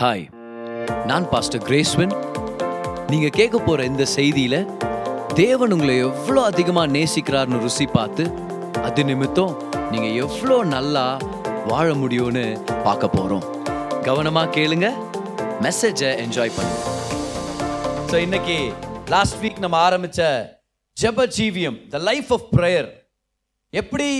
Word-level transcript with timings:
Hi 0.00 0.24
நான் 1.06 1.26
pastor 1.30 1.62
Graceswin 1.62 2.14
நீங்கள் 3.10 3.34
கேட்க 3.36 3.56
போகிற 3.58 3.84
இந்த 3.84 4.04
செய்தியில் 4.14 4.58
தேவன் 5.34 5.72
உங்களை 5.72 5.94
எவ்வளோ 6.00 6.40
அதிகமாக 6.42 6.92
நேசிக்கிறார்னு 6.92 7.60
ருசி 7.62 7.86
பார்த்து 7.88 8.24
அது 8.82 9.04
நிமித்தம் 9.04 9.54
நீங்கள் 9.90 10.16
எவ்வளோ 10.16 10.56
நல்லா 10.66 11.04
வாழ 11.66 11.86
முடியும்னு 11.94 12.44
பார்க்க 12.84 13.08
போகிறோம் 13.08 13.46
கவனமாக 14.04 14.52
கேளுங்க 14.56 14.90
மெசேஜை 15.60 16.10
என்ஜாய் 16.24 16.54
பண்ணுங்க 16.56 16.82
ஸோ 18.10 18.18
இன்னைக்கு 18.18 18.58
லாஸ்ட் 19.08 19.40
வீக் 19.40 19.58
நம்ம 19.58 19.78
ஆரம்பித்த 19.78 20.28
ஜெப 20.96 21.28
ஜீவியம் 21.36 21.80
த 21.90 22.02
லைஃப் 22.02 22.32
ஆஃப் 22.32 22.46
ப்ரேயர் 22.52 22.90
எப்படி 23.72 24.10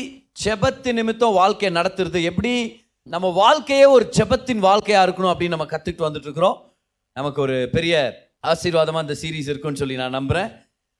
ஜெபத்து 0.40 0.92
நிமித்தம் 0.92 1.34
வாழ்க்கையை 1.34 1.74
நடத்துறது 1.76 2.22
எப்படி 2.22 2.54
நம்ம 3.06 3.26
வாழ்க்கையே 3.32 3.84
ஒரு 3.86 4.04
ஜபத்தின் 4.16 4.62
வாழ்க்கையாக 4.62 5.04
இருக்கணும் 5.06 5.32
அப்படின்னு 5.32 5.54
நம்ம 5.54 5.66
கற்றுக்கிட்டு 5.68 6.06
வந்துட்டு 6.06 6.28
இருக்கிறோம் 6.28 6.56
நமக்கு 7.16 7.38
ஒரு 7.42 7.56
பெரிய 7.72 7.94
ஆசீர்வாதமாக 8.44 9.04
இந்த 9.06 9.14
சீரீஸ் 9.20 9.50
இருக்குன்னு 9.52 9.80
சொல்லி 9.82 9.96
நான் 9.96 10.16
நம்புகிறேன் 10.16 10.48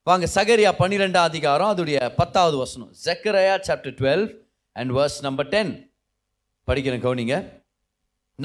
வாங்க 0.06 0.26
சகரியா 0.34 0.70
பன்னிரெண்டாம் 0.78 1.28
அதிகாரம் 1.28 1.72
அதோடைய 1.72 1.98
பத்தாவது 2.16 2.56
வசனம் 2.56 2.90
Zechariah 3.04 3.54
chapter 3.68 3.96
twelve 3.98 4.24
and 4.76 4.92
verse 4.92 5.18
number 5.22 5.48
ten 5.48 5.72
படிக்கிறேன் 6.68 7.04
கவுனிங்க 7.04 7.36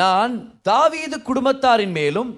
நான் 0.00 0.33
தாவீது 0.61 1.17
குடும்பத்தாரின் 1.21 1.95
மேலும் 1.95 2.31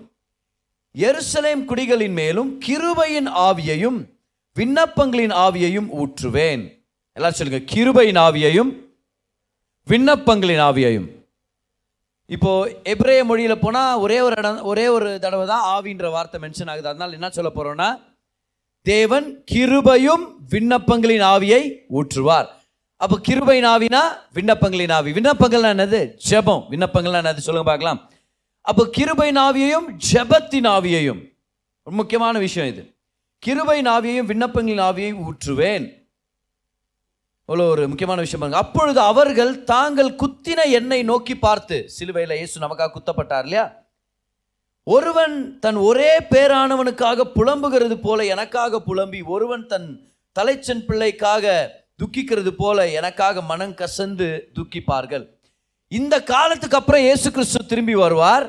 எருசலேம் 0.96 1.64
குடிகளின் 1.66 2.16
மேலும் 2.16 2.50
கிருபையின் 2.66 3.30
ஆவியையும் 3.44 4.00
விண்ணப்பங்களின் 4.56 5.36
ஆவியையும் 5.40 5.92
ஊற்றுவேன் 6.00 6.64
எல்லாரும் 7.18 7.40
சொல்லுங்க 7.40 7.62
கிருபையின் 7.74 8.20
ஆவியையும் 8.20 8.72
விண்ணப்பங்களின் 9.88 10.64
ஆவியையும் 10.64 11.08
இப்போ 12.30 12.52
எப்ரே 12.86 13.16
மொழியில் 13.24 13.62
போனால் 13.62 14.00
ஒரே 14.00 14.18
ஒரு 14.22 14.36
இடம் 14.38 14.60
ஒரே 14.64 14.86
ஒரு 14.88 15.08
தடவை 15.20 15.46
தான் 15.46 15.66
ஆவின்ற 15.72 16.10
வார்த்தை 16.10 16.38
மென்ஷன் 16.40 16.70
ஆகுது 16.70 16.90
அதனால் 16.92 17.16
என்ன 17.16 17.30
சொல்ல 17.30 17.50
போகிறோன்னா 17.50 17.90
தேவன் 18.86 19.28
கிருபையும் 19.52 20.24
விண்ணப்பங்களின் 20.52 21.26
ஆவியை 21.26 21.62
ஊற்றுவார் 21.92 22.48
அப்போ 23.02 23.16
கிருபையின் 23.28 23.68
ஆவினா 23.68 24.02
விண்ணப்பங்களின் 24.36 24.94
ஆவி 24.94 25.12
விண்ணப்பங்கள்லாம் 25.12 25.74
என்னது 25.76 26.00
ஜெபம் 26.28 26.64
விண்ணப்பங்கள்லாம் 26.70 27.24
என்னது 27.24 27.46
சொல்லுங்க 27.46 27.70
பார்க்கலாம் 27.70 28.00
அப்போ 28.66 28.84
கிருபையின் 28.98 29.40
ஆவியையும் 29.40 29.88
ஜெபத்தின் 30.08 30.70
ஆவியையும் 30.70 31.22
முக்கியமான 31.88 32.36
விஷயம் 32.40 32.70
இது 32.70 32.84
கிருபையின் 33.44 33.90
ஆவியையும் 33.90 34.30
விண்ணப்பங்களின் 34.30 34.84
ஆவியையும் 34.84 35.22
ஊற்றுவேன் 35.26 35.86
அவ்வளோ 37.50 37.64
ஒரு 37.70 37.84
முக்கியமான 37.88 38.22
விஷயம் 38.22 38.42
பாருங்க 38.42 38.60
அப்பொழுது 38.60 39.00
அவர்கள் 39.04 39.52
தாங்கள் 39.66 40.12
குத்தின 40.16 40.60
எண்ணெய் 40.78 41.04
நோக்கி 41.04 41.36
பார்த்து 41.38 41.78
சிலுவையில் 41.96 42.38
இயேசு 42.38 42.64
நமக்காக 42.64 42.92
குத்தப்பட்டார் 42.92 43.46
இல்லையா 43.46 43.66
ஒருவன் 44.88 45.36
தன் 45.60 45.80
ஒரே 45.82 46.12
பேரானவனுக்காக 46.32 47.26
புலம்புகிறது 47.36 47.96
போல 48.00 48.26
எனக்காக 48.26 48.80
புலம்பி 48.88 49.20
ஒருவன் 49.30 49.66
தன் 49.68 49.90
தலைச்சன் 50.36 50.86
பிள்ளைக்காக 50.86 51.46
துக்கிக்கிறது 52.00 52.52
போல 52.54 52.88
எனக்காக 52.92 53.42
மனம் 53.44 53.76
கசந்து 53.76 54.30
துக்கிப்பார்கள் 54.56 55.26
இந்த 55.92 56.16
காலத்துக்கு 56.26 56.80
அப்புறம் 56.80 57.06
இயேசு 57.06 57.28
கிறிஸ்து 57.32 57.68
திரும்பி 57.68 57.96
வருவார் 57.98 58.46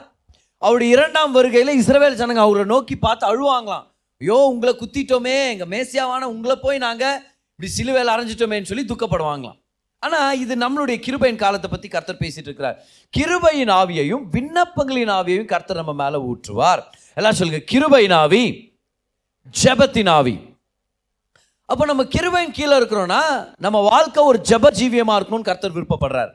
அவருடைய 0.62 0.90
இரண்டாம் 0.92 1.32
வருகையில் 1.32 1.78
இஸ்ரவேல் 1.78 2.20
ஜனங்க 2.20 2.42
அவரை 2.42 2.64
நோக்கி 2.66 2.94
பார்த்து 2.98 3.24
அழுவாங்களாம் 3.26 3.86
ஐயோ 4.20 4.38
உங்களை 4.50 4.72
குத்திட்டோமே 4.76 5.38
எங்கள் 5.52 5.72
மேசியாவான 5.72 6.28
உங்களை 6.30 6.56
போய் 6.58 6.84
நாங்கள் 6.84 7.18
இப்படி 7.64 7.76
சிலுவையில் 7.76 8.10
அரைஞ்சிட்டோமேன்னு 8.12 8.68
சொல்லி 8.70 8.82
துக்கப்படுவாங்களாம் 8.84 9.58
ஆனால் 10.02 10.38
இது 10.40 10.54
நம்மளுடைய 10.62 10.96
கிருபையின் 11.04 11.38
காலத்தை 11.42 11.68
பற்றி 11.68 11.88
கர்த்தர் 11.88 12.18
பேசிட்டு 12.18 12.48
இருக்கிறார் 12.50 12.76
கிருபையின் 13.14 13.72
ஆவியையும் 13.72 14.24
விண்ணப்பங்களின் 14.34 15.12
ஆவியையும் 15.14 15.48
கர்த்தர் 15.52 15.80
நம்ம 15.80 15.92
மேலே 16.00 16.18
ஊற்றுவார் 16.26 16.82
எல்லாம் 17.16 17.38
சொல்லுங்க 17.38 17.60
கிருபையின் 17.70 18.14
ஆவி 18.18 18.42
ஜபத்தின் 19.54 20.10
ஆவி 20.10 20.36
அப்போ 21.68 21.86
நம்ம 21.86 22.06
கிருபையின் 22.12 22.54
கீழே 22.54 22.74
இருக்கிறோன்னா 22.80 23.22
நம்ம 23.60 23.82
வாழ்க்கை 23.88 24.26
ஒரு 24.26 24.40
ஜப 24.44 24.74
ஜீவியமாக 24.76 25.18
இருக்கணும்னு 25.18 25.48
கர்த்தர் 25.48 25.76
விருப்பப்படுறார் 25.76 26.32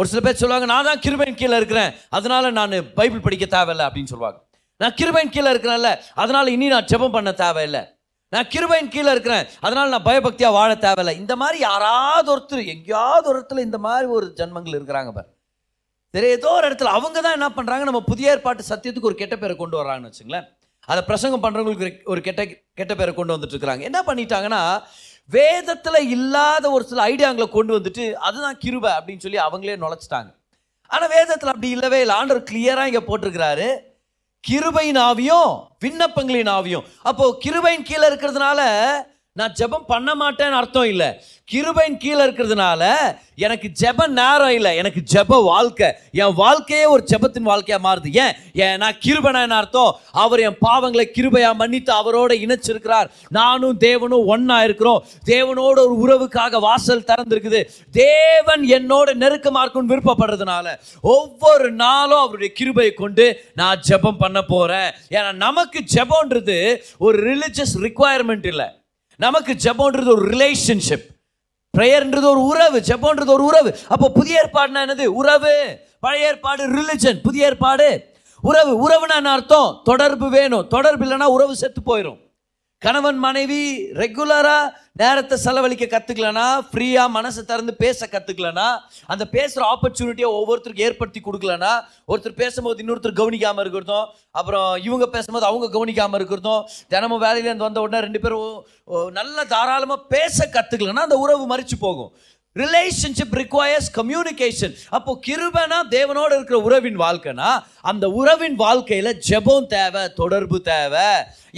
ஒரு 0.00 0.08
சில 0.08 0.20
பேர் 0.20 0.40
சொல்லுவாங்க 0.40 0.72
நான் 0.74 0.90
தான் 0.90 1.04
கிருபையின் 1.04 1.40
கீழே 1.40 1.56
இருக்கிறேன் 1.60 1.94
அதனால 2.10 2.50
நான் 2.58 2.76
பைபிள் 2.98 3.26
படிக்க 3.26 3.46
தேவையில்லை 3.50 3.86
அப்படின்னு 3.88 4.12
சொல்லுவாங்க 4.12 4.40
நான் 4.80 4.98
கிருபையின் 4.98 5.32
கீழே 5.32 5.48
இருக்கிறேன்ல 5.52 5.92
அதனால 6.16 6.50
இனி 6.50 6.68
நான் 6.70 6.90
ஜபம் 6.90 7.16
பண்ண 7.16 7.32
தேவையில்லை 7.40 7.84
நான் 8.32 8.50
கிருபையின் 8.50 8.90
கீழே 8.90 9.10
இருக்கிறேன் 9.12 9.46
அதனால் 9.60 9.92
நான் 9.92 10.04
பயபக்தியாக 10.04 10.56
வாழ 10.56 10.70
தேவையில்லை 10.76 11.14
இந்த 11.16 11.34
மாதிரி 11.36 11.58
யாராவது 11.62 12.28
ஒருத்தர் 12.34 12.62
எங்கேயாவது 12.74 13.26
ஒரு 13.30 13.38
இடத்துல 13.38 13.62
இந்த 13.64 13.78
மாதிரி 13.78 14.06
ஒரு 14.16 14.26
ஜென்மங்கள் 14.38 14.76
இருக்கிறாங்க 14.78 15.12
பார் 15.12 15.28
ஏதோ 16.30 16.50
ஒரு 16.50 16.66
இடத்துல 16.68 16.92
அவங்க 16.94 17.18
தான் 17.20 17.36
என்ன 17.38 17.48
பண்ணுறாங்க 17.50 17.84
நம்ம 17.84 18.00
புதிய 18.06 18.32
ஏற்பாட்டு 18.32 18.70
சத்தியத்துக்கு 18.70 19.10
ஒரு 19.10 19.18
கெட்ட 19.18 19.34
பேரை 19.36 19.54
கொண்டு 19.56 19.78
வராங்கன்னு 19.80 20.10
வச்சுங்களேன் 20.10 20.46
அதை 20.88 21.00
பிரசங்கம் 21.02 21.44
பண்ணுறவங்களுக்கு 21.44 22.08
ஒரு 22.12 22.20
கெட்ட 22.20 22.42
கெட்ட 22.78 22.92
பேரை 22.94 23.12
கொண்டு 23.12 23.34
வந்துட்டு 23.34 23.54
இருக்கிறாங்க 23.54 23.84
என்ன 23.84 23.98
பண்ணிட்டாங்கன்னா 24.06 24.62
வேதத்தில் 25.30 26.08
இல்லாத 26.08 26.64
ஒரு 26.70 26.84
சில 26.84 27.02
ஐடியாங்களை 27.04 27.46
கொண்டு 27.50 27.72
வந்துட்டு 27.78 28.04
அதுதான் 28.20 28.58
கிருபை 28.58 28.90
அப்படின்னு 28.92 29.24
சொல்லி 29.24 29.40
அவங்களே 29.40 29.76
நுழைச்சிட்டாங்க 29.76 30.30
ஆனால் 30.90 31.12
வேதத்தில் 31.14 31.52
அப்படி 31.52 31.68
இல்லவே 31.70 31.98
இல்லை 32.00 32.14
ஆண்டவர் 32.16 32.48
கிளியராக 32.48 32.90
இங்கே 32.90 33.02
போட்டிருக்கிறாரு 33.06 33.68
கிருபையின் 34.44 35.00
ஆவியும் 35.00 35.50
விண்ணப்பங்களின் 35.80 36.50
ஆவியும் 36.50 36.86
அப்போ 37.02 37.24
கிருபையின் 37.44 37.82
கீழே 37.82 38.04
இருக்கிறதுனால 38.08 38.60
நான் 39.40 39.56
ஜெபம் 39.58 39.90
பண்ண 39.90 40.10
மாட்டேன்னு 40.14 40.58
அர்த்தம் 40.60 40.90
இல்லை 40.92 41.10
கிருபையின் 41.48 41.96
கீழே 41.96 42.20
இருக்கிறதுனால 42.24 42.82
எனக்கு 43.38 43.68
ஜெப 43.80 44.06
நேரம் 44.12 44.54
இல்லை 44.56 44.72
எனக்கு 44.76 45.00
ஜெப 45.12 45.38
வாழ்க்கை 45.44 45.88
என் 46.18 46.34
வாழ்க்கையே 46.34 46.84
ஒரு 46.90 47.02
ஜெபத்தின் 47.10 47.48
வாழ்க்கையாக 47.48 47.82
மாறுது 47.86 48.10
ஏன் 48.16 48.34
ஏன் 48.60 48.78
நான் 48.78 48.98
கிருபனா 49.00 49.40
என்ன 49.42 49.56
அர்த்தம் 49.56 49.92
அவர் 50.22 50.40
என் 50.40 50.58
பாவங்களை 50.60 51.06
கிருபையாக 51.10 51.58
மன்னித்து 51.60 51.92
அவரோட 51.96 52.34
இணைச்சிருக்கிறார் 52.40 53.10
நானும் 53.30 53.76
தேவனும் 53.80 54.28
ஒன்றா 54.28 54.58
இருக்கிறோம் 54.62 55.02
தேவனோட 55.30 55.76
ஒரு 55.86 55.96
உறவுக்காக 56.00 56.60
வாசல் 56.60 57.06
திறந்துருக்குது 57.10 57.62
தேவன் 58.00 58.64
என்னோட 58.72 59.14
நெருக்கமாக 59.16 59.64
இருக்கும்னு 59.64 59.92
விருப்பப்படுறதுனால 59.92 60.76
ஒவ்வொரு 61.10 61.70
நாளும் 61.76 62.22
அவருடைய 62.22 62.52
கிருபையை 62.54 62.92
கொண்டு 62.94 63.26
நான் 63.54 63.82
ஜெபம் 63.88 64.20
பண்ண 64.20 64.42
போகிறேன் 64.44 64.90
ஏன்னா 65.10 65.32
நமக்கு 65.38 65.80
ஜெபன்றது 65.94 66.58
ஒரு 66.98 67.18
ரிலிஜியஸ் 67.24 67.76
ரிக்குவயர்மெண்ட் 67.82 68.48
இல்லை 68.52 68.68
நமக்கு 69.20 69.52
ஜபோன்றது 69.64 70.10
ஒரு 70.10 70.24
ரிலேஷன்ஷிப் 70.30 71.06
ப்ரேயர்ன்றது 71.74 72.26
ஒரு 72.26 72.42
உறவு 72.44 72.78
ஜபோன்றது 72.88 73.32
ஒரு 73.32 73.44
உறவு 73.44 73.70
அப்போ 73.92 74.06
புதிய 74.10 74.40
ஏற்பாடுனா 74.40 74.80
என்னது 74.80 75.04
உறவு 75.14 75.54
பழைய 76.00 76.28
ஏற்பாடு 76.28 76.62
ரிலிஜன் 76.76 77.20
புதிய 77.20 77.46
ஏற்பாடு 77.46 77.88
உறவு 78.42 78.72
உறவுனா 78.84 79.16
என்ன 79.16 79.32
அர்த்தம் 79.32 79.70
தொடர்பு 79.84 80.26
வேணும் 80.30 80.66
தொடர்பு 80.68 81.04
இல்லைன்னா 81.06 81.28
உறவு 81.28 81.54
செத்து 81.54 81.80
போயிடும் 81.82 82.18
கணவன் 82.82 83.18
மனைவி 83.18 83.62
ரெகுலராக 83.94 84.68
நேரத்தை 85.00 85.36
செலவழிக்க 85.36 85.84
கத்துக்கலனா 85.86 86.44
ஃப்ரீயாக 86.68 87.12
மனசை 87.16 87.42
திறந்து 87.42 87.72
பேச 87.76 88.06
கத்துக்கலனா 88.06 88.68
அந்த 89.06 89.24
பேசுகிற 89.32 89.62
ஆப்பர்ச்சுனிட்டியை 89.66 90.28
ஒவ்வொருத்தருக்கு 90.30 90.86
ஏற்படுத்தி 90.86 91.20
கொடுக்கலனா 91.20 91.72
ஒருத்தர் 92.08 92.38
பேசும்போது 92.38 92.82
இன்னொருத்தர் 92.82 93.18
கவனிக்காமல் 93.20 93.62
இருக்கிறதும் 93.64 94.06
அப்புறம் 94.32 94.70
இவங்க 94.82 95.08
பேசும்போது 95.08 95.46
அவங்க 95.46 95.68
கவனிக்காமல் 95.68 96.18
இருக்கிறதும் 96.18 96.64
தினமும் 96.88 97.22
வேலையிலேருந்து 97.22 97.68
வந்த 97.68 97.82
உடனே 97.82 98.00
ரெண்டு 98.00 98.22
பேரும் 98.22 98.56
நல்லா 99.12 99.44
தாராளமாக 99.48 100.06
பேச 100.14 100.48
கத்துக்கலனா 100.48 101.06
அந்த 101.06 101.18
உறவு 101.18 101.46
மறிச்சு 101.46 101.78
போகும் 101.80 102.10
ரிலேஷன்ஷிப் 102.56 103.34
ரிக்வயர்ஸ் 103.40 103.88
கம்யூனிகேஷன் 103.94 104.72
அப்போ 104.90 105.12
கிருபனா 105.26 105.78
தேவனோடு 105.92 106.32
இருக்கிற 106.34 106.58
உறவின் 106.60 106.98
வாழ்க்கைனா 107.02 107.50
அந்த 107.82 108.04
உறவின் 108.12 108.56
வாழ்க்கையில் 108.56 109.12
ஜெபம் 109.28 109.68
தேவை 109.68 110.02
தொடர்பு 110.14 110.58
தேவை 110.62 111.08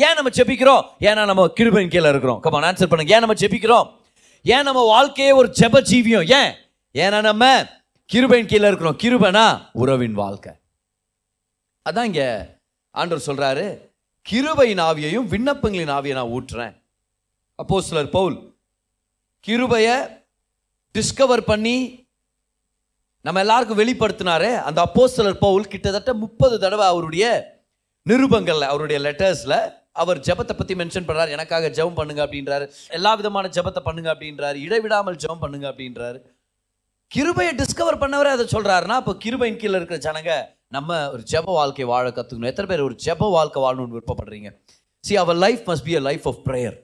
ஏன் 0.00 0.16
நம்ம 0.18 0.32
ஜெபிக்கிறோம் 0.36 0.84
ஏன்னா 1.08 1.24
நம்ம 1.30 1.46
கிருபன் 1.56 1.92
கீழே 1.94 2.08
இருக்கிறோம் 2.08 2.40
கமான் 2.40 2.68
ஆன்சர் 2.68 2.92
பண்ணுங்க 2.92 3.14
ஏன் 3.16 3.24
நம்ம 3.26 3.36
ஜெபிக்கிறோம் 3.42 3.88
ஏன் 4.44 4.66
நம்ம 4.68 4.80
வாழ்க்கையே 4.86 5.32
ஒரு 5.32 5.48
ஜெப 5.58 5.82
ஜீவியம் 5.90 6.28
ஏன் 6.32 6.52
ஏன்னா 6.94 7.20
நம்ம 7.22 7.44
கிருபையின் 8.10 8.48
கீழே 8.48 8.66
இருக்கிறோம் 8.68 8.98
கிருபனா 9.02 9.46
உறவின் 9.74 10.16
வாழ்க்கை 10.16 10.52
அதான் 11.86 12.08
இங்க 12.10 12.24
ஆண்டவர் 12.94 13.26
சொல்கிறாரு 13.26 13.66
கிருபையின் 14.26 14.82
ஆவியையும் 14.82 15.28
விண்ணப்பங்களின் 15.30 15.94
ஆவியை 15.94 16.14
நான் 16.14 16.34
ஊற்றுறேன் 16.34 16.74
அப்போ 17.58 17.80
சிலர் 17.82 18.10
பவுல் 18.10 18.36
கிருபையை 19.44 19.94
டிஸ்கவர் 20.94 21.42
பண்ணி 21.44 21.76
நம்ம 23.24 23.40
எல்லாருக்கும் 23.40 23.80
வெளிப்படுத்தினாரு 23.80 24.50
அந்த 24.62 24.78
அப்போ 24.80 25.04
சிலர் 25.08 25.38
பவுல் 25.38 25.70
கிட்டத்தட்ட 25.72 26.12
முப்பது 26.14 26.54
தடவை 26.58 26.86
அவருடைய 26.86 27.26
நிருபங்களில் 28.06 28.70
அவருடைய 28.70 28.98
லெட்டர்ஸில் 29.00 29.58
அவர் 29.92 30.18
ஜபத்தை 30.20 30.54
பற்றி 30.54 30.74
மென்ஷன் 30.74 31.06
பண்ணுறாரு 31.08 31.30
எனக்காக 31.30 31.70
ஜபம் 31.70 31.98
பண்ணுங்க 31.98 32.20
அப்படின்றாரு 32.24 32.64
எல்லா 32.90 33.10
விதமான 33.14 33.50
ஜபத்தை 33.56 33.80
பண்ணுங்க 33.82 34.08
அப்படின்றாரு 34.12 34.58
இடைவிடாமல் 34.62 35.20
ஜபம் 35.24 35.42
பண்ணுங்க 35.42 35.66
அப்படின்றாரு 35.70 36.18
கிருபையை 37.10 37.52
டிஸ்கவர் 37.54 38.02
பண்ணவரே 38.02 38.30
அதை 38.30 38.44
சொல்கிறாருன்னா 38.52 38.96
அப்போ 39.00 39.12
கிருபையின் 39.24 39.60
கீழே 39.60 39.76
இருக்கிற 39.78 39.98
ஜனங்க 40.00 40.34
நம்ம 40.68 41.00
ஒரு 41.10 41.22
ஜப 41.32 41.46
வாழ்க்கை 41.52 41.86
வாழ 41.86 42.06
கற்றுக்கணும் 42.10 42.52
எத்தனை 42.52 42.68
பேர் 42.68 42.86
ஒரு 42.88 42.96
ஜப 43.04 43.28
வாழ்க்கை 43.30 43.60
வாழணும்னு 43.62 43.96
விருப்பப்படுறீங்க 43.96 44.50
see 45.04 45.16
our 45.16 45.38
life 45.38 45.62
must 45.68 45.86
be 45.86 45.94
a 45.96 46.02
life 46.02 46.26
of 46.26 46.40
prayer 46.46 46.76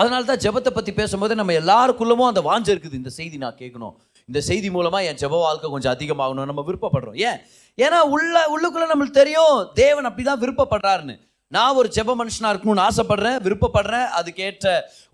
அதனால 0.00 0.22
தான் 0.24 0.42
ஜபத்தை 0.42 0.70
பற்றி 0.72 0.92
பேசும்போது 0.92 1.34
நம்ம 1.34 1.52
எல்லாருக்குள்ளமும் 1.60 2.28
அந்த 2.28 2.40
வாஞ்சு 2.42 2.70
இருக்குது 2.72 2.98
இந்த 2.98 3.10
செய்தி 3.14 3.36
நான் 3.38 3.58
கேட்கணும் 3.60 3.94
இந்த 4.28 4.40
செய்தி 4.48 4.68
மூலமாக 4.70 5.08
என் 5.10 5.20
ஜப 5.20 5.38
வாழ்க்கை 5.38 5.68
கொஞ்சம் 5.70 5.94
அதிகமாகணும் 5.94 6.48
நம்ம 6.50 6.62
விருப்பப்படுறோம் 6.66 7.16
ஏன் 7.28 7.38
ஏன்னா 7.78 7.98
உள்ள 8.10 8.36
உள்ளுக்குள்ளே 8.50 8.88
நம்மளுக்கு 8.90 9.20
தெரியும் 9.20 9.56
தேவன் 9.74 10.08
அப்படி 10.08 10.24
தான் 10.24 10.42
விருப்பப்படுறாருன்னு 10.42 11.14
நான் 11.52 11.76
ஒரு 11.76 11.88
ஜெப 11.88 12.14
மனுஷனாக 12.14 12.52
இருக்கணும்னு 12.52 12.84
ஆசைப்படுறேன் 12.84 13.38
விருப்பப்படுறேன் 13.44 14.08
அதுக்கேற்ற 14.18 14.68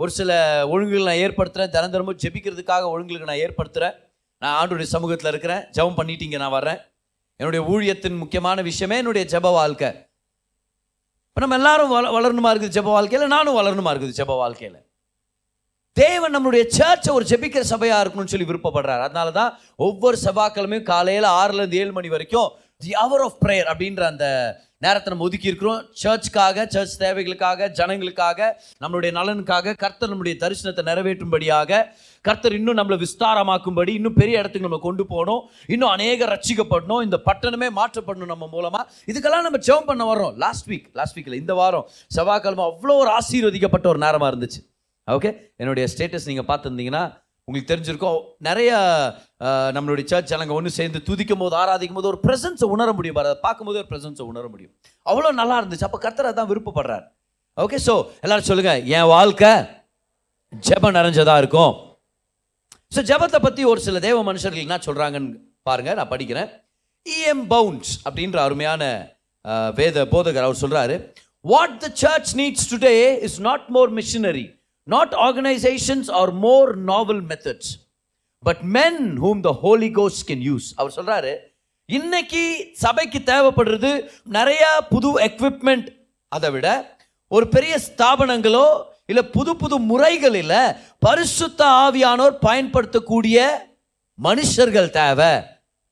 ஒரு 0.00 0.10
சில 0.10 0.30
ஒழுங்குகள் 0.68 1.08
நான் 1.08 1.22
ஏற்படுத்துகிறேன் 1.24 1.70
தினம் 1.70 1.92
தினமும் 1.92 2.18
ஜெபிக்கிறதுக்காக 2.22 2.88
ஒழுங்குகளுக்கு 2.90 3.30
நான் 3.30 3.44
ஏற்படுத்துகிறேன் 3.44 3.94
நான் 4.42 4.56
ஆண்டுடைய 4.56 4.88
சமூகத்தில் 4.88 5.30
இருக்கிறேன் 5.30 5.62
ஜெபம் 5.70 5.98
பண்ணிட்டீங்க 6.00 6.38
நான் 6.38 6.56
வர்றேன் 6.56 6.80
என்னுடைய 7.40 7.62
ஊழியத்தின் 7.68 8.18
முக்கியமான 8.18 8.62
விஷயமே 8.62 8.98
என்னுடைய 8.98 9.24
ஜெப 9.30 9.52
வாழ்க்கை 9.52 9.90
இப்போ 11.36 11.42
நம்ம 11.44 11.56
எல்லாரும் 11.58 11.88
வள 11.88 12.10
வளரணுமா 12.14 12.50
இருக்குது 12.50 12.74
ஜெப 12.74 12.90
வாழ்க்கையில் 12.90 13.32
நானும் 13.32 13.56
வளரணுமா 13.56 13.92
இருக்குது 13.92 14.16
ஜெப 14.16 14.34
வாழ்க்கையில் 14.36 14.76
தேவன் 15.96 16.32
நம்மளுடைய 16.34 16.64
சர்ச்சை 16.76 17.10
ஒரு 17.12 17.24
ஜெபிக்கிற 17.24 17.62
சபையாக 17.70 18.02
இருக்கணும்னு 18.02 18.32
சொல்லி 18.32 18.46
விருப்பப்படுறாரு 18.48 19.02
அதனால 19.02 19.32
தான் 19.32 19.50
ஒவ்வொரு 19.78 20.16
செவ்வாய்க்கிழமையும் 20.22 20.86
காலையில் 20.86 21.26
ஆறுலேருந்து 21.32 21.80
ஏழு 21.80 21.92
மணி 21.92 22.12
வரைக்கும் 22.12 22.48
தி 22.84 22.92
அவர் 23.00 23.22
ஆஃப் 23.22 23.38
ப்ரேயர் 23.42 23.68
அப்படின்ற 23.70 24.02
அந்த 24.06 24.26
நேரத்தை 24.82 25.08
நம்ம 25.10 25.24
ஒதுக்கி 25.24 25.50
இருக்கிறோம் 25.50 25.80
சர்ச்சுக்காக 26.00 26.64
சர்ச் 26.66 26.96
தேவைகளுக்காக 27.00 27.68
ஜனங்களுக்காக 27.78 28.48
நம்மளுடைய 28.82 29.10
நலனுக்காக 29.12 29.74
கர்த்தர் 29.74 30.10
நம்முடைய 30.10 30.34
தரிசனத்தை 30.42 30.82
நிறைவேற்றும்படியாக 30.88 31.80
கர்த்தர் 32.24 32.56
இன்னும் 32.58 32.78
நம்மளை 32.80 32.98
விஸ்தாரமாக்கும்படி 33.00 33.94
இன்னும் 33.94 34.18
பெரிய 34.20 34.40
இடத்துக்கு 34.40 34.68
நம்ம 34.68 34.80
கொண்டு 34.80 35.04
போகணும் 35.06 35.42
இன்னும் 35.68 35.92
அநேக 35.92 36.28
ரட்சிக்கப்படணும் 36.30 37.02
இந்த 37.02 37.18
பட்டணமே 37.26 37.70
மாற்றப்படணும் 37.76 38.32
நம்ம 38.34 38.48
மூலமாக 38.48 38.86
இதுக்கெல்லாம் 39.08 39.46
நம்ம 39.48 39.60
ஜெபம் 39.66 39.90
பண்ண 39.90 40.04
வரோம் 40.04 40.36
லாஸ்ட் 40.44 40.68
வீக் 40.72 40.88
லாஸ்ட் 40.94 41.18
வீக்கில் 41.18 41.40
இந்த 41.40 41.54
வாரம் 41.54 41.88
செவ்வாய்க்கிழமை 42.10 42.66
அவ்வளோ 42.66 42.96
ஒரு 42.96 43.12
ஆசீர்வதிக்கப்பட்ட 43.16 43.88
ஒரு 43.88 44.00
நேரமாக 44.04 44.32
இருந்துச்சு 44.32 44.62
ஓகே 45.08 45.30
என்னுடைய 45.56 45.86
ஸ்டேட்டஸ் 45.92 46.28
நீங்கள் 46.28 46.48
பார்த்துருந்தீங்கன்னா 46.50 47.04
உங்களுக்கு 47.48 47.70
தெரிஞ்சிருக்கோம் 47.70 48.20
நிறைய 48.40 48.70
நம்மளுடைய 49.76 50.04
சர்ச் 50.04 50.32
அங்கே 50.34 50.54
ஒன்று 50.54 50.70
சேர்ந்து 50.76 51.00
துதிக்கும் 51.08 51.42
போது 51.42 51.54
ஆராதிக்கும் 51.56 51.98
போது 51.98 52.10
ஒரு 52.12 52.20
பிரசன்ஸை 52.24 52.68
உணர 52.68 52.88
முடியும் 52.92 53.18
அதை 53.22 53.32
பார்க்கும்போது 53.42 53.80
ஒரு 53.82 53.88
பிரசன்ஸை 53.90 54.26
உணர 54.28 54.44
முடியும் 54.48 54.72
அவ்வளோ 55.06 55.32
நல்லா 55.40 55.56
இருந்துச்சு 55.60 55.88
அப்போ 55.88 56.00
கத்தரை 56.04 56.30
தான் 56.32 56.50
விருப்பப்படுறார் 56.50 57.04
ஓகே 57.56 57.80
ஸோ 57.86 57.94
எல்லாரும் 58.20 58.48
சொல்லுங்கள் 58.50 58.80
என் 58.94 59.10
வாழ்க்கை 59.10 59.52
ஜெபம் 60.52 60.96
நிறைஞ்சதாக 60.96 61.42
இருக்கும் 61.42 61.74
ஸோ 62.92 63.02
ஜெபத்தை 63.04 63.38
பற்றி 63.40 63.62
ஒரு 63.64 63.80
சில 63.80 64.00
தேவ 64.00 64.18
மனுஷர்கள் 64.22 64.66
என்ன 64.66 64.78
சொல்கிறாங்கன்னு 64.82 65.38
பாருங்கள் 65.62 65.98
நான் 65.98 66.12
படிக்கிறேன் 66.12 66.50
இஎம் 67.06 67.44
e 67.44 67.48
பவுன்ஸ் 67.48 67.92
அப்படின்ற 68.04 68.38
அருமையான 68.42 68.82
வேத 69.76 70.04
போதகர் 70.06 70.46
அவர் 70.46 70.62
சொல்கிறாரு 70.62 70.94
what 71.44 71.78
the 71.80 71.88
church 71.96 72.30
needs 72.36 72.68
today 72.70 72.92
is 73.26 73.38
not 73.42 73.66
more 73.68 73.90
missionary 73.96 74.46
not 74.88 75.14
organizations 75.18 76.10
or 76.10 76.26
more 76.40 76.68
novel 76.86 77.20
methods 77.24 77.66
but 78.44 78.62
men 78.72 78.98
whom 79.20 79.38
the 79.40 79.50
Holy 79.60 79.88
கோஸ் 79.98 80.16
கேன் 80.28 80.42
யூஸ் 80.46 80.66
அவர் 80.76 80.94
சொல்கிறாரு 80.96 81.30
இன்னைக்கு 81.88 82.42
சபைக்கு 82.82 83.18
தேவைப்படுறது 83.30 83.92
நிறையா 84.30 84.70
புது 84.90 85.10
எக்விப்மெண்ட் 85.28 85.86
அதை 86.32 86.48
விட 86.50 86.68
ஒரு 87.30 87.46
பெரிய 87.48 87.74
ஸ்தாபனங்களோ 87.86 88.66
இல்லை 89.06 89.24
புது 89.36 89.52
புது 89.54 89.76
முறைகளில் 89.90 90.52
பரிசுத்த 90.98 91.60
ஆவியானோர் 91.84 92.36
பயன்படுத்தக்கூடிய 92.40 93.38
மனுஷர்கள் 94.18 94.90
தேவை 94.98 95.32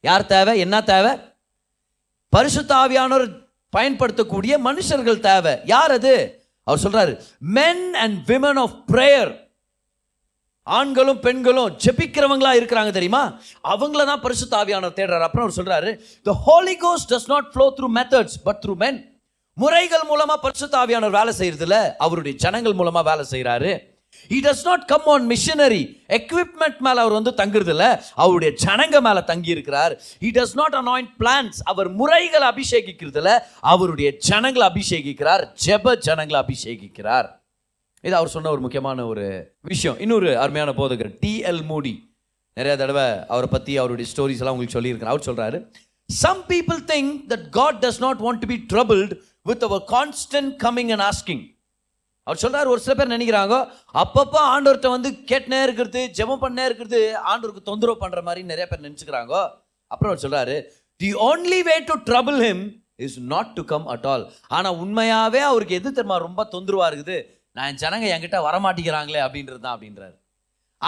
யார் 0.05 0.27
தேவை 0.27 0.55
என்ன 0.59 0.77
தேவை 0.85 1.13
பரிசுத்த 2.33 2.73
ஆவியானோர் 2.83 3.27
பயன்படுத்தக்கூடிய 3.73 4.55
மனுஷர்கள் 4.69 5.25
தேவை 5.29 5.55
யார் 5.65 5.95
அது 5.95 6.15
அவர் 6.67 6.83
சொல்றாரு 6.85 7.13
men 7.57 7.85
and 8.03 8.19
women 8.29 8.61
of 8.65 8.75
prayer 8.93 9.33
ஆண்களும் 10.67 11.21
பெண்களும் 11.21 11.71
ஜெபிக்கிறவங்களா 11.85 12.51
இருக்கிறாங்க 12.59 12.91
தெரியுமா 12.91 13.23
அவங்கள 13.73 14.03
தான் 14.05 14.21
பரிசு 14.21 14.47
தாவியான 14.49 14.91
தேடுறாரு 14.93 15.27
அப்புறம் 15.27 15.45
அவர் 15.47 15.59
சொல்றாரு 15.59 15.91
the 16.27 16.35
Holy 16.45 16.75
Ghost 16.85 17.09
does 17.13 17.31
not 17.31 17.49
flow 17.55 17.67
through 17.79 17.89
methods 17.97 18.37
but 18.45 18.61
through 18.65 18.75
men 18.77 19.01
முறைகள் 19.57 20.05
மூலமா 20.11 20.35
பரிசு 20.45 20.67
தாவியானவர் 20.69 21.19
வேலை 21.19 21.33
செய்யறதுல 21.41 21.79
அவருடைய 21.99 22.35
ஜனங்கள் 22.37 22.79
மூலமா 22.79 23.01
வேலை 23.05 23.25
செய்யறாரு 23.33 23.73
he 24.31 24.39
does 24.41 24.65
not 24.65 24.85
come 24.85 25.07
on 25.13 25.25
missionary 25.29 25.83
equipment 26.19 26.79
மேலே 26.81 27.01
அவர் 27.03 27.17
வந்து 27.19 27.33
இல்லை 27.69 27.91
அவருடைய 28.17 28.51
ஜனங்க 28.63 28.97
மேலே 29.01 29.23
தங்கி 29.25 29.51
இருக்கிறார் 29.51 29.93
he 30.23 30.31
does 30.31 30.55
not 30.55 30.77
anoint 30.81 31.11
plans 31.21 31.59
அவர் 31.65 31.89
முறைகளை 31.93 32.47
அபிஷேகிக்கிறதுல 32.49 33.31
அவருடைய 33.73 34.11
ஜனங்களை 34.29 34.67
அபிஷேகிக்கிறார் 34.69 35.45
ஜெப 35.65 35.95
ஜனங்களை 36.01 36.39
அபிஷேகிக்கிறார் 36.41 37.29
இது 38.05 38.15
அவர் 38.15 38.35
சொன்ன 38.35 38.51
ஒரு 38.51 38.63
முக்கியமான 38.63 39.05
ஒரு 39.07 39.27
விஷயம் 39.65 39.99
இன்னொரு 39.99 40.31
அருமையான 40.39 40.71
போதகர் 40.73 41.13
டிஎல் 41.21 41.63
மூடி 41.65 41.95
நிறைய 42.57 42.75
தடவை 42.77 43.07
அவரை 43.29 43.49
பற்றி 43.49 43.73
அவருடைய 43.79 44.07
ஸ்டோரிஸ் 44.09 44.41
எல்லாம் 44.43 44.55
உங்களுக்கு 44.55 44.79
சொல்லியிருக்கிறார் 44.79 45.15
அவர் 45.15 45.29
சொல்கிறாரு 45.29 45.59
some 46.11 46.41
people 46.49 46.81
think 46.89 47.13
that 47.31 47.47
God 47.51 47.79
does 47.85 48.01
not 48.01 48.21
want 48.21 48.43
to 48.43 48.49
be 48.49 48.59
troubled 48.73 49.13
with 49.47 49.63
our 49.63 49.85
constant 49.93 50.51
coming 50.65 50.91
and 50.91 51.05
asking 51.05 51.43
அவர் 52.27 52.43
சொல்றாரு 52.43 52.69
ஒரு 52.69 52.81
சில 52.83 52.95
பேர் 52.95 53.15
நினைக்கிறாங்க 53.15 53.55
அப்பப்போ 54.03 54.41
ஆண்டவர்கிட்ட 54.51 54.91
வந்து 54.91 55.11
கேட்டனே 55.31 55.59
இருக்கிறது 55.63 56.03
ஜெபம் 56.19 56.43
பண்ணே 56.43 56.65
இருக்கிறது 56.69 57.01
ஆண்டவருக்கு 57.31 57.63
தொந்தரவு 57.63 57.97
பண்ணுற 58.03 58.21
மாதிரி 58.23 58.43
நிறைய 58.45 58.67
பேர் 58.67 58.87
நினைச்சுக்கிறாங்க 58.87 59.35
அப்புறம் 59.91 60.11
அவர் 60.11 60.25
சொல்றாரு 60.25 60.57
the 61.01 61.11
only 61.25 61.61
way 61.63 61.77
to 61.85 61.95
trouble 62.09 62.39
him 62.45 62.65
is 63.01 63.19
not 63.33 63.53
to 63.55 63.63
come 63.67 63.87
at 63.89 64.07
all 64.07 64.25
ஆனால் 64.51 64.79
உண்மையாகவே 64.79 65.41
அவருக்கு 65.43 65.79
எது 65.81 65.91
தெரியுமா 65.91 66.19
ரொம்ப 66.21 66.43
தொந்தரவாக 66.53 66.91
இருக்குது 66.91 67.17
நான் 67.57 67.81
ஜனங்க 67.81 68.07
என்கிட்ட 68.13 68.39
வரமாட்டேங்கிறாங்களே 68.45 69.23
அப்படின்றது 69.25 69.61
தான் 69.61 69.75
அப்படின்றாரு 69.75 70.17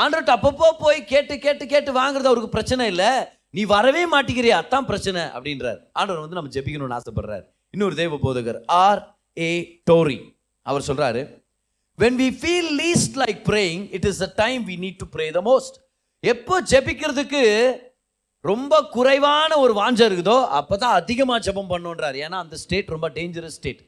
ஆண்டர்கிட்ட 0.00 0.34
அப்பப்போ 0.36 0.68
போய் 0.78 1.00
கேட்டு 1.04 1.34
கேட்டு 1.38 1.64
கேட்டு 1.66 1.90
வாங்குறது 1.92 2.30
அவருக்கு 2.30 2.54
பிரச்சனை 2.54 2.86
இல்லை 2.92 3.10
நீ 3.54 3.64
வரவே 3.70 4.04
மாட்டேங்கிறியா 4.14 4.54
அதான் 4.60 4.88
பிரச்சனை 4.88 5.22
அப்படின்றார் 5.34 5.80
ஆண்டவர் 5.92 6.24
வந்து 6.24 6.38
நம்ம 6.38 6.52
ஜெபிக்கணும்னு 6.54 6.98
ஆசைப்படுறார் 6.98 7.44
இன்னொரு 7.74 7.94
தெய்வ 7.94 8.16
போதகர் 8.24 8.58
ஆர் 8.78 9.02
ஏ 9.36 9.50
டோரி 9.86 10.18
அவர் 10.66 10.86
சொல்கிறாரு 10.88 11.22
when 11.98 12.18
we 12.20 12.28
feel 12.40 12.70
least 12.80 13.16
like 13.22 13.40
praying 13.48 13.82
it 13.96 14.06
is 14.10 14.20
the 14.24 14.28
time 14.36 14.62
we 14.70 14.76
need 14.84 15.00
to 15.02 15.08
pray 15.14 15.26
the 15.30 15.42
most 15.44 15.76
எப்போ 16.24 16.54
ஜெபிக்கிறதுக்கு 16.70 17.42
ரொம்ப 18.44 18.74
குறைவான 18.94 19.50
ஒரு 19.58 19.72
வாஞ்சம் 19.72 20.08
இருக்குதோ 20.08 20.38
அப்போ 20.58 20.74
தான் 20.76 20.94
அதிகமாக 20.94 21.44
ஜபம் 21.46 21.70
பண்ணுன்றார் 21.70 22.16
ஏன்னா 22.24 22.38
அந்த 22.44 22.56
ஸ்டேட் 22.62 22.94
ரொம்ப 22.94 23.08
டேஞ்சரஸ் 23.16 23.56
ஸ்டேட் 23.56 23.82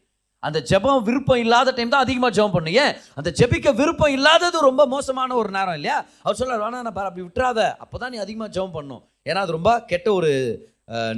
அந்த 0.43 0.59
ஜபம் 0.71 1.03
விருப்பம் 1.03 1.41
இல்லாத 1.45 1.73
டைம் 1.77 1.93
தான் 1.95 2.05
அதிகமாக 2.07 2.33
ஜபம் 2.37 2.55
பண்ணு 2.57 2.73
ஏன் 2.83 2.93
அந்த 3.15 3.29
ஜெபிக்க 3.39 3.69
விருப்பம் 3.75 4.15
இல்லாதது 4.17 4.59
ரொம்ப 4.61 4.83
மோசமான 4.87 5.37
ஒரு 5.37 5.51
நேரம் 5.51 5.77
இல்லையா 5.79 5.97
அவர் 6.23 6.39
சொல்ல 6.41 6.57
வேணா 6.57 6.81
நான் 6.81 6.99
அப்படி 7.03 7.25
விட்டுறாத 7.25 7.61
அப்போ 7.85 7.97
தான் 7.99 8.13
நீ 8.15 8.19
அதிகமாக 8.19 8.51
ஜபம் 8.57 8.77
பண்ணும் 8.77 9.03
ஏன்னா 9.27 9.43
அது 9.45 9.57
ரொம்ப 9.59 9.73
கெட்ட 9.87 10.09
ஒரு 10.13 10.31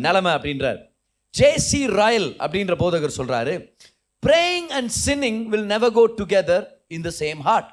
நிலைமை 0.00 0.32
அப்படின்றார் 0.36 0.78
ஜேசி 1.34 1.80
ராயல் 1.98 2.28
அப்படின்ற 2.40 2.74
போதகர் 2.76 3.18
சொல்கிறாரு 3.18 3.54
praying 4.22 4.68
and 4.72 4.90
sinning 4.98 5.40
will 5.48 5.66
never 5.66 5.92
go 5.92 6.04
together 6.18 6.64
in 6.88 7.04
the 7.04 7.10
same 7.18 7.40
heart 7.40 7.70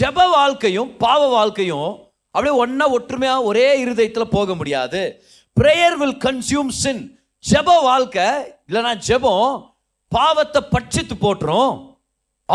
ஜப 0.00 0.18
வாழ்க்கையும் 0.30 0.90
பாவ 0.96 1.22
வாழ்க்கையும் 1.28 1.90
அப்படியே 2.34 2.54
ஒன்றா 2.56 2.86
ஒற்றுமையாக 2.90 3.44
ஒரே 3.44 3.66
இருதயத்தில் 3.82 4.34
போக 4.34 4.54
முடியாது 4.54 5.02
ப்ரேயர் 5.56 5.96
வில் 5.96 6.18
கன்சியூம் 6.20 6.70
சின் 6.80 7.02
ஜப 7.44 7.68
வாழ்க்கை 7.82 8.28
இல்லைனா 8.68 8.92
ஜபம் 9.06 9.50
பாவத்தை 10.12 10.60
பட்சித்து 10.72 11.14
போட்டுரும் 11.16 11.74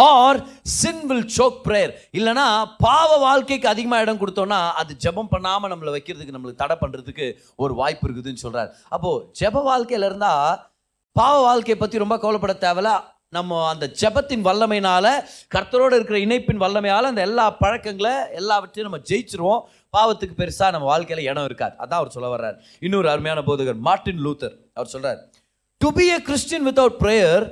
R 0.00 0.40
sin 0.74 1.02
will 1.08 1.26
choke 1.30 1.58
prayer 1.66 1.94
இல்லைனா 2.14 2.46
பாவ 2.84 3.10
வாழ்க்கைக்கு 3.18 3.68
அதிகமாக 3.68 4.04
இடம் 4.06 4.22
கொடுத்தோம்னா 4.22 4.60
அது 4.82 4.92
ஜபம் 4.98 5.32
பண்ணாமல் 5.34 5.72
நம்மளை 5.72 5.92
வைக்கிறதுக்கு 5.92 6.36
நம்மளுக்கு 6.36 6.64
தடை 6.64 6.76
பண்ணுறதுக்கு 6.82 7.26
ஒரு 7.60 7.74
வாய்ப்பு 7.74 8.06
இருக்குதுன்னு 8.08 8.44
சொல்கிறார் 8.44 8.70
அப்போது 8.90 9.26
ஜப 9.40 9.64
வாழ்க்கையில் 9.64 10.08
இருந்தால் 10.08 10.54
பாவ 11.16 11.34
வாழ்க்கையை 11.42 11.78
பற்றி 11.78 11.98
ரொம்ப 11.98 12.16
கவலைப்பட 12.18 12.54
தேவையில்ல 12.60 12.92
நம்ம 13.34 13.60
அந்த 13.68 13.86
ஜபத்தின் 14.00 14.46
வல்லமையினால் 14.48 15.10
கர்த்தரோடு 15.52 15.96
இருக்கிற 15.98 16.18
இணைப்பின் 16.20 16.62
வல்லமையால் 16.64 17.10
அந்த 17.10 17.22
எல்லா 17.22 17.46
பழக்கங்களை 17.60 18.14
எல்லாவற்றையும் 18.40 18.88
நம்ம 18.88 19.00
ஜெயிச்சிருவோம் 19.10 19.62
பாவத்துக்கு 19.94 20.36
பெருசாக 20.36 20.72
நம்ம 20.72 20.88
வாழ்க்கையில் 20.88 21.28
இடம் 21.28 21.48
இருக்காது 21.50 21.76
அதான் 21.78 22.00
அவர் 22.00 22.14
சொல்ல 22.16 22.30
வர்றார் 22.30 22.58
இன்னொரு 22.82 23.10
அருமையான 23.10 23.44
போதகர் 23.48 23.80
மார்ட்டின் 23.82 24.22
லூத்தர் 24.26 24.56
அவர் 24.74 24.92
சொல்கிறார் 24.94 25.22
to 25.82 25.92
be 25.92 26.08
a 26.10 26.18
Christian 26.22 26.66
without 26.70 26.98
prayer 27.04 27.46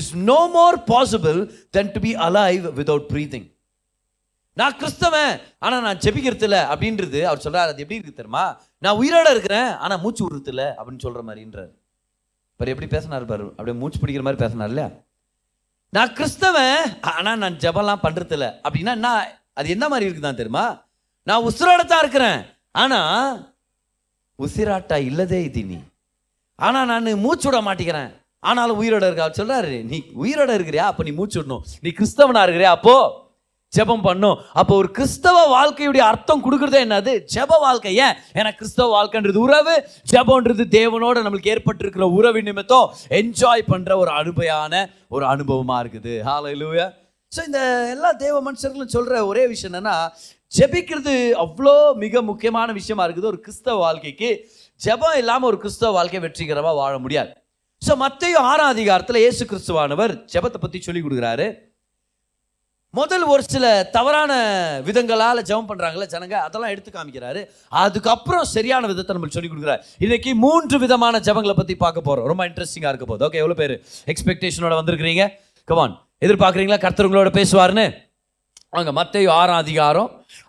is 0.00 0.10
no 0.24 0.40
more 0.54 0.78
possible 0.90 1.38
than 1.76 1.92
to 1.94 2.02
be 2.02 2.12
alive 2.24 2.66
without 2.78 3.06
breathing 3.12 3.46
நான் 4.56 4.76
கிறிஸ்தவன் 4.80 5.32
ஆனால் 5.58 5.82
நான் 5.82 6.02
ஜெபிக்கிறது 6.02 6.46
இல்லை 6.48 6.60
அப்படின்றது 6.72 7.20
அவர் 7.28 7.44
சொல்கிறார் 7.44 7.70
அது 7.70 7.82
எப்படி 7.82 7.98
இருக்கு 7.98 8.18
தெரியுமா 8.18 8.44
நான் 8.82 8.98
உயிரோட 9.00 9.28
இருக்கிறேன் 9.34 9.70
ஆனால் 9.78 10.00
மூச்சு 10.00 10.22
விடுறது 10.24 10.52
இல்லை 10.52 10.68
அப்படின்னு 10.72 11.04
சொல்கிற 11.06 11.22
மாதிரின்றார் 11.24 11.72
பாரு 12.60 12.72
எப்படி 12.72 12.88
பேசினார் 12.88 13.24
பாரு 13.24 13.46
அப்படியே 13.48 13.76
மூச்சு 13.78 14.00
பிடிக்கிற 14.00 14.24
மாதிரி 14.24 14.42
பேசினார் 14.42 14.72
இல்லையா 14.72 14.90
நான் 15.92 16.14
கிறிஸ்தவன் 16.14 16.76
ஆனால் 17.10 17.38
நான் 17.38 17.58
ஜபம்லாம் 17.58 18.04
பண்ணுறதில்ல 18.04 18.46
அப்படின்னா 18.64 18.94
நான் 18.96 19.24
அது 19.52 19.68
என்ன 19.68 19.86
மாதிரி 19.88 20.08
இருக்குதான் 20.08 20.40
தெரியுமா 20.40 20.66
நான் 21.26 21.46
உசிராடத்தான் 21.46 22.02
இருக்கிறேன் 22.02 22.38
ஆனால் 22.74 23.34
உசிராட்டா 24.38 24.96
இல்லதே 25.10 25.40
இது 25.44 25.62
நீ 25.64 25.78
ஆனால் 26.58 26.88
நான் 26.90 27.20
மூச்சு 27.20 27.46
விட 27.48 27.58
மாட்டேங்கிறேன் 27.62 28.10
ஆனாலும் 28.42 28.80
உயிரோட 28.80 29.04
இருக்கா 29.06 29.26
சொல்கிறாரு 29.32 29.76
நீ 29.90 29.98
உயிரோட 30.24 30.50
இருக்கிறியா 30.54 30.86
அப்போ 30.88 31.02
நீ 31.02 31.12
மூச்சு 31.12 31.38
விடணும் 31.38 31.64
நீ 31.80 31.90
கிறிஸ்தவனாக 31.90 32.44
இருக்கிறியா 32.46 32.72
அப்போது 32.72 33.12
ஜெபம் 33.74 34.04
பண்ணும் 34.04 34.36
அப்போ 34.54 34.72
ஒரு 34.76 34.88
கிறிஸ்தவ 34.90 35.36
வாழ்க்கையுடைய 35.50 36.02
அர்த்தம் 36.06 36.44
கொடுக்குறதே 36.44 36.80
என்னது 36.84 37.14
ஜெப 37.34 37.58
வாழ்க்கை 37.58 37.94
ஏன் 37.98 38.16
ஏன்னா 38.38 38.52
கிறிஸ்தவ 38.54 38.88
வாழ்க்கைன்றது 38.94 39.40
உறவு 39.42 39.74
ஜெபன்றது 40.12 40.66
தேவனோட 40.74 41.16
நம்மளுக்கு 41.22 41.54
ஏற்பட்டிருக்கிற 41.54 42.06
உறவு 42.14 42.42
நிமித்தம் 42.42 42.90
என்ஜாய் 43.18 43.70
பண்ணுற 43.70 43.94
ஒரு 43.96 44.12
அனுபவையான 44.14 44.84
ஒரு 45.10 45.26
அனுபவமாக 45.26 45.82
இருக்குது 45.84 46.14
ஹாலையிலூயா 46.28 46.86
ஸோ 47.32 47.42
இந்த 47.46 47.60
எல்லா 47.92 48.10
தேவ 48.18 48.34
மனுஷர்களும் 48.42 48.92
சொல்கிற 48.92 49.14
ஒரே 49.26 49.44
விஷயம் 49.46 49.70
என்னென்னா 49.70 49.94
ஜெபிக்கிறது 50.52 51.14
அவ்வளோ 51.40 51.72
மிக 51.96 52.22
முக்கியமான 52.22 52.68
விஷயமா 52.72 53.04
இருக்குது 53.04 53.30
ஒரு 53.30 53.40
கிறிஸ்தவ 53.40 53.76
வாழ்க்கைக்கு 53.78 54.28
ஜெபம் 54.80 55.16
இல்லாமல் 55.18 55.48
ஒரு 55.50 55.58
கிறிஸ்தவ 55.58 55.90
வாழ்க்கை 55.92 56.20
வெற்றிகரமாக 56.20 56.76
வாழ 56.76 56.94
முடியாது 56.98 57.32
ஸோ 57.82 57.92
மற்றையும் 57.96 58.44
ஆறாம் 58.44 58.72
அதிகாரத்தில் 58.74 59.22
இயேசு 59.22 59.42
கிறிஸ்துவானவர் 59.44 60.12
ஜெபத்தை 60.32 60.58
பற்றி 60.58 60.78
சொல்லிக் 60.80 61.06
கொடுக்குறாரு 61.06 61.46
முதல் 62.94 63.24
ஒரு 63.26 63.42
சில 63.44 63.66
தவறான 63.90 64.32
விதங்களால் 64.86 65.40
ஜெபம் 65.42 65.68
பண்ணுறாங்களே 65.68 66.06
ஜனங்க 66.06 66.36
அதெல்லாம் 66.40 66.72
எடுத்து 66.72 66.90
காமிக்கிறாரு 66.90 67.40
அதுக்கப்புறம் 67.78 68.44
சரியான 68.50 68.86
விதத்தை 68.86 69.12
நம்மளுக்கு 69.14 69.38
சொல்லி 69.38 69.50
கொடுக்குறாரு 69.50 69.82
இன்னைக்கு 70.00 70.32
மூன்று 70.42 70.78
விதமான 70.78 71.20
ஜபங்களை 71.20 71.54
பற்றி 71.54 71.76
பார்க்க 71.76 72.08
போகிறோம் 72.08 72.28
ரொம்ப 72.30 72.44
இன்ட்ரெஸ்டிங்காக 72.46 72.92
இருக்க 72.92 73.06
போகுது 73.06 73.26
ஓகே 73.28 73.40
எவ்வளோ 73.42 73.56
பேர் 73.60 73.74
எக்ஸ்பெக்டேஷனோட 74.12 74.74
வந்திருக்கிறீங்க 74.74 75.24
கமான் 75.68 75.94
எதிர்பார்க்குறீங்களா 76.22 76.80
கர்த்தவங்களோட 76.80 77.32
பேசுவார்னு 77.38 77.86
அவங்க 78.72 78.92
மற்ற 78.92 79.24
ஆறாம் 79.32 79.62
அதிகாரம் 79.64 80.10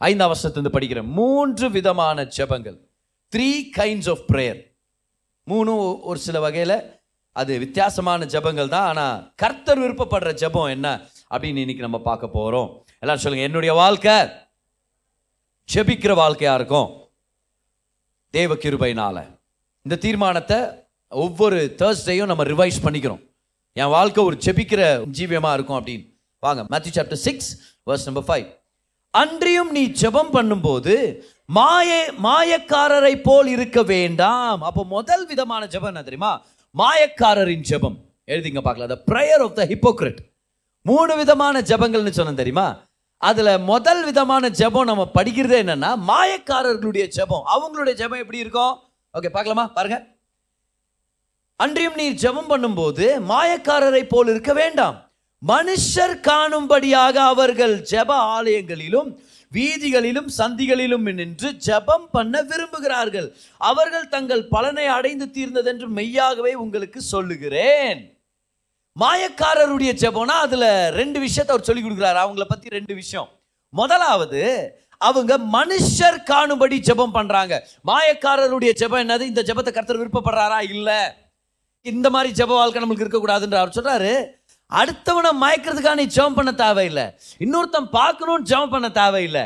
ஐந்தாம் 0.04 0.32
வருஷத்துலேருந்து 0.32 0.76
படிக்கிறேன் 0.76 1.10
மூன்று 1.16 1.68
விதமான 1.70 2.28
ஜபங்கள் 2.38 2.78
த்ரீ 3.34 3.50
கைண்ட்ஸ் 3.76 4.10
ஆஃப் 4.10 4.24
ப்ரேயர் 4.30 4.62
மூணும் 5.48 5.84
ஒரு 6.04 6.20
சில 6.20 6.38
வகையில் 6.40 6.78
அது 7.36 7.54
வித்தியாசமான 7.60 8.26
ஜபங்கள் 8.34 8.70
தான் 8.70 8.88
ஆனால் 8.88 9.18
கர்த்தர் 9.36 9.82
விருப்பப்படுற 9.82 10.32
ஜபம் 10.42 10.72
என்ன 10.72 10.90
அப்படின்னு 11.32 11.62
இன்னைக்கு 11.62 11.86
நம்ம 11.86 12.00
பார்க்க 12.02 12.36
போகிறோம் 12.36 12.70
எல்லாரும் 13.04 13.24
சொல்லுங்கள் 13.24 13.50
என்னுடைய 13.50 13.74
வாழ்க்கை 13.76 14.16
செபிக்கிற 15.70 16.14
வாழ்க்கையாக 16.16 16.58
இருக்கும் 16.58 16.90
தேவ 18.34 18.54
கிருபைனால 18.56 19.18
இந்த 19.86 19.96
தீர்மானத்தை 19.98 20.60
ஒவ்வொரு 21.12 21.60
தேர்ஸ்டேயும் 21.80 22.30
நம்ம 22.32 22.44
ரிவைஸ் 22.46 22.84
பண்ணிக்கிறோம் 22.86 23.22
என் 23.78 23.94
வாழ்க்கை 23.94 24.22
ஒரு 24.24 24.38
செபிக்கிற 24.46 24.82
ஜீவியமாக 25.18 25.56
இருக்கும் 25.58 25.80
அப்படின்னு 25.80 26.06
வாங்க 26.44 26.62
Matthew 26.72 26.94
chapter 26.96 27.22
six 27.24 27.50
verse 27.88 28.08
number 28.08 28.28
five 28.28 28.46
அன்றியும் 29.14 29.72
நீ 29.72 29.84
ஜெபம் 30.02 30.32
பண்ணும்போது 30.34 30.94
மாய 31.50 31.90
மாயக்காரரை 32.26 33.14
போல் 33.22 33.50
இருக்க 33.52 33.80
வேண்டாம் 33.92 34.62
அப்போ 34.62 34.84
முதல் 34.90 35.26
விதமான 35.26 35.64
ஜெபம் 35.68 35.92
என்ன 35.92 36.04
தெரியுமா 36.04 36.32
மாயக்காரரின் 36.76 37.68
ஜெபம் 37.70 37.98
எழுதிங்க 38.28 38.62
பார்க்கல 38.62 38.88
the 38.88 38.98
prayer 39.12 39.44
of 39.44 39.56
the 39.56 39.66
hypocrite 39.68 40.20
மூணு 40.86 41.14
விதமான 41.16 41.62
ஜபங்கள்னு 41.70 42.14
சொன்னேன் 42.14 42.42
தெரியுமா 42.42 42.68
அதில் 43.22 43.54
முதல் 43.66 44.02
விதமான 44.04 44.50
ஜபம் 44.60 44.90
நம்ம 44.90 45.04
படிக்கிறதே 45.16 45.58
என்னென்னா 45.62 45.92
மாயக்காரர்களுடைய 46.10 47.06
ஜபம் 47.16 47.46
அவங்களுடைய 47.54 47.96
ஜபம் 47.96 48.22
எப்படி 48.24 48.44
இருக்கும் 48.44 48.76
ஓகே 49.14 49.30
பார்க்கலாமா 49.30 49.66
பாருங்க 49.72 49.98
அன்றியும் 51.60 51.98
நீர் 51.98 52.22
ஜபம் 52.22 52.50
பண்ணும்போது 52.50 53.06
மாயக்காரரை 53.28 54.04
போல் 54.06 54.32
இருக்க 54.32 54.54
வேண்டாம் 54.54 54.98
மனுஷர் 55.42 56.16
காணும்படியாக 56.22 57.16
அவர்கள் 57.26 57.76
ஜப 57.92 58.12
ஆலயங்களிலும் 58.36 59.10
வீதிகளிலும் 59.52 60.30
சந்திகளிலும் 60.38 61.08
நின்று 61.20 61.50
ஜபம் 61.60 62.08
பண்ண 62.12 62.42
விரும்புகிறார்கள் 62.44 63.28
அவர்கள் 63.62 64.08
தங்கள் 64.08 64.44
பலனை 64.48 64.88
அடைந்து 64.88 65.28
தீர்ந்ததென்று 65.30 65.88
மெய்யாகவே 65.92 66.54
உங்களுக்கு 66.56 67.02
சொல்லுகிறேன் 67.06 68.02
மாயக்காரருடைய 68.96 69.92
ஜெபம்னா 70.02 70.36
அதில் 70.44 70.70
ரெண்டு 70.98 71.18
விஷயத்த 71.20 71.54
அவர் 71.54 71.68
சொல்லி 71.68 71.82
கொடுக்குறாரு 71.82 72.20
அவங்கள 72.22 72.46
பற்றி 72.46 72.76
ரெண்டு 72.76 72.94
விஷயம் 72.96 73.30
முதலாவது 73.74 74.42
அவங்க 75.02 75.34
மனுஷர் 75.56 76.18
காணும்படி 76.24 76.78
ஜெபம் 76.88 77.16
பண்ணுறாங்க 77.16 77.56
மாயக்காரருடைய 77.86 78.72
ஜெபம் 78.82 79.04
என்னது 79.04 79.26
இந்த 79.26 79.42
ஜெபத்தை 79.42 79.72
கருத்தர் 79.72 80.02
விருப்பப்படுறாரா 80.02 80.60
இல்லை 80.70 81.00
இந்த 81.86 82.08
மாதிரி 82.10 82.30
ஜெப 82.34 82.54
வாழ்க்கை 82.54 82.82
நம்மளுக்கு 82.82 83.06
இருக்கக்கூடாதுன்ற 83.06 83.60
அவர் 83.62 83.78
சொல்கிறாரு 83.78 84.14
அடுத்தவனை 84.72 85.32
மயக்கிறதுக்காக 85.42 85.98
நீ 85.98 86.08
ஜெபம் 86.16 86.38
பண்ண 86.38 86.52
தேவையில்லை 86.58 87.06
இன்னொருத்தன் 87.42 87.90
பார்க்கணும்னு 87.92 88.50
ஜெபம் 88.52 88.74
பண்ண 88.74 88.88
தேவையில்லை 88.96 89.46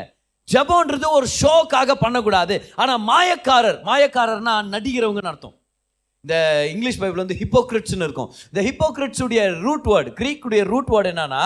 ஜெபம்ன்றது 0.48 1.08
ஒரு 1.16 1.26
ஷோக்காக 1.36 1.94
பண்ணக்கூடாது 2.00 2.54
ஆனால் 2.76 3.02
மாயக்காரர் 3.04 3.80
மாயக்காரர்னா 3.84 4.54
நடிகிறவங்கன்னு 4.70 5.32
அர்த்தம் 5.32 5.56
இந்த 6.24 6.36
இங்கிலீஷ் 6.70 6.98
பைபிள் 6.98 7.22
வந்து 7.22 7.36
ஹிப்போக்ரிட்ஸ்னு 7.36 8.06
இருக்கும் 8.06 8.30
இந்த 8.46 8.60
உடைய 9.24 9.42
ரூட் 9.62 9.86
வேர்டு 9.86 10.10
உடைய 10.44 10.62
ரூட் 10.64 10.90
வேர்டு 10.90 11.10
என்னன்னா 11.12 11.44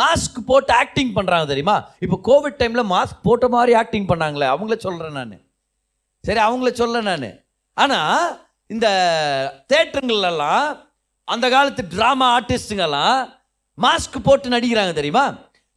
மாஸ்க் 0.00 0.40
போட்டு 0.46 0.72
ஆக்டிங் 0.74 1.12
பண்ணுறாங்க 1.14 1.46
தெரியுமா 1.46 1.76
இப்போ 1.98 2.16
கோவிட் 2.24 2.58
டைமில் 2.58 2.90
மாஸ்க் 2.90 3.22
போட்ட 3.22 3.48
மாதிரி 3.48 3.74
ஆக்டிங் 3.74 4.08
பண்ணாங்களே 4.08 4.48
அவங்கள 4.48 4.76
சொல்கிறேன் 4.78 5.18
நான் 5.20 5.36
சரி 6.24 6.40
அவங்கள 6.40 6.70
சொல்ல 6.72 7.02
நான் 7.02 7.30
ஆனால் 7.76 8.26
இந்த 8.70 8.86
தேட்டருங்கள்லாம் 9.72 10.66
அந்த 11.28 11.46
காலத்து 11.48 11.82
ட்ராமா 11.94 12.26
ஆர்டிஸ்டுங்கெல்லாம் 12.36 13.18
மாஸ்க் 13.78 14.18
போட்டு 14.22 14.48
நடிக்கிறாங்க 14.48 14.92
தெரியுமா 14.94 15.24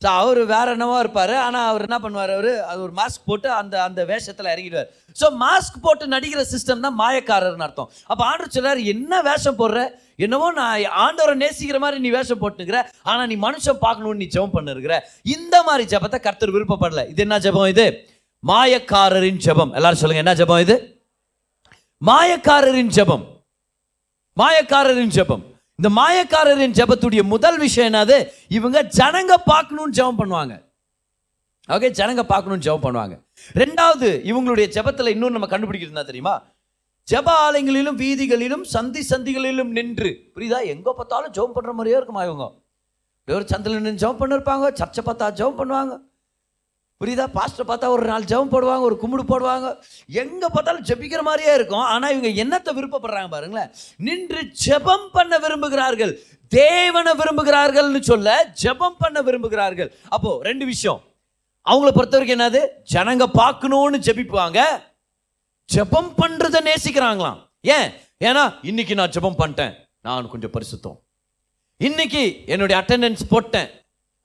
ஸோ 0.01 0.09
அவர் 0.15 0.39
வேற 0.45 0.67
என்னவோ 0.73 0.95
இருப்பார் 1.01 1.33
ஆனால் 1.39 1.67
அவர் 1.69 1.83
என்ன 1.88 1.97
பண்ணுவார் 2.03 2.31
அவர் 2.31 2.51
அது 2.67 2.79
ஒரு 2.81 2.93
மாஸ்க் 2.95 3.25
போட்டு 3.25 3.47
அந்த 3.53 3.75
அந்த 3.83 4.01
வேஷத்தில் 4.05 4.51
இறங்கிடுவார் 4.53 4.88
ஸோ 5.17 5.27
மாஸ்க் 5.41 5.77
போட்டு 5.81 6.05
நடிக்கிற 6.13 6.43
சிஸ்டம் 6.51 6.81
தான் 6.81 6.97
மாயக்காரர்னு 7.01 7.65
அர்த்தம் 7.67 7.89
அப்போ 8.07 8.23
ஆண்டர் 8.27 8.55
சொல்றார் 8.55 8.81
என்ன 8.93 9.21
வேஷம் 9.23 9.59
போடுற 9.59 9.81
என்னவோ 10.19 10.47
நான் 10.53 10.95
ஆண்டவரை 11.03 11.35
நேசிக்கிற 11.43 11.79
மாதிரி 11.79 12.01
நீ 12.01 12.11
வேஷம் 12.11 12.41
போட்டுக்கிற 12.41 12.79
ஆனால் 13.03 13.29
நீ 13.31 13.38
மனுஷன் 13.45 13.83
பார்க்கணும்னு 13.83 14.21
நீ 14.21 14.29
ஜெபம் 14.29 14.55
பண்ணிருக்கிற 14.55 14.97
இந்த 15.35 15.55
மாதிரி 15.63 15.85
ஜபத்தை 15.93 16.19
கர்த்தர் 16.21 16.55
விருப்பப்படல 16.55 17.03
இது 17.09 17.23
என்ன 17.23 17.39
ஜபம் 17.39 17.69
இது 17.73 17.88
மாயக்காரரின் 18.43 19.41
ஜபம் 19.41 19.73
எல்லாரும் 19.73 20.01
சொல்லுங்க 20.01 20.25
என்ன 20.25 20.35
ஜபம் 20.35 20.63
இது 20.65 20.77
மாயக்காரரின் 22.01 22.91
ஜபம் 22.91 23.25
மாயக்காரரின் 24.38 25.15
ஜபம் 25.15 25.43
இந்த 25.81 25.89
மாயக்காரரின் 25.93 26.73
ஜபத்துடைய 26.77 27.21
முதல் 27.25 27.55
விஷயம் 27.57 27.88
என்னது 27.89 28.17
இவங்க 28.50 28.79
ஜனங்க 28.97 29.33
பார்க்கணும்னு 29.45 29.95
ஜெபம் 29.97 30.19
பண்ணுவாங்க 30.19 30.55
ஓகே 31.69 31.89
ஜனங்க 32.00 32.23
பார்க்கணும்னு 32.23 32.65
ஜெபம் 32.65 32.83
பண்ணுவாங்க 32.83 33.15
ரெண்டாவது 33.55 34.09
இவங்களுடைய 34.29 34.67
ஜெபத்தில் 34.75 35.11
இன்னும் 35.11 35.35
நம்ம 35.35 35.47
கண்டுபிடிக்கிறதுனா 35.47 36.03
தெரியுமா 36.03 36.35
ஜெப 37.07 37.27
ஆலயங்களிலும் 37.45 37.97
வீதிகளிலும் 37.97 38.65
சந்தி 38.73 39.01
சந்திகளிலும் 39.09 39.71
நின்று 39.71 40.11
புரியுதா 40.35 40.59
எங்கே 40.73 40.93
பார்த்தாலும் 40.93 41.33
ஜெபம் 41.33 41.55
பண்ணுற 41.57 41.73
மாதிரியே 41.73 41.97
இருக்குமா 41.97 42.25
இவங்க 42.25 42.47
ஒரு 43.27 43.47
சந்தில் 43.50 43.77
நின்று 43.77 44.03
ஜெபம் 44.03 44.21
பண்ணிருப்பாங்க 44.21 44.69
சர்ச்சை 44.77 45.03
பார்த்தா 45.03 45.31
ஜெபம் 45.33 45.59
பண்ணுவாங்க 45.59 45.95
புரியுதா 47.01 47.25
பாஸ்டர் 47.35 47.67
பார்த்தா 47.69 47.88
ஒரு 47.89 48.05
நாள் 48.05 48.27
ஜெபம் 48.31 48.51
போடுவாங்க 48.51 48.83
ஒரு 48.83 48.97
கும்பிடு 48.97 49.23
போடுவாங்க 49.25 49.67
எங்கே 50.15 50.47
பார்த்தாலும் 50.47 50.85
ஜெபிக்கிற 50.89 51.21
மாதிரியே 51.21 51.53
இருக்கும் 51.55 51.85
ஆனால் 51.88 52.11
இவங்க 52.11 52.29
என்னத்தை 52.43 52.71
விருப்பப்படுறாங்க 52.73 53.29
பாருங்களேன் 53.29 53.71
நின்று 54.00 54.41
ஜெபம் 54.63 55.07
பண்ண 55.11 55.39
விரும்புகிறார்கள் 55.39 56.13
தேவனை 56.51 57.13
விரும்புகிறார்கள்னு 57.13 58.01
சொல்ல 58.03 58.29
ஜெபம் 58.63 59.00
பண்ண 59.00 59.17
விரும்புகிறார்கள் 59.21 59.89
அப்போ 60.09 60.31
ரெண்டு 60.41 60.65
விஷயம் 60.65 61.01
அவங்கள 61.65 61.89
பொறுத்த 61.91 62.15
வரைக்கும் 62.15 62.38
என்னது 62.38 62.61
ஜனங்க 62.93 63.25
பார்க்கணும்னு 63.33 63.97
ஜெபிப்பாங்க 64.00 64.59
ஜெபம் 65.69 66.11
பண்ணுறதை 66.17 66.61
நேசிக்கிறாங்களாம் 66.61 67.39
ஏன் 67.69 67.89
ஏன்னா 68.21 68.43
இன்னைக்கு 68.63 68.93
நான் 68.95 69.13
ஜெபம் 69.15 69.39
பண்ணிட்டேன் 69.39 69.73
நான் 70.01 70.29
கொஞ்சம் 70.29 70.53
பரிசுத்தம் 70.53 70.97
இன்னைக்கு 71.79 72.23
என்னுடைய 72.45 72.75
அட்டண்டன்ஸ் 72.79 73.23
போட்டேன் 73.29 73.69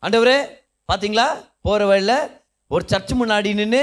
ஆண்டவரே 0.03 0.39
பார்த்தீங்களா 0.89 1.29
போகிற 1.61 1.85
வழியில் 1.87 2.19
ஒரு 2.71 2.85
சர்ச் 2.89 3.13
முன்னாடி 3.15 3.51
நின்று 3.55 3.83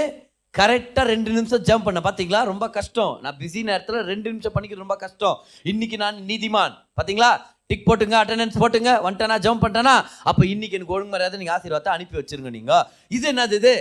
கரெக்டாக 0.56 1.06
ரெண்டு 1.08 1.30
நிமிஷம் 1.32 1.64
ஜம்ப் 1.68 1.86
பண்ண 1.86 2.00
பார்த்தீங்களா 2.02 2.40
ரொம்ப 2.44 2.66
கஷ்டம் 2.70 3.14
நான் 3.22 3.38
பிஸி 3.38 3.62
நேரத்தில் 3.64 4.00
ரெண்டு 4.04 4.28
நிமிஷம் 4.32 4.54
பண்ணிக்கிறது 4.56 4.86
ரொம்ப 4.86 4.98
கஷ்டம் 4.98 5.38
இன்னைக்கு 5.66 5.98
நான் 5.98 6.18
நீதிமான் 6.28 6.74
பார்த்தீங்களா 6.98 7.30
டிக் 7.68 7.88
போட்டுங்க 7.88 8.16
அட்டண்டன்ஸ் 8.20 8.60
போட்டுங்க 8.60 8.92
வந்துட்டேனா 9.02 9.38
ஜம்ப் 9.40 9.64
பண்ணிட்டேனா 9.64 9.96
அப்போ 10.24 10.44
இன்னைக்கு 10.46 10.78
எனக்கு 10.78 10.96
ஒழுங்கு 10.96 11.14
மரியாதை 11.14 11.40
நீங்கள் 11.40 11.58
ஆசீர்வாதத்தை 11.58 11.94
அனுப்பி 11.94 12.18
வச்சிருங்க 12.20 12.52
நீங்கள் 12.52 12.84
இது 13.12 13.28
என்னது 13.32 13.58
இது 13.58 13.74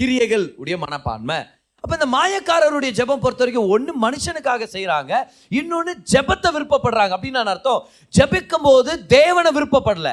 கிரியைகள் 0.00 0.46
உடைய 0.56 0.76
மனப்பான்மை 0.78 1.38
அப்போ 1.84 1.96
இந்த 1.96 2.06
மாயக்காரருடைய 2.12 2.92
ஜெபம் 2.96 3.20
பொறுத்த 3.20 3.42
வரைக்கும் 3.42 3.68
ஒன்று 3.74 3.92
மனுஷனுக்காக 4.02 4.64
செய்கிறாங்க 4.72 5.12
இன்னொன்று 5.52 5.92
ஜெபத்தை 6.12 6.48
விருப்பப்படுறாங்க 6.54 7.12
அப்படின்னு 7.14 7.38
நான் 7.38 7.50
அர்த்தம் 7.52 7.82
ஜெபிக்கும் 8.14 8.66
போது 8.66 8.92
தேவனை 9.12 9.50
விருப்பப்படல 9.56 10.10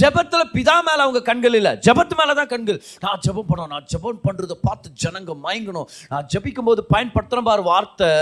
ஜெபத்தில் 0.00 0.44
பிதா 0.54 0.76
மேலே 0.86 1.02
அவங்க 1.04 1.20
கண்கள் 1.22 1.56
இல்லை 1.58 1.72
ஜெபத்து 1.86 2.16
மேலே 2.20 2.34
தான் 2.34 2.50
கண்கள் 2.52 2.78
நான் 3.02 3.20
ஜெபம் 3.26 3.48
பண்ணணும் 3.50 3.74
நான் 3.74 3.88
ஜெபம் 3.90 4.22
பண்ணுறதை 4.24 4.56
பார்த்து 4.62 4.94
ஜனங்க 5.04 5.36
மயங்கணும் 5.42 5.90
நான் 6.10 6.30
ஜெபிக்கும் 6.32 6.68
போது 6.68 6.84
பயன்படுத்துகிற 6.90 7.42
பாரு 7.42 7.64
வார்த்தை 7.68 8.10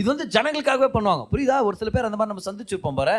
இது 0.00 0.08
வந்து 0.08 0.26
ஜனங்களுக்காகவே 0.34 0.90
பண்ணுவாங்க 0.96 1.24
புரியுதா 1.32 1.60
ஒரு 1.68 1.78
சில 1.80 1.90
பேர் 1.90 2.08
அந்த 2.08 2.18
மாதிரி 2.18 2.32
நம்ம 2.32 2.48
சந்திச்சிருப்போம் 2.48 2.98
பாரு 2.98 3.16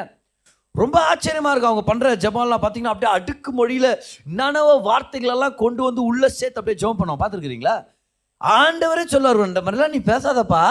ரொம்ப 0.76 0.98
ஆச்சரியமாக 1.08 1.52
இருக்கும் 1.52 1.72
அவங்க 1.72 1.88
பண்ணுற 1.88 2.16
ஜெபம்லாம் 2.20 2.62
பார்த்தீங்கன்னா 2.62 2.94
அப்படியே 2.94 3.16
அடுக்கு 3.16 3.50
மொழியில் 3.54 3.92
என்னென்ன 4.28 4.70
வார்த்தைகளெல்லாம் 4.86 5.60
கொண்டு 5.60 5.82
வந்து 5.84 6.02
உள்ளே 6.04 6.30
சேர்த்து 6.34 6.60
அப்படியே 6.60 6.80
ஜெபம் 6.80 7.00
பண்ணுவோம் 7.00 7.24
பார்த்துருக்கிறீங்களா 7.24 7.76
ஆண்டவரே 8.44 9.06
சொல்லுவார் 9.06 9.50
இந்த 9.50 9.62
மாதிரிலாம் 9.62 9.96
நீ 9.96 10.02
பேசாதப்பா 10.06 10.66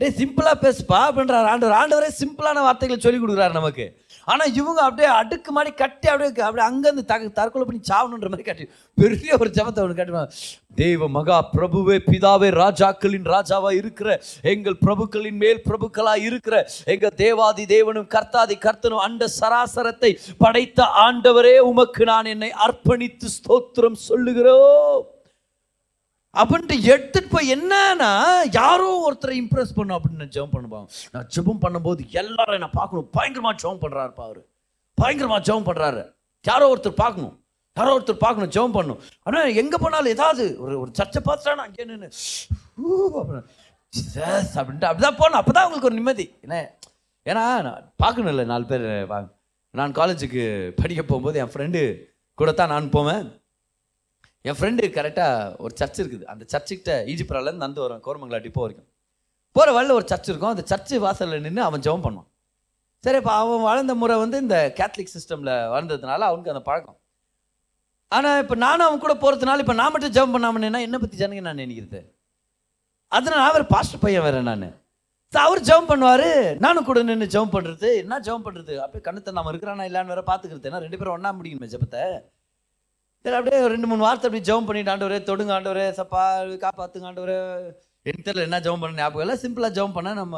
டே 0.00 0.08
சிம்பிளாக 0.18 0.56
பேசுப்பா 0.60 0.98
அப்படின்றார் 1.06 1.48
ஆண்டவர் 1.48 1.78
ஆண்டவரே 1.78 2.10
சிம்பிளான 2.18 2.60
வார்த்தைகளை 2.60 2.98
சொல்லிக் 3.00 3.22
கொடுக்குறாரு 3.22 3.54
நமக்கு 3.54 3.84
ஆனால் 4.28 4.54
இவங்க 4.54 4.80
அப்படியே 4.82 5.08
அடுக்கு 5.12 5.50
மாதிரி 5.52 5.70
கட்டி 5.74 6.06
அப்படியே 6.08 6.30
அப்படியே 6.46 6.64
அங்கேருந்து 6.66 7.04
தக 7.04 7.28
தற்கொலை 7.30 7.64
பண்ணி 7.64 7.80
சாவணுன்ற 7.90 8.28
மாதிரி 8.28 8.46
கட்டி 8.46 8.64
பெரிய 8.98 9.36
ஒரு 9.38 9.50
ஜபத்தை 9.50 9.82
அவனு 9.82 9.98
கட்டி 9.98 10.24
தெய்வ 10.76 11.08
மகா 11.08 11.38
பிரபுவே 11.52 11.96
பிதாவே 12.06 12.50
ராஜாக்களின் 12.54 13.28
ராஜாவாக 13.32 13.78
இருக்கிற 13.80 14.18
எங்கள் 14.52 14.80
பிரபுக்களின் 14.84 15.38
மேல் 15.38 15.62
பிரபுக்களாக 15.68 16.26
இருக்கிற 16.26 16.56
எங்கள் 16.86 17.16
தேவாதி 17.16 17.64
தேவனும் 17.68 18.10
கர்த்தாதி 18.10 18.58
கர்த்தனும் 18.58 19.04
அண்ட 19.04 19.30
சராசரத்தை 19.36 20.12
படைத்த 20.38 20.90
ஆண்டவரே 21.04 21.56
உமக்கு 21.66 22.04
நான் 22.04 22.30
என்னை 22.30 22.52
அர்ப்பணித்து 22.64 23.28
ஸ்தோத்திரம் 23.38 24.04
சொல்லுகிறோம் 24.08 25.06
அப்படின்ட்டு 26.34 26.76
எடுத்துகிட்டு 26.90 27.30
போய் 27.30 27.52
என்னன்னா 27.54 28.10
யாரோ 28.58 28.88
ஒருத்தரை 29.06 29.34
இம்ப்ரெஸ் 29.40 29.76
பண்ணும் 29.76 29.96
அப்படின்னு 29.96 30.26
ஜெபம் 30.36 30.52
பண்ணுவாங்க 30.52 30.88
நான் 31.12 31.28
ஜெபம் 31.28 31.62
பண்ணும்போது 31.62 32.02
எல்லாரும் 32.12 32.56
என்னை 32.58 32.70
பார்க்கணும் 32.74 33.08
பயங்கரமாக 33.10 33.56
ஜெபம் 33.62 33.82
பண்ணுறாருப்பா 33.82 34.24
அவர் 34.24 34.42
பயங்கரமாக 34.98 35.42
ஜெபம் 35.48 35.68
பண்ணுறாரு 35.68 36.02
யாரோ 36.44 36.68
ஒருத்தர் 36.68 37.00
பார்க்கணும் 37.02 37.34
யாரோ 37.76 37.90
ஒருத்தர் 37.96 38.22
பார்க்கணும் 38.22 38.52
ஜெபம் 38.54 38.76
பண்ணும் 38.76 39.00
ஆனால் 39.22 39.56
எங்கே 39.56 39.78
போனாலும் 39.78 40.12
ஏதாவது 40.12 40.44
ஒரு 40.58 40.76
ஒரு 40.80 40.90
சர்ச்சை 40.98 41.22
பார்த்துட்டா 41.22 41.56
நான் 41.56 41.68
அங்கே 41.68 41.84
நின்று 41.84 42.08
அப்படின்ட்டு 44.56 44.88
அப்படிதான் 44.88 45.18
போகணும் 45.20 45.40
அப்போ 45.40 45.52
தான் 45.52 45.66
உங்களுக்கு 45.66 45.90
ஒரு 45.90 45.98
நிம்மதி 46.00 46.26
என்ன 46.40 46.56
ஏன்னா 47.26 47.44
நான் 47.62 47.84
பார்க்கணும் 47.96 48.32
இல்லை 48.34 48.44
நாலு 48.44 48.64
பேர் 48.64 48.86
நான் 49.74 49.92
காலேஜுக்கு 49.92 50.42
படிக்க 50.76 51.02
போகும்போது 51.02 51.40
என் 51.42 51.52
ஃப்ரெண்டு 51.52 51.80
கூட 52.38 52.50
தான் 52.52 52.72
நான் 52.74 52.94
போவேன் 52.94 53.24
என் 54.44 54.56
ஃப்ரெண்டு 54.58 54.88
கரெக்டாக 54.92 55.56
ஒரு 55.58 55.72
சர்ச் 55.76 56.00
இருக்குது 56.00 56.24
அந்த 56.26 56.44
சர்ச்சுக்கிட்ட 56.52 56.92
ஈஜிப்ராலேருந்து 57.12 57.62
நடந்து 57.64 57.82
வரும் 57.84 58.02
கோரமங்கலா 58.06 58.40
போக 58.48 58.64
வரைக்கும் 58.64 58.88
போகிற 59.56 59.70
வழியில் 59.72 59.96
ஒரு 59.98 60.06
சர்ச் 60.08 60.30
இருக்கும் 60.30 60.52
அந்த 60.52 60.64
சர்ச்சு 60.70 60.96
வாசலில் 60.98 61.42
நின்று 61.42 61.62
அவன் 61.62 61.84
ஜெபம் 61.86 62.04
பண்ணுவான் 62.06 62.28
சரி 63.04 63.18
இப்போ 63.20 63.32
அவன் 63.34 63.62
வளர்ந்த 63.62 63.92
முறை 63.94 64.16
வந்து 64.18 64.36
இந்த 64.38 64.56
கேத்லிக் 64.78 65.12
சிஸ்டமில் 65.12 65.52
வளர்ந்ததுனால 65.72 66.26
அவனுக்கு 66.26 66.52
அந்த 66.54 66.62
பழக்கம் 66.62 66.98
ஆனால் 68.12 68.40
இப்போ 68.42 68.56
நானும் 68.56 68.86
அவன் 68.86 69.02
கூட 69.02 69.14
போகிறதுனால 69.16 69.62
இப்போ 69.64 69.74
நான் 69.74 69.92
மட்டும் 69.92 70.14
ஜெபம் 70.16 70.34
பண்ணாமன்னா 70.36 70.80
என்னை 70.86 70.98
பற்றி 70.98 71.18
ஜனங்க 71.22 71.42
நான் 71.42 71.62
நினைக்கிறது 71.62 72.00
அதனால் 73.12 73.46
அவர் 73.46 73.64
பாஸ்டர் 73.66 74.02
பையன் 74.02 74.24
வேறு 74.24 74.42
நான் 74.42 74.66
அவர் 75.32 75.66
ஜெபம் 75.68 75.90
பண்ணுவார் 75.90 76.28
நானும் 76.58 76.86
கூட 76.86 77.00
நின்று 77.02 77.26
ஜெபம் 77.34 77.54
பண்ணுறது 77.54 77.88
என்ன 77.98 78.20
ஜெபம் 78.20 78.46
பண்ணுறது 78.46 78.74
அப்படியே 78.84 79.04
கண்ணு 79.04 79.38
நம்ம 79.38 79.52
இருக்கிறானா 79.52 79.86
இல்லான்னு 79.90 80.12
வேற 80.14 80.22
பார்த்துக்கிறது 80.26 80.70
ஏன்னா 80.70 80.80
ரெண்டு 80.80 80.98
பேரும் 80.98 81.16
ஒன்றா 81.16 81.32
முடியுமே 81.32 81.68
ஜெபத்தை 81.72 82.02
சரி 83.24 83.36
அப்படியே 83.38 83.60
ரெண்டு 83.66 83.88
மூணு 83.88 84.02
வார்த்தை 84.02 84.26
அப்படி 84.28 84.42
ஜவம் 84.44 84.66
பண்ணிட்டு 84.66 84.92
ஆண்டவரே 84.92 85.18
தொடுங்க 85.24 85.52
ஆண்டவரே 85.56 85.86
சப்பா 85.96 86.22
காப்பாத்துங்க 86.62 87.08
ஆண்டவரே 87.08 87.36
என் 88.06 88.26
தெரியல 88.26 88.44
என்ன 88.44 88.60
ஜவம் 88.60 88.82
பண்ண 88.82 89.00
ஞாபகம் 89.00 89.24
இல்லை 89.24 89.36
சிம்பிளாக 89.42 89.72
ஜவம் 89.78 89.96
பண்ணால் 89.96 90.20
நம்ம 90.20 90.36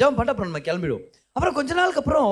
ஜெபம் 0.00 0.14
பண்ணிட்டு 0.14 0.34
அப்புறம் 0.34 0.50
நம்ம 0.50 0.62
கிளம்பிடுவோம் 0.68 1.04
அப்புறம் 1.36 1.56
கொஞ்ச 1.58 1.72
நாளுக்கு 1.74 2.02
அப்புறம் 2.02 2.30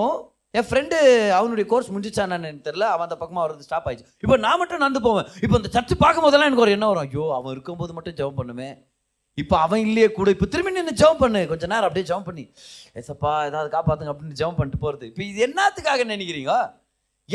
என் 0.55 0.67
ஃப்ரெண்டு 0.69 0.97
அவனுடைய 1.35 1.65
கோர்ஸ் 1.71 1.91
எனக்கு 1.91 2.67
தெரியல 2.69 2.87
அவன் 2.93 3.07
அந்த 3.09 3.17
பக்கமாக 3.17 3.43
வரது 3.45 3.67
ஸ்டாப் 3.67 3.87
ஆயிடுச்சு 3.89 4.17
இப்போ 4.23 4.37
நான் 4.39 4.61
மட்டும் 4.61 4.81
நடந்து 4.81 5.03
போவேன் 5.07 5.29
இப்போ 5.43 5.57
இந்த 5.61 5.71
சர்ச்சு 5.75 5.97
பார்க்கும் 5.97 6.25
போதெல்லாம் 6.25 6.49
எனக்கு 6.49 6.65
ஒரு 6.65 6.75
என்ன 6.77 6.89
வரும் 6.89 7.05
ஐயோ 7.07 7.27
அவன் 7.37 7.53
இருக்கும்போது 7.53 7.95
மட்டும் 7.99 8.19
ஜவம் 8.21 8.39
பண்ணுமே 8.41 8.71
இப்போ 9.39 9.57
அவன் 9.59 9.83
இல்லையே 9.85 10.09
கூட 10.11 10.29
இப்போ 10.31 10.47
திரும்பி 10.47 10.73
நின்று 10.73 10.95
ஜவம் 11.01 11.21
பண்ணு 11.21 11.41
கொஞ்ச 11.47 11.65
நேரம் 11.67 11.89
அப்படியே 11.89 12.07
ஜெபம் 12.09 12.27
பண்ணி 12.27 12.45
ஏசப்பா 12.97 13.33
ஏதாவது 13.49 13.69
காப்பாற்றுங்க 13.71 14.13
அப்படின்னு 14.13 14.39
ஜெபம் 14.41 14.59
பண்ணிட்டு 14.59 14.81
போகிறது 14.81 15.07
இப்போ 15.11 15.23
இது 15.25 15.41
என்னத்துக்காக 15.47 16.05
நினைக்கிறீங்க 16.11 16.55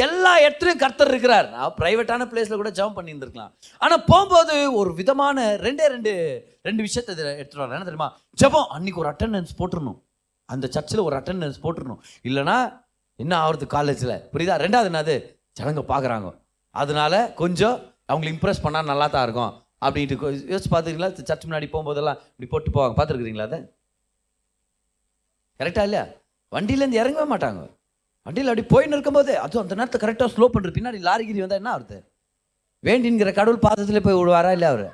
எல்லா 0.00 0.32
இடத்துலையும் 0.44 0.82
கர்த்தர் 0.82 1.12
இருக்கிறார் 1.12 1.48
நான் 1.52 1.76
ப்ரைவேட்டான 1.78 2.26
பிளேஸில் 2.32 2.60
கூட 2.62 2.72
ஜெபம் 2.72 2.96
பண்ணியிருந்துருக்கலாம் 2.98 3.52
ஆனால் 3.82 4.04
போகும்போது 4.08 4.56
ஒரு 4.80 4.92
விதமான 4.94 5.46
ரெண்டே 5.62 5.86
ரெண்டு 5.88 6.14
ரெண்டு 6.62 6.82
விஷயத்தை 6.84 7.12
எடுத்துகிட்டு 7.12 7.62
வரலாம் 7.62 7.78
என்ன 7.78 7.88
தெரியுமா 7.90 8.10
ஜெபம் 8.38 8.72
அன்னைக்கு 8.76 9.02
ஒரு 9.04 9.10
அட்டண்டன்ஸ் 9.12 9.54
போட்டுருணும் 9.60 10.00
அந்த 10.50 10.66
சர்ச்சில் 10.68 11.06
ஒரு 11.06 11.16
அட்டண்டன்ஸ் 11.16 11.62
போட்டுருணும் 11.62 12.02
இல்லைனா 12.26 12.58
என்ன 13.20 13.34
ஆகுறது 13.42 13.68
காலேஜில் 13.68 14.16
புரியுதா 14.34 14.58
ரெண்டாவது 14.58 14.90
என்னது 14.92 15.16
ஜனங்க 15.60 15.84
பார்க்குறாங்க 15.92 16.30
அதனால 16.76 17.14
கொஞ்சம் 17.36 17.78
அவங்களை 18.10 18.30
இம்ப்ரெஸ் 18.34 18.66
பண்ணால் 18.66 18.92
நல்லா 18.92 19.08
தான் 19.08 19.26
இருக்கும் 19.28 19.54
அப்படின்ட்டு 19.82 20.18
யோசிச்சு 20.50 20.70
பார்த்துருக்கீங்களா 20.70 21.12
சர்ச் 21.22 21.48
முன்னாடி 21.48 21.68
போகும்போதெல்லாம் 21.70 22.20
இப்படி 22.30 22.50
போட்டு 22.50 22.76
போவாங்க 22.76 22.96
பார்த்துருக்குறீங்களா 22.98 23.48
அதை 23.50 23.60
கரெக்டாக 25.60 25.88
இல்லையா 25.88 26.06
வண்டியிலேருந்து 26.52 27.02
இறங்கவே 27.02 27.28
மாட்டாங்க 27.32 27.62
வண்டியில் 28.26 28.52
அப்படி 28.52 28.66
போயின்னு 28.70 28.96
இருக்கும்போது 28.98 29.34
அதுவும் 29.40 29.64
அந்த 29.64 29.76
நேரத்தை 29.76 30.00
கரெக்டாக 30.02 30.30
ஸ்லோ 30.32 30.46
பண்ணுற 30.48 30.72
பின்னாடி 30.76 31.00
லாரிகிரி 31.04 31.42
வந்தால் 31.42 31.62
என்ன 31.62 31.74
ஆகுது 31.74 31.98
வேண்டிங்கிற 32.84 33.32
கடவுள் 33.34 33.66
பாதத்தில் 33.66 34.06
போய் 34.06 34.20
விடுவாரா 34.20 34.54
இல்லை 34.58 34.70
அவர் 34.70 34.88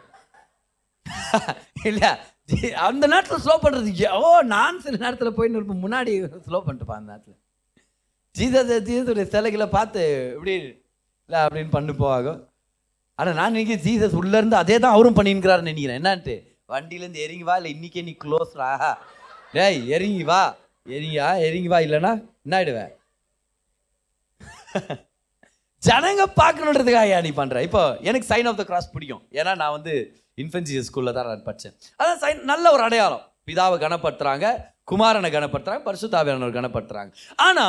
இல்லையா 1.84 2.12
அந்த 2.86 3.06
நேரத்தில் 3.08 3.42
ஸ்லோ 3.44 3.56
பண்ணுறது 3.58 4.08
ஓ 4.18 4.30
நான் 4.48 4.82
சில 4.84 4.98
நேரத்தில் 5.04 5.36
போயின்னு 5.36 5.60
இருப்பேன் 5.60 5.84
முன்னாடி 5.84 6.14
ஸ்லோ 6.48 6.60
பண்ணிட்டுப்பா 6.60 6.96
அந்த 6.98 7.10
நேரத்தில் 7.12 7.38
ஜீசஸ் 8.36 8.72
ஜீதத்துடைய 8.88 9.26
சிலைகளை 9.30 9.68
பார்த்து 9.70 10.04
இப்படி 10.34 10.54
இல்லை 10.56 11.40
அப்படின்னு 11.42 11.72
பண்ணு 11.72 11.94
போவாகும் 11.96 12.40
ஆனால் 13.20 13.36
நான் 13.36 13.54
நினைக்கிறேன் 13.54 13.84
ஜீசஸ் 13.86 14.18
உள்ளேருந்து 14.20 14.58
அதே 14.60 14.76
தான் 14.78 14.96
அவரும் 14.96 15.18
பண்ணின்னுக்கிறாருன்னு 15.18 15.72
நினைக்கிறேன் 15.72 16.00
என்னான்ட்டு 16.02 16.36
வண்டியிலேருந்து 16.70 17.24
இறங்கி 17.26 17.46
வா 17.50 17.56
இல்லை 17.60 17.72
இன்றைக்கே 17.76 18.04
நீ 18.04 18.14
க்ளோஸ்ரா 18.24 18.70
டேய் 19.54 19.80
எரிங்கி 19.96 20.26
வா 20.26 20.42
எரிங்கியா 20.88 21.28
எரிங்கி 21.48 21.72
வா 21.74 21.80
இல்லைன்னா 21.86 22.14
என்ன 22.46 22.56
ஆகிடுவேன் 22.58 22.92
ஜனங்க 25.84 26.24
பார்க்கணுன்றதுக்காக 26.36 27.22
நீ 27.22 27.30
பண்ணுற 27.38 27.62
இப்போ 27.68 27.84
எனக்கு 28.02 28.28
சைன் 28.28 28.48
ஆஃப் 28.50 28.60
த 28.60 28.64
கிராஸ் 28.64 28.92
பிடிக்கும் 28.92 29.24
ஏன்னா 29.38 29.52
நான் 29.56 29.72
வந்து 29.72 29.94
இன்ஃபென்சி 30.38 30.82
ஸ்கூலில் 30.88 31.16
தான் 31.16 31.28
நான் 31.28 31.48
படித்தேன் 31.48 31.76
அதான் 32.00 32.20
சைன் 32.22 32.42
நல்ல 32.46 32.66
ஒரு 32.72 32.84
அடையாளம் 32.84 33.24
பிதாவை 33.48 33.78
கனப்படுத்துகிறாங்க 33.80 34.48
குமாரனை 34.88 35.30
கனப்படுத்துறாங்க 35.30 35.84
பரிசுத்தாவியானவர் 35.84 36.56
கனப்படுத்துறாங்க 36.56 37.12
ஆனா 37.40 37.66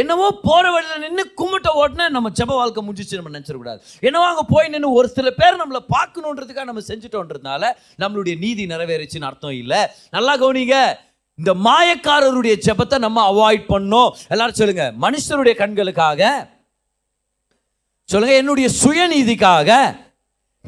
என்னவோ 0.00 0.28
போற 0.44 0.64
வழியில் 0.70 1.02
நின்று 1.04 1.24
கும்பிட்ட 1.40 1.70
உடனே 1.80 2.06
நம்ம 2.08 2.30
ஜப 2.32 2.54
வாழ்க்கை 2.54 2.82
முடிஞ்சிச்சு 2.84 3.18
நம்ம 3.20 3.32
நினச்சிடக்கூடாது 3.34 3.80
என்னவோ 4.02 4.26
அங்கே 4.28 4.44
போய் 4.52 4.72
நின்று 4.74 4.90
ஒரு 4.92 5.08
சில 5.08 5.30
பேர் 5.32 5.60
நம்மளை 5.62 5.82
பார்க்கணுன்றதுக்காக 5.94 6.68
நம்ம 6.70 6.84
செஞ்சுட்டோன்றதுனால 6.88 7.72
நம்மளுடைய 7.98 8.36
நீதி 8.38 8.64
நிறைவேறிச்சின்னு 8.66 9.30
அர்த்தம் 9.30 9.58
இல்லை 9.62 9.82
நல்லா 10.12 10.34
கவனிங்க 10.36 10.78
இந்த 11.38 11.52
மாயக்காரருடைய 11.64 12.54
ஜெபத்தை 12.66 12.98
நம்ம 12.98 13.22
அவாய்ட் 13.30 13.64
பண்ணோம் 13.72 14.12
எல்லாரும் 14.28 14.58
சொல்லுங்க 14.58 14.84
மனுஷருடைய 15.02 15.54
கண்களுக்காக 15.58 16.30
சொல்லுங்க 18.08 18.34
என்னுடைய 18.34 18.68
சுயநீதிக்காக 18.78 19.70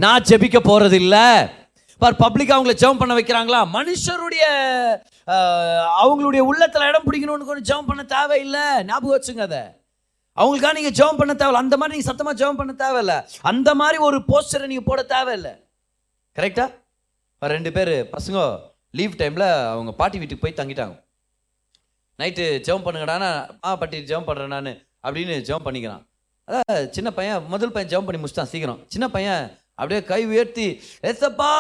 நான் 0.00 0.27
ஜபிக்க 0.29 0.59
போறதில்லை 0.63 1.25
பார் 2.01 2.21
பப்ளிக் 2.21 2.55
அவங்கள 2.55 2.75
ஜெபம் 2.75 3.01
பண்ண 3.01 3.13
வைக்கிறாங்களா 3.15 3.61
மனுஷருடைய 3.73 4.45
அவங்களுடைய 5.99 6.43
உள்ளத்தில் 6.45 6.89
இடம் 6.89 7.07
பிடிக்கணும்னு 7.07 7.49
கொஞ்சம் 7.49 7.69
ஜெபம் 7.71 7.89
பண்ண 7.89 8.03
தேவையில்லை 8.13 8.67
ஞாபகம் 8.85 9.17
வச்சுங்க 9.17 9.45
அதை 9.49 9.63
அவங்களுக்காக 10.39 10.75
நீங்கள் 10.75 10.97
ஜெபம் 10.99 11.21
பண்ண 11.21 11.33
தேவையில்ல 11.35 11.65
அந்த 11.65 11.77
மாதிரி 11.77 11.95
நீங்கள் 11.95 12.11
சத்தமாக 12.11 12.39
ஜெபம் 12.41 12.61
பண்ண 12.61 12.75
தேவையில்ல 12.83 13.15
அந்த 13.45 13.71
மாதிரி 13.75 13.99
ஒரு 14.09 14.19
போஸ்டரை 14.29 14.67
நீங்கள் 14.67 14.89
போட 14.89 15.03
தேவையில்லை 15.15 15.55
கரெக்டா 16.37 16.67
ரெண்டு 17.43 17.73
பேர் 17.73 17.95
பசங்க 18.13 18.39
லீவ் 18.95 19.21
டைமில் 19.21 19.47
அவங்க 19.69 19.93
பாட்டி 19.95 20.19
வீட்டுக்கு 20.19 20.45
போய் 20.45 20.59
தங்கிட்டாங்க 20.59 20.97
நைட்டு 22.19 22.45
ஜெபம் 22.67 22.85
பண்ணுங்கடானா 22.87 23.31
ஆ 23.65 23.73
பாட்டி 23.75 23.99
ஜெபம் 24.07 24.29
பண்ணுறேன் 24.29 24.55
நான் 24.55 24.71
அப்படின்னு 25.05 25.35
ஜெபம் 25.49 25.67
பண்ணிக்கிறான் 25.67 26.05
அதான் 26.49 26.87
சின்ன 26.93 27.09
பையன் 27.13 27.49
முதல் 27.49 27.73
பையன் 27.73 27.91
ஜெபம் 27.91 28.07
பண்ணி 28.07 28.21
முடிச்சிட்டான் 28.21 28.53
சீக்கிரம் 28.53 28.81
சின்ன 28.89 29.07
பையன் 29.09 29.43
அப்படியே 29.79 30.01
கை 30.07 30.21
உயர்த்தி 30.27 30.67
ஏசப்பா 31.05 31.51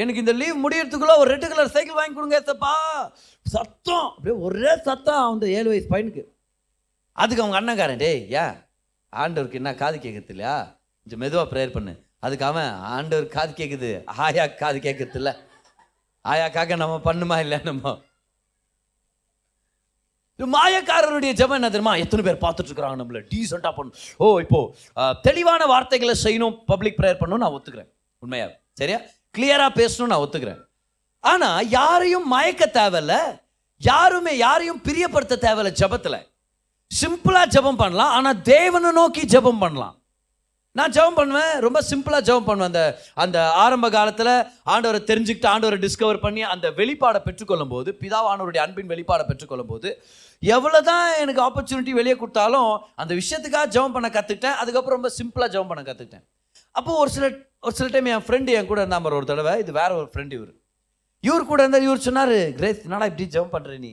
எனக்கு 0.00 0.22
இந்த 0.22 0.32
லீவ் 0.32 0.58
முடியறதுக்குள்ளே 0.64 1.16
ஒரு 1.20 1.28
ரெட் 1.30 1.46
கலர் 1.46 1.72
சைக்கிள் 1.72 1.98
வாங்கி 1.98 2.14
கொடுங்க 2.14 2.36
ஏசப்பா 2.40 2.74
சத்தம் 3.46 4.06
அப்படியே 4.08 4.36
ஒரே 4.42 4.74
சத்தம் 4.84 5.24
அந்த 5.30 5.46
ஏழு 5.56 5.68
வயசு 5.70 5.88
பையனுக்கு 5.88 6.22
அதுக்கு 7.16 7.42
அவங்க 7.44 7.58
அண்ணன்காரன் 7.60 8.02
டேய் 8.02 8.20
ஏன் 8.36 8.54
ஆண்டவருக்கு 9.12 9.60
என்ன 9.60 9.72
காது 9.74 9.96
கேட்கறது 9.98 10.34
இல்லையா 10.34 10.56
கொஞ்சம் 11.06 11.22
மெதுவாக 11.22 11.48
ப்ரேயர் 11.50 11.76
பண்ணு 11.76 11.94
அதுக்காக 12.22 12.62
ஆண்டவர் 12.90 13.26
காது 13.28 13.52
கேட்குது 13.54 13.90
ஆயா 14.18 14.44
காது 14.56 14.78
கேட்கறது 14.80 15.18
இல்லை 15.20 15.32
ஆயாக்காக 16.24 16.76
நம்ம 16.76 16.96
பண்ணுமா 17.04 17.36
இல்லை 17.44 17.58
நம்ம 17.62 17.96
மாயக்காரருடைய 20.38 21.32
ஜபம் 21.32 21.58
என்ன 21.58 21.68
தெரியுமா 21.68 21.94
எத்தனை 21.96 22.22
பேர் 22.24 22.42
பார்த்துட்டு 22.44 22.70
இருக்கிறாங்க 22.70 22.98
நம்மள 23.00 23.20
டீசெண்டாக 23.32 23.72
பண்ணணும் 23.76 23.98
ஓ 24.18 24.38
இப்போ 24.40 24.60
தெளிவான 25.22 25.66
வார்த்தைகளை 25.66 26.14
செய்யணும் 26.24 26.56
பப்ளிக் 26.66 26.98
ப்ரேயர் 27.00 27.20
பண்ணணும் 27.20 27.42
நான் 27.44 27.56
ஒத்துக்கிறேன் 27.56 27.90
உண்மையா 28.22 28.46
சரியா 28.78 28.98
கிளியராக 29.34 29.72
பேசணும் 29.76 30.12
நான் 30.12 30.24
ஒத்துக்கிறேன் 30.24 30.60
ஆனால் 31.24 31.68
யாரையும் 31.70 32.26
மயக்க 32.28 32.64
தேவையில்ல 32.72 33.14
யாருமே 33.80 34.32
யாரையும் 34.36 34.82
பிரியப்படுத்த 34.82 35.34
தேவையில்லை 35.38 35.72
ஜபத்தில் 35.82 36.20
சிம்பிளாக 36.90 37.46
ஜபம் 37.46 37.80
பண்ணலாம் 37.82 38.12
ஆனால் 38.12 38.40
தேவனை 38.46 38.90
நோக்கி 38.92 39.22
ஜபம் 39.26 39.60
பண்ணலாம் 39.60 39.96
நான் 40.76 40.92
ஜெபம் 40.94 41.16
பண்ணுவேன் 41.18 41.52
ரொம்ப 41.60 41.78
சிம்பிளாக 41.82 42.22
ஜெபம் 42.26 42.46
பண்ணுவேன் 42.48 42.68
அந்த 42.68 42.80
அந்த 43.16 43.38
ஆரம்ப 43.62 43.86
காலத்தில் 43.90 44.30
ஆண்டவரை 44.72 45.00
தெரிஞ்சுக்கிட்டு 45.04 45.48
ஆண்டவரை 45.50 45.78
டிஸ்கவர் 45.84 46.20
பண்ணி 46.20 46.42
அந்த 46.46 46.66
வெளிப்பாடை 46.76 47.20
பெற்றுக்கொள்ளும் 47.24 47.72
போது 47.72 47.92
பிதாவானவருடைய 48.00 48.62
அன்பின் 48.64 48.92
வெளிப்பாடை 48.92 49.24
பெற்றுக்கொள்ளும் 49.26 49.70
போது 49.72 49.90
எவ்வளோ 50.42 50.80
தான் 50.82 51.06
எனக்கு 51.22 51.40
ஆப்பர்ச்சுனிட்டி 51.46 51.94
வெளியே 51.94 52.16
கொடுத்தாலும் 52.16 52.70
அந்த 52.96 53.12
விஷயத்துக்காக 53.14 53.68
ஜெபம் 53.68 53.96
பண்ண 53.96 54.10
கற்றுக்கிட்டேன் 54.10 54.56
அதுக்கப்புறம் 54.62 54.98
ரொம்ப 54.98 55.12
சிம்பிளாக 55.16 55.50
ஜெபம் 55.54 55.72
பண்ண 55.72 55.82
கற்றுக்கிட்டேன் 55.82 56.24
அப்போது 56.74 56.98
ஒரு 56.98 57.10
சில 57.10 57.26
ஒரு 57.60 57.74
சில 57.74 57.88
டைம் 57.88 58.12
என் 58.12 58.24
ஃப்ரெண்டு 58.24 58.54
என் 58.54 58.70
கூட 58.70 58.80
இருந்தால் 58.80 59.12
ஒரு 59.12 59.26
தடவை 59.26 59.54
இது 59.58 59.70
வேற 59.72 59.90
ஒரு 59.96 60.08
ஃப்ரெண்டு 60.12 60.34
இவர் 60.38 60.54
இவர் 61.24 61.50
கூட 61.50 61.60
இருந்தால் 61.62 61.86
இவர் 61.88 62.06
சொன்னார் 62.06 62.36
கிரேஸ் 62.58 62.82
என்னடா 62.86 63.08
இப்படி 63.08 63.28
ஜெபம் 63.28 63.54
பண்ணுறே 63.54 63.78
நீ 63.80 63.92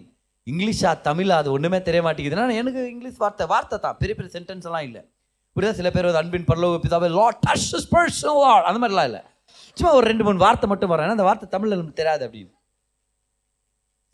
இங்கிலீஷா 0.47 0.91
தமிழா 1.07 1.37
அது 1.37 1.49
ஒன்றுமே 1.51 1.79
தெரிய 1.81 2.01
மாட்டேங்குதுன்னா 2.03 2.57
எனக்கு 2.61 2.81
இங்கிலீஷ் 2.91 3.21
வார்த்தை 3.23 3.45
வார்த்தை 3.47 3.77
தான் 3.79 3.97
பெரிய 3.97 4.15
பெரிய 4.15 4.31
சென்டென்ஸ் 4.35 4.67
எல்லாம் 4.67 4.85
இல்லை 4.87 5.01
புரியுதா 5.57 5.77
சில 5.77 5.89
பேர் 5.91 6.07
வந்து 6.07 6.21
அன்பின் 6.21 6.49
பரலோக 6.49 6.79
பிதாவே 6.81 7.09
Lord 7.13 7.39
touch 7.45 7.69
this 7.77 7.89
person 7.93 8.37
Lord 8.41 8.67
அந்த 8.69 8.79
மாதிரிலாம் 8.81 9.09
இல்லை 9.09 9.21
சும்மா 9.77 9.93
ஒரு 9.97 10.05
ரெண்டு 10.07 10.23
மூணு 10.23 10.43
வார்த்தை 10.43 10.67
மட்டும் 10.69 10.93
வரேன் 10.93 11.15
அந்த 11.15 11.25
வார்த்தை 11.27 11.47
தமிழில் 11.49 11.75
நமக்கு 11.75 11.99
தெரியாது 12.01 12.23
அப்படின்னு 12.27 12.53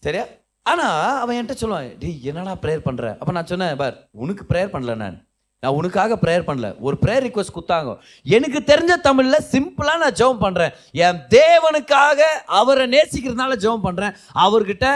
சரியா 0.03 0.25
ஆனால் 0.65 1.19
அவன் 1.21 1.35
என்கிட்ட 1.35 1.55
சொல்லுவான் 1.57 1.91
டேய் 2.01 2.25
என்னடா 2.29 2.53
ப்ரேயர் 2.63 2.87
பண்ணுற 2.87 3.05
அப்போ 3.19 3.31
நான் 3.31 3.51
சொன்னேன் 3.51 3.77
பார் 3.77 3.95
உனக்கு 4.17 4.43
ப்ரேயர் 4.51 4.73
பண்ணல 4.73 4.95
நான் 4.95 5.17
நான் 5.63 5.77
உனக்காக 5.79 6.15
ப்ரேயர் 6.23 6.47
பண்ணல 6.47 6.67
ஒரு 6.79 6.95
ப்ரேயர் 7.03 7.25
ரிக்வஸ்ட் 7.25 7.55
கொடுத்தாங்க 7.55 7.91
எனக்கு 8.25 8.59
தெரிஞ்ச 8.63 8.93
தமிழில் 9.01 9.45
சிம்பிளாக 9.49 10.01
நான் 10.03 10.17
ஜெபம் 10.19 10.43
பண்ணுறேன் 10.43 10.73
என் 11.01 11.21
தேவனுக்காக 11.35 12.21
அவரை 12.53 12.85
நேசிக்கிறதுனால 12.87 13.57
ஜெபம் 13.63 13.85
பண்ணுறேன் 13.85 14.15
அவர்கிட்ட 14.45 14.87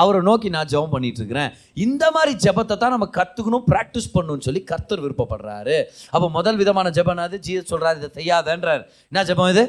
அவரை 0.00 0.20
நோக்கி 0.22 0.48
நான் 0.50 0.70
ஜெபம் 0.70 0.92
பண்ணிட்டு 0.92 1.20
இருக்கிறேன் 1.20 1.50
இந்த 1.78 2.04
மாதிரி 2.10 2.32
ஜெபத்தை 2.44 2.74
தான் 2.76 2.94
நம்ம 2.94 3.06
கற்றுக்கணும் 3.16 3.64
ப்ராக்டிஸ் 3.70 4.10
பண்ணணும்னு 4.12 4.46
சொல்லி 4.48 4.62
கர்த்தர் 4.64 5.02
விருப்பப்படுறாரு 5.04 5.76
அப்போ 6.12 6.26
முதல் 6.30 6.58
விதமான 6.58 6.90
ஜபம் 6.98 7.22
அது 7.24 7.38
ஜீசஸ் 7.46 7.72
சொல்கிறார் 7.72 7.98
இதை 7.98 8.10
செய்யாதன்றார் 8.18 8.82
என்ன 9.12 9.24
ஜெபம் 9.24 9.50
இது 9.54 9.64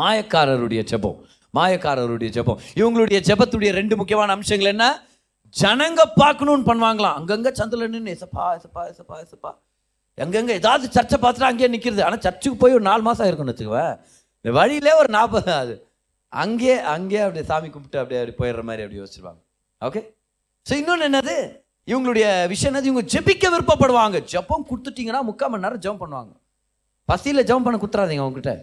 மாயக்காரருடைய 0.00 0.82
ஜெபம் 0.84 1.18
மாயக்காரருடைய 1.54 2.30
ஜெபம் 2.30 2.60
இவங்களுடைய 2.78 3.18
ஜெபத்துடைய 3.28 3.72
ரெண்டு 3.72 3.94
முக்கியமான 3.96 4.32
அம்சங்கள் 4.32 4.72
என்ன 4.72 4.86
ஜனங்க 5.54 6.02
பார்க்கணும்னு 6.16 6.66
பண்ணுவாங்களாம் 6.68 7.16
அங்கங்கே 7.18 7.52
சந்தில் 7.58 7.86
நின்று 7.86 8.14
எசப்பா 8.14 8.46
எசப்பா 8.56 8.82
எசப்பா 8.90 9.16
எசப்பா 9.20 9.52
எங்கெங்கே 10.18 10.54
ஏதாவது 10.54 10.86
சர்ச்சை 10.96 11.18
பார்த்துட்டு 11.18 11.48
அங்கேயே 11.48 11.68
நிற்கிறது 11.68 12.02
ஆனால் 12.06 12.22
சர்ச்சுக்கு 12.22 12.58
போய் 12.58 12.76
ஒரு 12.78 12.84
நாலு 12.84 13.02
மாதம் 13.02 13.28
இருக்குன்னு 13.28 13.54
வச்சுக்குவேன் 13.54 13.94
வழியிலே 14.44 14.92
ஒரு 15.00 15.08
நாற்பது 15.08 15.52
அது 15.54 15.74
அங்கேயே 16.34 16.76
அங்கேயே 16.92 17.22
அப்படியே 17.24 17.44
சாமி 17.50 17.68
கும்பிட்டு 17.68 18.00
அப்படியே 18.00 18.20
அப்படி 18.20 18.36
போயிடுற 18.40 18.62
மாதிரி 18.62 18.84
அப்படி 18.84 19.00
யோசிச்சிருவாங்க 19.00 19.40
ஓகே 19.82 20.00
ஸோ 20.66 20.74
இன்னொன்று 20.80 21.06
என்னது 21.08 21.36
இவங்களுடைய 21.88 22.26
விஷயம் 22.48 22.70
என்னது 22.70 22.90
இவங்க 22.90 23.04
ஜெபிக்க 23.12 23.50
விருப்பப்படுவாங்க 23.50 24.18
ஜப்பம் 24.32 24.66
கொடுத்துட்டிங்கன்னா 24.68 25.22
முக்கால் 25.22 25.50
மணி 25.50 25.64
நேரம் 25.66 25.82
ஜம்ப் 25.84 26.02
பண்ணுவாங்க 26.04 26.32
பசியில் 27.08 27.46
ஜெபம் 27.48 27.66
பண்ண 27.66 27.78
குத்துறாதீங்க 27.78 28.24
அவங்ககிட்ட 28.24 28.52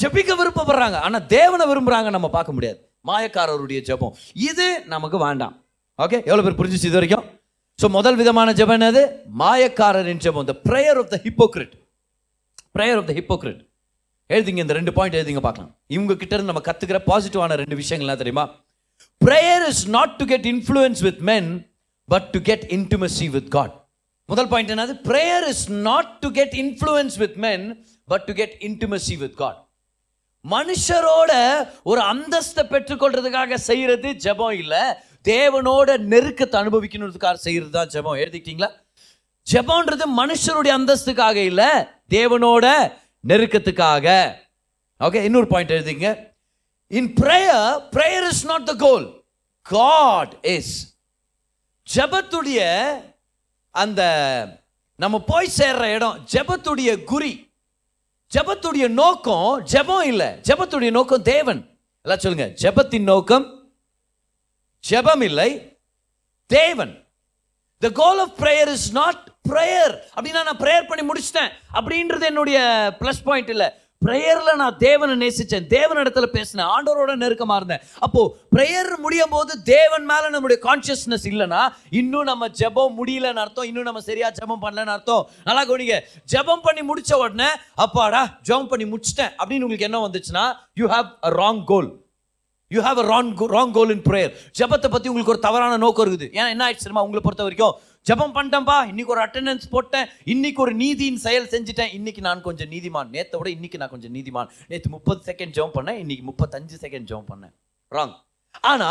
ஜெபிக்க 0.00 0.32
விருப்பப்படுறாங்க 0.34 0.98
ஆனால் 1.00 1.26
தேவனை 1.28 1.64
விரும்புகிறாங்க 1.66 2.10
நம்ம 2.10 2.28
பார்க்க 2.28 2.56
முடியாது 2.56 2.80
மாயக்காரருடைய 3.04 3.80
ஜெபம் 3.82 4.14
இது 4.42 4.66
நமக்கு 4.86 5.18
வேண்டாம் 5.18 5.54
ஓகே 5.98 6.18
எவ்வளோ 6.22 6.42
பேர் 6.42 6.58
புரிஞ்சிச்சு 6.60 6.88
இது 6.88 6.98
வரைக்கும் 6.98 7.24
ஸோ 7.78 7.88
முதல் 7.88 8.16
விதமான 8.16 8.48
ஜெபம் 8.52 8.76
என்னது 8.78 9.02
மாயக்காரரின் 9.38 10.22
ஜெபம் 10.24 10.48
the 10.50 10.54
prayer 10.66 10.98
of 10.98 11.10
the 11.10 11.18
hypocrite 11.24 11.74
prayer 12.76 12.98
of 12.98 13.08
the 13.10 13.14
hypocrite 13.14 13.60
எழுதிங்க 14.30 14.62
இந்த 14.64 14.74
ரெண்டு 14.78 14.92
பாயிண்ட் 14.92 15.16
எழுதிங்க 15.18 15.42
பார்க்கலாம் 15.44 15.72
இவங்க 15.88 16.14
கிட்ட 16.16 16.32
இருந்து 16.34 16.52
நம்ம 16.52 16.64
கற்றுக்கிற 16.68 16.98
பாசிட்டிவான 17.08 17.56
ரெண்டு 17.56 17.78
விஷயங்கள்லாம் 17.80 18.22
தெரியுமா 18.22 18.44
prayer 19.20 19.64
is 19.68 19.84
not 19.96 20.14
to 20.18 20.24
get 20.26 20.46
influence 20.52 21.00
with 21.06 21.20
men 21.30 21.50
but 22.08 22.28
to 22.30 22.40
get 22.42 22.64
intimacy 22.76 23.26
with 23.36 23.50
God 23.56 23.74
முதல் 24.28 24.48
பாயிண்ட் 24.52 24.72
என்னது 24.74 24.94
prayer 25.08 25.46
is 25.48 25.66
not 25.88 26.12
to 26.20 26.28
get 26.30 26.54
influence 26.62 27.16
with 27.22 27.36
men 27.46 27.66
but 28.08 28.24
to 28.28 28.34
get 28.34 28.56
intimacy 28.68 29.16
with 29.22 29.36
God 29.36 29.60
மனுஷரோட 30.44 31.32
ஒரு 31.82 32.00
அந்தஸ்தை 32.12 32.62
பெற்றுக்கொள்றதுக்காக 32.64 33.58
செய்யறது 33.66 34.08
ஜபம் 34.24 34.56
இல்லை 34.62 34.84
தேவனோட 35.24 35.90
நெருக்கத்தை 36.12 36.56
அனுபவிக்கணுன்றதுக்காக 36.60 37.40
செய்யறது 37.44 37.70
தான் 37.70 37.92
ஜபம் 37.94 38.20
எழுதிக்கிட்டீங்களா 38.22 38.70
ஜபம்ன்றது 39.46 40.06
மனுஷருடைய 40.18 40.72
அந்தஸ்துக்காக 40.78 41.38
இல்லை 41.44 41.70
தேவனோட 42.10 42.66
நெருக்கத்துக்காக 43.24 44.06
ஓகே 45.00 45.20
இன்னொரு 45.24 45.48
பாயிண்ட் 45.48 45.74
எழுதிங்க 45.76 46.08
in 46.90 47.10
prayer 47.20 47.68
prayer 47.94 48.26
is 48.30 48.44
not 48.44 48.66
the 48.66 48.74
goal 48.78 49.06
God 49.66 50.34
is 50.48 50.74
ஜபத்துடைய 51.88 52.60
அந்த 53.74 54.02
நம்ம 54.98 55.16
போய் 55.24 55.56
சேர்ற 55.58 55.84
இடம் 55.94 56.18
ஜபத்துடைய 56.32 56.90
குறி 57.04 57.32
ஜபத்துடைய 58.32 58.86
நோக்கம் 58.94 59.48
ஜபம் 59.72 60.04
இல்லை 60.04 60.28
ஜபத்துடைய 60.48 60.90
நோக்கம் 60.90 61.26
தேவன் 61.26 61.60
எல்லாம் 62.06 62.22
சொல்லுங்க 62.22 62.46
ஜபத்தின் 62.62 63.08
நோக்கம் 63.10 63.46
ஜபம் 64.84 65.22
இல்லை 65.22 65.50
தேவன் 66.50 66.94
the 67.82 67.90
goal 67.94 68.20
of 68.20 68.34
prayer 68.40 68.70
is 68.72 68.88
not 68.92 69.22
prayer 69.44 69.94
அப்படின்னா 70.14 70.42
நான் 70.44 70.60
ப்ரேயர் 70.60 70.90
பண்ணி 70.90 71.04
முடிச்சிட்டேன் 71.06 71.52
அப்படின்றது 71.74 72.26
என்னுடைய 72.26 72.58
ப்ளஸ் 73.00 73.24
பாயிண்ட் 73.24 73.52
இல்லை 73.54 73.68
ப்ரேயரில் 74.02 74.60
நான் 74.60 74.78
தேவனை 74.78 75.14
நேசித்தேன் 75.16 75.66
தேவன் 75.68 76.00
இடத்துல 76.02 76.26
பேசினேன் 76.30 76.70
ஆண்டவரோட 76.74 77.12
நெருக்கமாக 77.16 77.58
இருந்தேன் 77.60 77.82
அப்போது 78.00 78.32
ப்ரேயர் 78.54 78.90
முடியும் 78.98 79.34
போது 79.34 79.52
தேவன் 79.68 80.04
மேலே 80.04 80.28
நம்முடைய 80.28 80.58
கான்ஷியஸ்னஸ் 80.64 81.26
இல்லைன்னா 81.30 81.62
இன்னும் 81.92 82.28
நம்ம 82.30 82.48
ஜெபம் 82.60 82.96
முடியலன்னு 82.98 83.42
அர்த்தம் 83.44 83.68
இன்னும் 83.70 83.88
நம்ம 83.90 84.02
சரியாக 84.02 84.36
ஜெபம் 84.38 84.62
பண்ணலன்னு 84.64 84.94
அர்த்தம் 84.96 85.24
நல்லா 85.46 85.64
கவனிங்க 85.64 85.98
ஜெபம் 86.28 86.64
பண்ணி 86.64 86.84
முடித்த 86.84 87.18
உடனே 87.18 87.50
அப்பாடா 87.78 88.22
ஜெபம் 88.42 88.70
பண்ணி 88.72 88.86
முடிச்சிட்டேன் 88.86 89.34
அப்படின்னு 89.38 89.66
உங்களுக்கு 89.66 89.90
என்ன 89.90 90.04
வந்துச்சுன்னா 90.06 90.46
you 90.74 90.88
have 90.88 91.10
a 91.22 91.32
wrong 91.38 91.62
goal 91.64 91.90
you 92.70 92.80
have 92.80 92.98
a 92.98 93.06
wrong 93.08 93.32
wrong 93.50 93.72
goal 93.72 93.90
in 93.90 94.04
prayer 94.04 94.34
ஜபத்தை 94.58 94.88
பற்றி 94.88 95.08
உங்களுக்கு 95.08 95.34
ஒரு 95.34 95.42
தவறான 95.46 95.78
நோக்கம் 95.78 96.04
இருக்குது 96.04 96.28
ஏன்னா 96.32 96.48
என்ன 96.48 96.64
ஆயிடுச்சு 96.66 96.92
உங்களை 97.02 97.22
பொறுத்த 97.22 97.44
வரைக்கும் 97.44 97.74
ஜபம் 98.06 98.34
பண்ணிட்டேன்ப்பா 98.34 98.76
இன்னைக்கு 98.88 99.12
ஒரு 99.12 99.22
அட்டண்டன்ஸ் 99.22 99.66
போட்டேன் 99.70 100.08
இன்னைக்கு 100.24 100.60
ஒரு 100.62 100.72
நீதியின் 100.74 101.20
செயல் 101.20 101.52
செஞ்சுட்டேன் 101.52 101.92
இன்னைக்கு 101.92 102.20
நான் 102.20 102.40
கொஞ்சம் 102.40 102.70
நீதிமான் 102.70 103.10
நேற்றை 103.10 103.38
விட 103.40 103.48
இன்னைக்கு 103.50 103.78
நான் 103.78 103.88
கொஞ்சம் 103.88 104.14
நீதிமான் 104.14 104.50
நேற்று 104.68 104.90
முப்பது 104.90 105.20
செகண்ட் 105.26 105.54
ஜபம் 105.54 105.76
பண்ணேன் 105.76 105.98
இன்னைக்கு 105.98 106.24
முப்பத்தஞ்சு 106.26 106.76
செகண்ட் 106.82 107.08
ஜபம் 107.08 107.30
பண்ணேன் 107.30 107.54
ராங் 107.92 108.14
ஆனா 108.64 108.88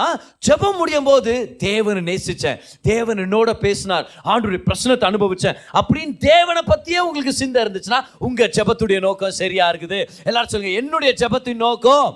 ஜபம் 0.39 0.77
முடியும் 0.77 1.03
போது 1.03 1.33
தேவனை 1.57 2.01
நேசிச்சேன் 2.01 2.61
தேவனோட 2.87 3.51
பேசினார் 3.59 4.05
ஆண்டுடைய 4.25 4.61
பிரச்சனத்தை 4.63 5.05
அனுபவிச்சேன் 5.09 5.59
அப்படின்னு 5.73 6.15
தேவனை 6.23 6.63
பத்தியே 6.63 6.99
உங்களுக்கு 6.99 7.33
சிந்தை 7.33 7.59
இருந்துச்சுன்னா 7.63 7.99
உங்க 8.19 8.47
ஜபத்துடைய 8.57 8.99
நோக்கம் 8.99 9.37
சரியா 9.37 9.67
இருக்குது 9.71 9.99
எல்லாரும் 10.23 10.53
சொல்லுங்க 10.53 10.73
என்னுடைய 10.75 11.13
ஜபத்தின் 11.21 11.57
நோக்கம் 11.57 12.09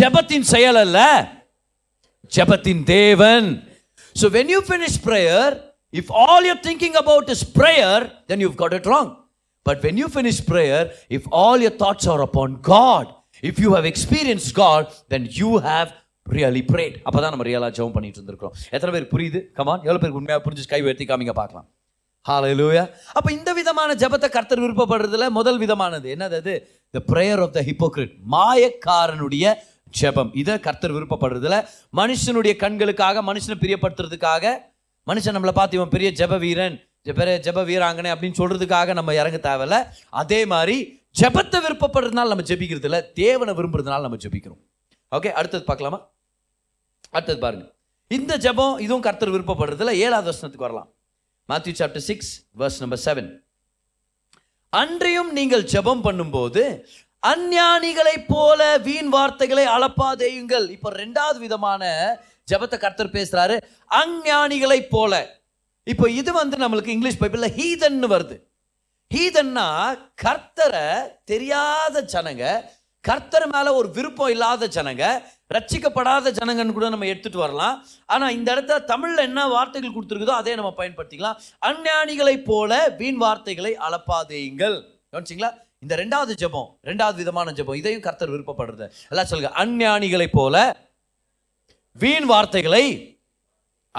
ஜபத்தின் 0.00 0.48
செயல் 0.48 0.76
அல்ல 0.76 0.98
ஜபத்தின் 2.32 2.84
தேவன் 2.88 3.48
So 4.14 4.28
when 4.28 4.48
you 4.48 4.62
finish 4.62 5.00
prayer, 5.00 5.60
if 5.92 6.10
all 6.10 6.44
you're 6.44 6.56
thinking 6.58 6.94
about 6.94 7.28
is 7.28 7.42
prayer, 7.42 8.12
then 8.28 8.40
you've 8.40 8.56
got 8.56 8.72
it 8.72 8.86
wrong. 8.86 9.08
But 9.66 9.82
when 9.82 9.96
you 9.96 10.08
finish 10.08 10.44
prayer, 10.44 10.92
if 11.10 11.24
all 11.32 11.58
your 11.58 11.72
thoughts 11.72 12.06
are 12.06 12.22
upon 12.22 12.60
God, 12.62 13.12
if 13.42 13.58
you 13.58 13.74
have 13.74 13.84
experienced 13.84 14.54
God, 14.54 14.92
then 15.08 15.28
you 15.32 15.58
have 15.60 15.92
really 16.26 16.60
prayed 16.70 16.94
அப்போ 17.06 17.18
தான் 17.20 17.32
நம்ம 17.34 17.44
ரியலாக 17.48 17.72
ஜெபம் 17.76 17.94
பண்ணிட்டு 17.94 18.18
இருந்திருக்கிறோம் 18.18 18.54
எத்தனை 18.74 18.92
பேர் 18.94 19.08
புரியுது 19.10 19.40
come on 19.58 19.82
எவ்வளோ 19.86 19.98
பேருக்கு 19.98 20.20
உண்மையாக 20.20 20.42
புரிஞ்சு 20.44 20.62
கை 20.70 20.78
உயர்த்தி 20.84 21.06
காமிங்க 21.10 21.32
பார்க்கலாம் 21.38 21.66
ஹாலூயா 22.26 22.84
அப்போ 23.18 23.30
இந்த 23.36 23.50
விதமான 23.58 23.94
ஜபத்தை 24.02 24.28
கர்த்தர் 24.36 24.62
விருப்பப்படுறதுல 24.64 25.26
முதல் 25.38 25.60
விதமானது 25.64 26.08
என்னது 26.14 26.36
அது 26.42 26.54
the 26.94 27.02
prayer 27.10 27.42
of 27.46 27.52
the 27.58 27.62
hypocrite 27.68 28.14
மாயக்காரனுடைய 28.34 29.44
ஜெபம் 29.94 30.30
இதை 30.34 30.54
கர்த்தர் 30.58 30.94
விருப்பப்படுறதுல 30.94 31.56
மனுஷனுடைய 31.94 32.54
கண்களுக்காக 32.56 33.22
மனுஷனை 33.22 33.56
பிரியப்படுத்துறதுக்காக 33.60 34.54
மனுஷன் 35.06 35.36
நம்மளை 35.36 35.54
பார்த்து 35.54 35.78
இவன் 35.78 35.94
பெரிய 35.94 36.10
ஜெப 36.14 36.36
வீரன் 36.38 36.76
பெரிய 37.12 37.34
ஜெப 37.44 37.62
வீராங்கனை 37.64 38.10
அப்படின்னு 38.12 38.38
சொல்றதுக்காக 38.38 38.94
நம்ம 38.94 39.14
இறங்க 39.14 39.38
தேவையில்ல 39.46 39.78
அதே 40.14 40.40
மாதிரி 40.46 40.76
ஜெபத்தை 41.16 41.58
விருப்பப்படுறதுனால 41.60 42.30
நம்ம 42.32 42.44
ஜெபிக்கிறது 42.48 42.88
இல்லை 42.90 43.00
தேவனை 43.18 43.52
விரும்புறதுனால 43.54 44.04
நம்ம 44.06 44.18
ஜெபிக்கிறோம் 44.24 44.60
ஓகே 45.12 45.32
அடுத்தது 45.34 45.64
பார்க்கலாமா 45.64 46.00
அடுத்தது 47.12 47.38
பாருங்க 47.38 47.66
இந்த 48.10 48.32
ஜெபம் 48.36 48.74
இதுவும் 48.78 49.04
கர்த்தர் 49.04 49.34
விருப்பப்படுறதுல 49.34 49.92
ஏழாவது 50.00 50.26
வருஷத்துக்கு 50.26 50.66
வரலாம் 50.66 50.88
Matthew 51.48 51.74
chapter 51.74 52.04
six 52.04 52.32
verse 52.54 52.80
number 52.82 53.02
seven 53.04 53.30
அன்றையும் 54.72 55.30
நீங்கள் 55.32 55.64
ஜெபம் 55.72 56.04
பண்ணும்போது 56.04 56.62
அஞ்ஞானிகளைப் 57.24 58.28
போல 58.28 58.60
வீண் 58.82 59.08
வார்த்தைகளை 59.08 59.64
அளப்பாதேயுங்கள் 59.74 60.66
இப்போ 60.70 60.88
ரெண்டாவது 60.96 61.38
விதமான 61.38 61.82
ஜபத்தை 62.48 62.78
கர்த்தர் 62.78 63.14
பேசுகிறாரு 63.14 63.56
அஞ்ஞானிகளைப் 64.00 64.90
போல 64.90 65.14
இப்போ 65.86 66.06
இது 66.12 66.30
வந்து 66.32 66.56
நம்மளுக்கு 66.56 66.94
இங்கிலீஷ் 66.94 67.20
பைபிளில் 67.22 67.54
ஹீதன்னு 67.56 68.08
வருது 68.08 68.36
ஹீதன்னா 69.10 69.68
கர்த்தரை 70.22 70.86
தெரியாத 71.24 72.02
ஜனங்க 72.12 72.44
கர்த்தர் 73.04 73.46
மேலே 73.46 73.70
ஒரு 73.70 73.88
விருப்பம் 73.90 74.30
இல்லாத 74.34 74.68
ஜனங்க 74.76 75.04
ரட்சிக்கப்படாத 75.50 76.30
ஜனங்கன்னு 76.30 76.76
கூட 76.76 76.86
நம்ம 76.88 77.08
எடுத்துகிட்டு 77.08 77.42
வரலாம் 77.42 77.74
ஆனால் 78.06 78.34
இந்த 78.34 78.48
இடத்துல 78.54 78.78
தமிழில் 78.84 79.26
என்ன 79.26 79.40
வார்த்தைகள் 79.48 79.94
கொடுத்துருக்குதோ 79.94 80.36
அதே 80.36 80.54
நம்ம 80.54 80.70
பயன்படுத்திக்கலாம் 80.78 81.40
அஞ்ஞானிகளைப் 81.62 82.46
போல 82.48 82.72
வீண் 82.96 83.20
வார்த்தைகளை 83.24 83.72
அளப்பாதேயுங்கள் 83.88 84.76
கவனிச்சிங்களா 85.12 85.50
இந்த 85.84 85.94
ரெண்டாவது 85.96 86.32
ஜபம் 86.42 86.68
ரெண்டாவது 86.88 87.16
விதமான 87.16 87.52
ஜபம் 87.52 87.78
இதையும் 87.80 88.04
கர்த்தர் 88.04 88.32
விருப்பப்படுறது 88.34 88.86
எல்லாம் 89.10 89.28
சொல்லுங்க 89.30 89.50
அஞ்ஞானிகளை 89.62 90.28
போல 90.30 90.56
வீண் 91.96 92.28
வார்த்தைகளை 92.30 92.84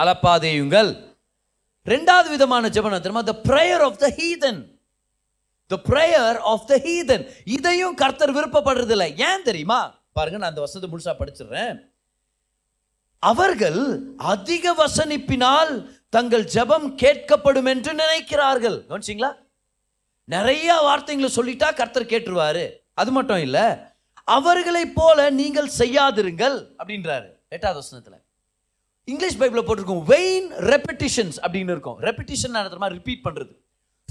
அலப்பாதேயுங்கள் 0.00 0.89
ரெண்டாவது 1.86 2.30
விதமான 2.30 2.69
ஜபம் 2.69 2.95
தெரியுமா 2.97 3.23
the 3.23 3.36
prayer 3.45 3.84
of 3.84 3.99
the 3.99 4.08
heathen 4.17 4.62
the 5.71 5.78
prayer 5.86 6.39
of 6.45 6.65
the 6.67 6.75
heathen 6.86 7.23
இதையும் 7.54 7.95
கர்த்தர் 7.95 8.36
விருப்பப்படுறது 8.38 8.93
இல்லை 8.95 9.10
ஏன் 9.28 9.45
தெரியுமா 9.45 9.80
பாருங்க 10.12 10.39
நான் 10.39 10.51
அந்த 10.51 10.63
வசனத்தை 10.65 10.89
முழுசா 10.89 11.13
படிச்சிடுறேன் 11.15 11.78
அவர்கள் 13.23 13.80
அதிக 14.25 14.73
வசனிப்பினால் 14.75 15.71
தங்கள் 16.10 16.45
ஜபம் 16.49 16.88
கேட்கப்படும் 16.95 17.69
என்று 17.71 17.91
நினைக்கிறார்கள் 17.95 18.78
கவனிச்சிங்களா 18.88 19.32
நிறைய 20.28 20.67
வார்த்தைங்களை 20.84 21.30
சொல்லிட்டா 21.36 21.67
கர்த்தர் 21.73 22.12
கேட்டுருவாரு 22.12 22.65
அது 22.93 23.12
மட்டும் 23.12 23.41
இல்லை 23.41 23.65
அவர்களை 24.28 24.84
போல 24.91 25.28
நீங்கள் 25.32 25.75
செய்யாதிருங்கள் 25.78 26.56
அப்படின்றாரு 26.80 27.28
எட்டாவது 27.49 27.80
வசனத்தில் 27.82 28.21
இங்கிலீஷ் 29.08 29.39
பைபிளில் 29.39 29.67
போட்டிருக்கோம் 29.67 30.06
வெயின் 30.08 30.47
ரெப்பிட்டிஷன்ஸ் 30.69 31.38
அப்படின்னு 31.43 31.73
இருக்கும் 31.75 31.99
ரெப்பிட்டிஷன் 32.01 32.58
நடத்துமா 32.58 32.89
ரிப்பீட் 32.89 33.25
பண்ணுறது 33.28 33.54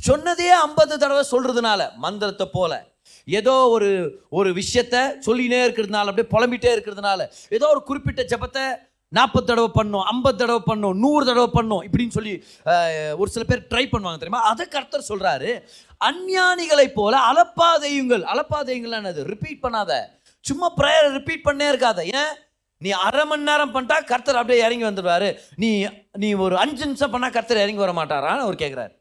சொன்னதே 0.00 0.48
ஐம்பது 0.60 0.94
தடவை 0.96 1.22
சொல்கிறதுனால 1.32 1.82
மந்திரத்தை 1.98 2.46
போல 2.48 2.72
ஏதோ 3.28 3.54
ஒரு 3.68 3.90
ஒரு 4.32 4.50
விஷயத்த 4.54 4.96
சொல்லினே 5.26 5.60
இருக்கிறதுனால 5.64 6.10
அப்படியே 6.10 6.28
புலம்பிட்டே 6.32 6.70
இருக்கிறதுனால 6.72 7.20
ஏதோ 7.52 7.66
ஒரு 7.66 7.80
குறிப்பிட்ட 7.82 8.22
ஜபத்தை 8.32 8.64
நாற்பது 9.12 9.46
தடவை 9.46 9.70
பண்ணும் 9.70 10.04
ஐம்பது 10.04 10.36
தடவை 10.36 10.62
பண்ணும் 10.62 10.96
நூறு 10.98 11.24
தடவை 11.24 11.48
பண்ணும் 11.50 11.82
இப்படின்னு 11.82 12.16
சொல்லி 12.16 12.32
ஒரு 13.18 13.28
சில 13.30 13.42
பேர் 13.44 13.66
ட்ரை 13.70 13.84
பண்ணுவாங்க 13.86 14.18
தெரியுமா 14.18 14.42
அதை 14.44 14.64
கர்த்தர் 14.66 15.08
சொல்கிறாரு 15.10 15.50
அஞ்ஞானிகளைப் 16.04 16.96
போல 16.96 17.14
அலப்பாதையுங்கள் 17.30 18.24
அளப்பாதையுங்கள் 18.32 18.96
என்னது 18.98 19.22
ரிப்பீட் 19.30 19.62
பண்ணாத 19.64 19.92
சும்மா 20.44 20.68
ப்ரேயர் 20.80 21.08
ரிப்பீட் 21.12 21.46
பண்ணே 21.46 21.68
இருக்காத 21.72 22.00
ஏன் 22.14 22.34
நீ 22.80 22.90
அரை 23.02 23.24
மணி 23.24 23.48
நேரம் 23.48 23.72
பண்ணிட்டா 23.74 23.96
கர்த்தர் 24.08 24.40
அப்படியே 24.40 24.64
இறங்கி 24.64 24.86
வந்துடுவாரு 24.86 25.28
நீ 25.62 25.70
நீ 26.22 26.28
ஒரு 26.46 26.56
அஞ்சு 26.56 26.84
நிமிஷம் 26.84 27.14
பண்ணால் 27.14 27.34
கர்த்தர் 27.36 27.64
இறங்கி 27.64 27.82
வர 27.82 27.92
மாட்டாரான்னு 27.92 28.46
அவர் 28.46 28.62
கேட்குறாரு 28.62 28.92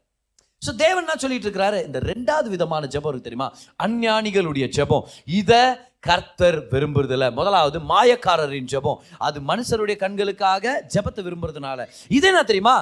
ஸோ 0.62 0.72
தேவன் 0.76 1.04
என்ன 1.04 1.16
சொல்லிட்டு 1.22 1.46
இருக்கிறாரு 1.46 1.78
இந்த 1.86 1.98
ரெண்டாவது 2.04 2.48
விதமான 2.52 2.86
ஜபம் 2.86 3.10
இருக்கு 3.10 3.26
தெரியுமா 3.26 3.48
அஞ்ஞானிகளுடைய 3.80 4.66
ஜெபம் 4.76 5.04
இதை 5.34 5.62
கர்த்தர் 6.04 6.58
விரும்புறதில்ல 6.72 7.26
முதலாவது 7.32 7.78
மாயக்காரரின் 7.90 8.70
ஜெபம் 8.72 9.00
அது 9.20 9.38
மனுஷருடைய 9.50 9.96
கண்களுக்காக 9.98 10.74
ஜெபத்தை 10.94 11.22
விரும்புறதுனால 11.24 11.86
இது 12.10 12.28
என்ன 12.30 12.42
தெரியுமா 12.44 12.76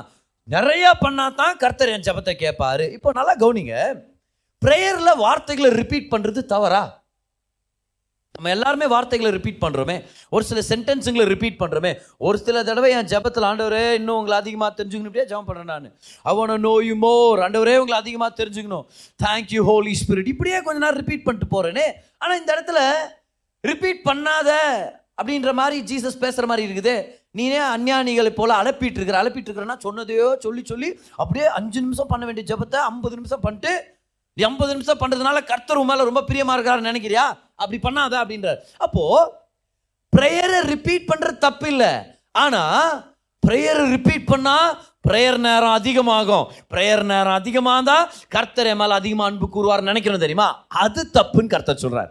நிறைய 0.49 0.87
பண்ணாதான் 1.03 1.41
தான் 1.43 1.59
கர்த்தர் 1.59 1.93
என் 1.93 2.07
ஜெபத்தை 2.07 2.35
கேட்பாரு 2.37 2.87
இப்போ 2.93 3.11
நல்லா 3.13 3.35
கவுனிங்க 3.39 3.75
ப்ரேயரில் 4.63 5.21
வார்த்தைகளை 5.21 5.71
ரிப்பீட் 5.79 6.13
பண்ணுறது 6.13 6.41
தவறா 6.51 6.83
நம்ம 8.35 8.51
எல்லாருமே 8.55 8.87
வார்த்தைகளை 8.87 9.31
ரிப்பீட் 9.31 9.63
பண்ணுறோமே 9.63 9.95
ஒரு 10.33 10.45
சில 10.45 10.61
சென்டென்ஸுங்களை 10.69 11.25
ரிப்பீட் 11.27 11.59
பண்ணுறோமே 11.61 11.91
ஒரு 12.21 12.37
சில 12.39 12.63
தடவை 12.63 12.91
என் 12.93 13.11
ஜபத்தில் 13.11 13.47
ஆண்டவரே 13.49 13.83
இன்னும் 13.99 14.19
உங்களை 14.19 14.37
அதிகமாக 14.39 14.71
தெரிஞ்சுக்கணும்டியே 14.79 15.25
ஜபம் 15.25 15.49
பண்ணுறேன் 15.49 15.71
நான் 15.73 15.89
அவனை 16.25 16.57
நோயுமோ 16.65 17.13
ஆண்டவரே 17.45 17.75
உங்களை 17.77 17.99
அதிகமாக 17.99 18.33
தெரிஞ்சுக்கணும் 18.41 18.87
தேங்க்யூ 19.21 19.63
ஹோலி 19.69 19.95
ஸ்பிரிட் 20.01 20.33
இப்படியே 20.33 20.61
கொஞ்ச 20.63 20.79
நேரம் 20.79 21.01
ரிப்பீட் 21.03 21.27
பண்ணிட்டு 21.27 21.49
போகிறேனே 21.49 21.87
ஆனால் 22.19 22.39
இந்த 22.41 22.51
இடத்துல 22.57 22.81
ரிப்பீட் 23.65 24.03
பண்ணாத 24.09 24.51
அப்படின்ற 25.19 25.51
மாதிரி 25.55 25.79
ஜீசஸ் 25.89 26.21
பேசுகிற 26.21 26.47
மாதிரி 26.47 26.67
இருக்குது 26.69 26.95
நீனே 27.35 27.59
அஞ்ஞானிகளை 27.69 28.31
போல் 28.33 28.61
அலப்பிட்டு 28.61 28.99
இருக்கிற 28.99 29.19
அலப்பிட்டு 29.21 29.49
இருக்கிறன்னா 29.49 29.77
சொன்னதையோ 29.85 30.29
சொல்லி 30.41 30.63
சொல்லி 30.67 30.89
அப்படியே 31.17 31.47
அஞ்சு 31.59 31.79
நிமிஷம் 31.81 32.11
பண்ண 32.11 32.25
வேண்டிய 32.27 32.47
ஜபத்தை 32.49 32.79
ஐம்பது 32.89 33.17
நிமிஷம் 33.17 33.45
பண்ணிட்டு 33.45 33.73
நீ 34.37 34.43
ஐம்பது 34.45 34.75
நிமிஷம் 34.75 35.01
பண்ணுறதுனால 35.01 35.39
கர்த்தர் 35.45 35.81
மேலே 35.85 36.05
ரொம்ப 36.05 36.23
பிரியமாக 36.29 36.57
இருக்காருன்னு 36.57 36.91
நினைக்கிறியா 36.91 37.25
அப்படி 37.57 37.79
பண்ணாத 37.81 38.15
அப்படின்றார் 38.21 38.61
அப்போது 38.79 39.31
ப்ரேயரை 40.13 40.61
ரிப்பீட் 40.69 41.11
பண்ணுறது 41.11 41.39
தப்பு 41.39 41.67
இல்லை 41.69 41.93
ஆனால் 42.35 42.89
ப்ரேயரை 43.43 43.85
ரிப்பீட் 43.91 44.27
பண்ணால் 44.27 44.71
ப்ரேயர் 45.07 45.39
நேரம் 45.41 45.77
அதிகமாகும் 45.77 46.45
ப்ரேயர் 46.73 47.05
நேரம் 47.05 47.39
அதிகமாக 47.39 47.77
இருந்தால் 47.77 48.05
கர்த்தர் 48.29 48.69
என் 48.73 48.81
மேலே 48.83 48.95
அதிகமாக 48.95 49.31
அன்பு 49.31 49.47
கூறுவார்னு 49.49 49.91
நினைக்கிறோம் 49.91 50.25
தெரியுமா 50.25 50.49
அது 50.83 51.03
தப்புன்னு 51.17 51.53
கர்த்தர் 51.55 51.83
சொல்கிறார் 51.85 52.11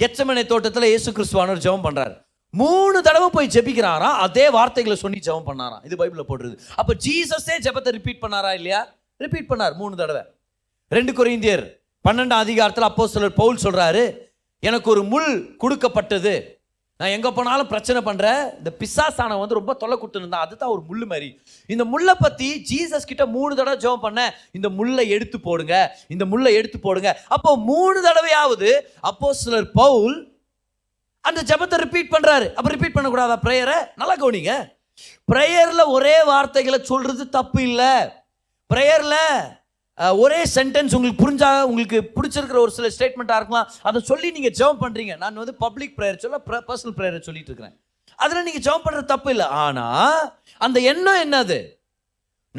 கெச்சமனை 0.00 0.44
தோட்டத்தில் 0.44 0.90
இயேசு 0.90 1.12
கிறிஸ்துவானவர் 1.12 1.64
ஜெபம் 1.64 1.86
பண்ணுறாரு 1.86 2.14
மூணு 2.54 2.98
தடவை 3.02 3.28
போய் 3.30 3.52
ஜெபிக்கிறாராம் 3.54 4.18
அதே 4.24 4.44
வார்த்தைகளை 4.50 4.96
சொல்லி 4.96 5.18
ஜெபம் 5.20 5.48
பண்ணாராம் 5.48 5.82
இது 5.82 5.98
பைபிளில் 6.00 6.28
போடுறது 6.28 6.56
அப்போ 6.76 6.92
ஜீசஸே 7.04 7.56
ஜெபத்தை 7.66 7.92
ரிப்பீட் 7.92 8.22
பண்ணாரா 8.22 8.52
இல்லையா 8.52 8.80
ரிப்பீட் 9.20 9.50
பண்ணார் 9.50 9.74
மூணு 9.74 9.94
தடவை 9.96 10.22
ரெண்டு 10.90 11.12
குறைந்தியர் 11.12 11.64
பன்னெண்டாம் 12.04 12.44
அதிகாரத்தில் 12.44 12.86
அப்போ 12.86 13.04
சிலர் 13.06 13.38
பவுல் 13.38 13.64
சொல்கிறாரு 13.64 14.04
எனக்கு 14.62 14.88
ஒரு 14.90 15.02
முள் 15.04 15.32
கொடுக்கப்பட்டது 15.56 16.32
நான் 17.00 17.12
எங்கே 17.16 17.30
போனாலும் 17.30 17.68
பிரச்சனை 17.68 18.00
பண்ணுற 18.02 18.28
இந்த 18.58 18.70
பிசாசானை 18.78 19.34
வந்து 19.38 19.58
ரொம்ப 19.58 19.72
தொல்லை 19.74 19.96
கொடுத்துருந்தான் 19.96 20.44
அதுதான் 20.44 20.72
ஒரு 20.72 20.82
முள் 20.82 21.04
மாதிரி 21.06 21.28
இந்த 21.70 21.84
முள்ளை 21.84 22.14
பற்றி 22.14 22.48
ஜீசஸ் 22.70 23.06
கிட்ட 23.06 23.24
மூணு 23.26 23.52
தடவை 23.54 23.76
ஜோம் 23.76 24.02
பண்ண 24.02 24.22
இந்த 24.52 24.68
முள்ளை 24.68 25.04
எடுத்து 25.08 25.38
போடுங்க 25.40 25.74
இந்த 26.08 26.24
முள்ளை 26.24 26.52
எடுத்து 26.54 26.78
போடுங்க 26.78 27.12
அப்போ 27.28 27.52
மூணு 27.66 28.00
தடவையாவது 28.00 28.70
அப்போ 29.02 29.30
சிலர் 29.34 29.68
பவுல் 29.72 30.16
அந்த 31.24 31.40
ஜபத்தை 31.42 31.78
ரிப்பீட் 31.78 32.12
பண்ணுறாரு 32.12 32.48
அப்போ 32.54 32.68
ரிப்பீட் 32.68 32.96
பண்ணக்கூடாதா 32.96 33.38
ப்ரேயரை 33.44 33.78
நல்லா 33.96 34.16
கவனிங்க 34.16 34.54
ப்ரேயரில் 35.28 35.92
ஒரே 35.92 36.16
வார்த்தைகளை 36.24 36.80
சொல்கிறது 36.84 37.24
தப்பு 37.30 37.60
இல்லை 37.62 37.92
ப்ரேயரில் 38.70 39.20
ஒரே 40.16 40.40
சென்டென்ஸ் 40.52 40.94
உங்களுக்கு 40.94 41.22
புரிஞ்சா 41.22 41.50
உங்களுக்கு 41.64 41.98
பிடிச்சிருக்கிற 42.16 42.58
ஒரு 42.60 42.72
சில 42.72 42.88
ஸ்டேட்மெண்ட்டாக 42.88 43.40
இருக்கலாம் 43.40 43.70
அதை 43.82 44.00
சொல்லி 44.02 44.28
நீங்கள் 44.30 44.54
ஜெபம் 44.58 44.82
பண்ணுறீங்க 44.82 45.14
நான் 45.16 45.40
வந்து 45.42 45.56
பப்ளிக் 45.58 45.96
ப்ரேயர் 45.98 46.22
சொல்ல 46.22 46.38
பர்சனல் 46.62 46.96
ப்ரேயரை 46.98 47.20
சொல்லிட்டு 47.20 47.50
இருக்கிறேன் 47.50 47.76
அதில் 48.18 48.44
நீங்கள் 48.44 48.64
ஜெபம் 48.66 48.84
பண்ணுறது 48.84 49.06
தப்பு 49.06 49.30
இல்லை 49.30 49.48
ஆனால் 49.58 50.22
அந்த 50.60 50.78
எண்ணம் 50.84 51.20
என்னது 51.22 51.58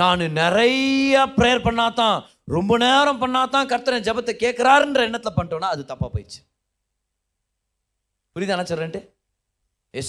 நான் 0.00 0.24
நிறைய 0.34 1.24
ப்ரேயர் 1.38 1.66
பண்ணாதான் 1.66 2.18
ரொம்ப 2.48 2.74
நேரம் 2.78 3.22
பண்ணாதான் 3.22 3.68
கர்த்தனை 3.68 3.98
ஜபத்தை 4.02 4.34
கேட்குறாருன்ற 4.36 5.02
எண்ணத்தில் 5.04 5.38
பண்ணிட்டோன்னா 5.38 5.72
அது 5.72 5.84
தப்பாக 5.84 6.10
போயிடுச்சு 6.14 6.42
புரியுதா 8.36 8.58
நினச்சிட்றேன்ட்டு 8.58 9.02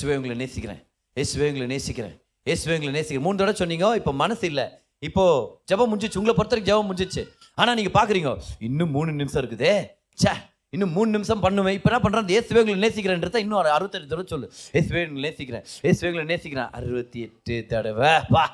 வே 0.05 0.17
உங்களை 0.17 0.35
நேசிக்கிறேன் 0.37 0.81
இயேசுவே 1.17 1.47
உங்களை 1.49 1.67
நேசிக்கிறேன் 1.67 2.17
வே 2.47 2.77
உங்களை 2.77 2.93
நேசிக்கிறேன் 2.93 3.27
மூணு 3.27 3.39
தடவை 3.39 3.57
சொன்னீங்க 3.57 3.89
இப்போ 3.97 4.13
மனசு 4.15 4.45
இல்லை 4.47 4.67
இப்போ 5.03 5.25
ஜபம் 5.69 5.91
முடிஞ்சிச்சு 5.91 6.19
உங்களை 6.19 6.35
பொறுத்த 6.35 6.55
வரைக்கும் 6.55 6.71
ஜபம் 6.71 6.89
முடிஞ்சிச்சு 6.89 7.23
ஆனால் 7.59 7.77
நீங்கள் 7.79 7.95
பார்க்குறீங்க 7.95 8.31
இன்னும் 8.61 8.91
மூணு 8.91 9.11
நிமிஷம் 9.15 9.41
இருக்குதே 9.43 9.75
சே 10.19 10.33
இன்னும் 10.73 10.93
மூணு 10.97 11.11
நிமிஷம் 11.11 11.43
பண்ணுவேன் 11.45 11.77
இப்போ 11.77 11.89
என்ன 11.91 12.01
பண்ணுறேன் 12.03 12.33
இயேசுவே 12.33 12.61
உங்களை 12.63 12.83
நேசிக்கிறேன்றத 12.85 13.41
இன்னும் 13.45 13.61
ஒரு 13.61 13.71
அறுபத்தெட்டு 13.71 14.11
தடவை 14.11 14.27
சொல்லு 14.27 14.49
இயேசுவே 14.75 15.03
நேசிக்கிறேன் 15.25 15.65
இயேசுவே 15.81 16.25
நேசிக்கிறேன் 16.25 16.71
அறுபத்தி 16.79 17.21
எட்டு 17.21 17.57
தடவை 17.71 18.13
வா 18.35 18.45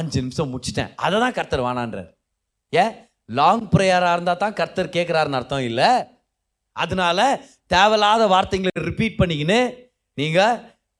அஞ்சு 0.00 0.18
நிமிஷம் 0.22 0.52
முடிச்சிட்டேன் 0.52 0.92
அதை 0.98 1.16
தான் 1.20 1.36
கர்த்தர் 1.38 1.66
வானான்றார் 1.66 2.10
ஏன் 2.72 2.92
லாங் 3.28 3.66
ப்ரேயராக 3.72 4.14
இருந்தால் 4.14 4.42
தான் 4.44 4.58
கர்த்தர் 4.60 4.94
கேட்குறாருன்னு 4.96 5.40
அர்த்தம் 5.40 5.66
இல்லை 5.70 5.90
அதனால 6.76 7.20
தேவையில்லாத 7.66 8.24
வார்த்தைங்களை 8.28 8.82
ரிப்பீட் 8.84 9.20
பண்ணிக்கின்னு 9.20 9.60
நீங்கள் 10.18 10.56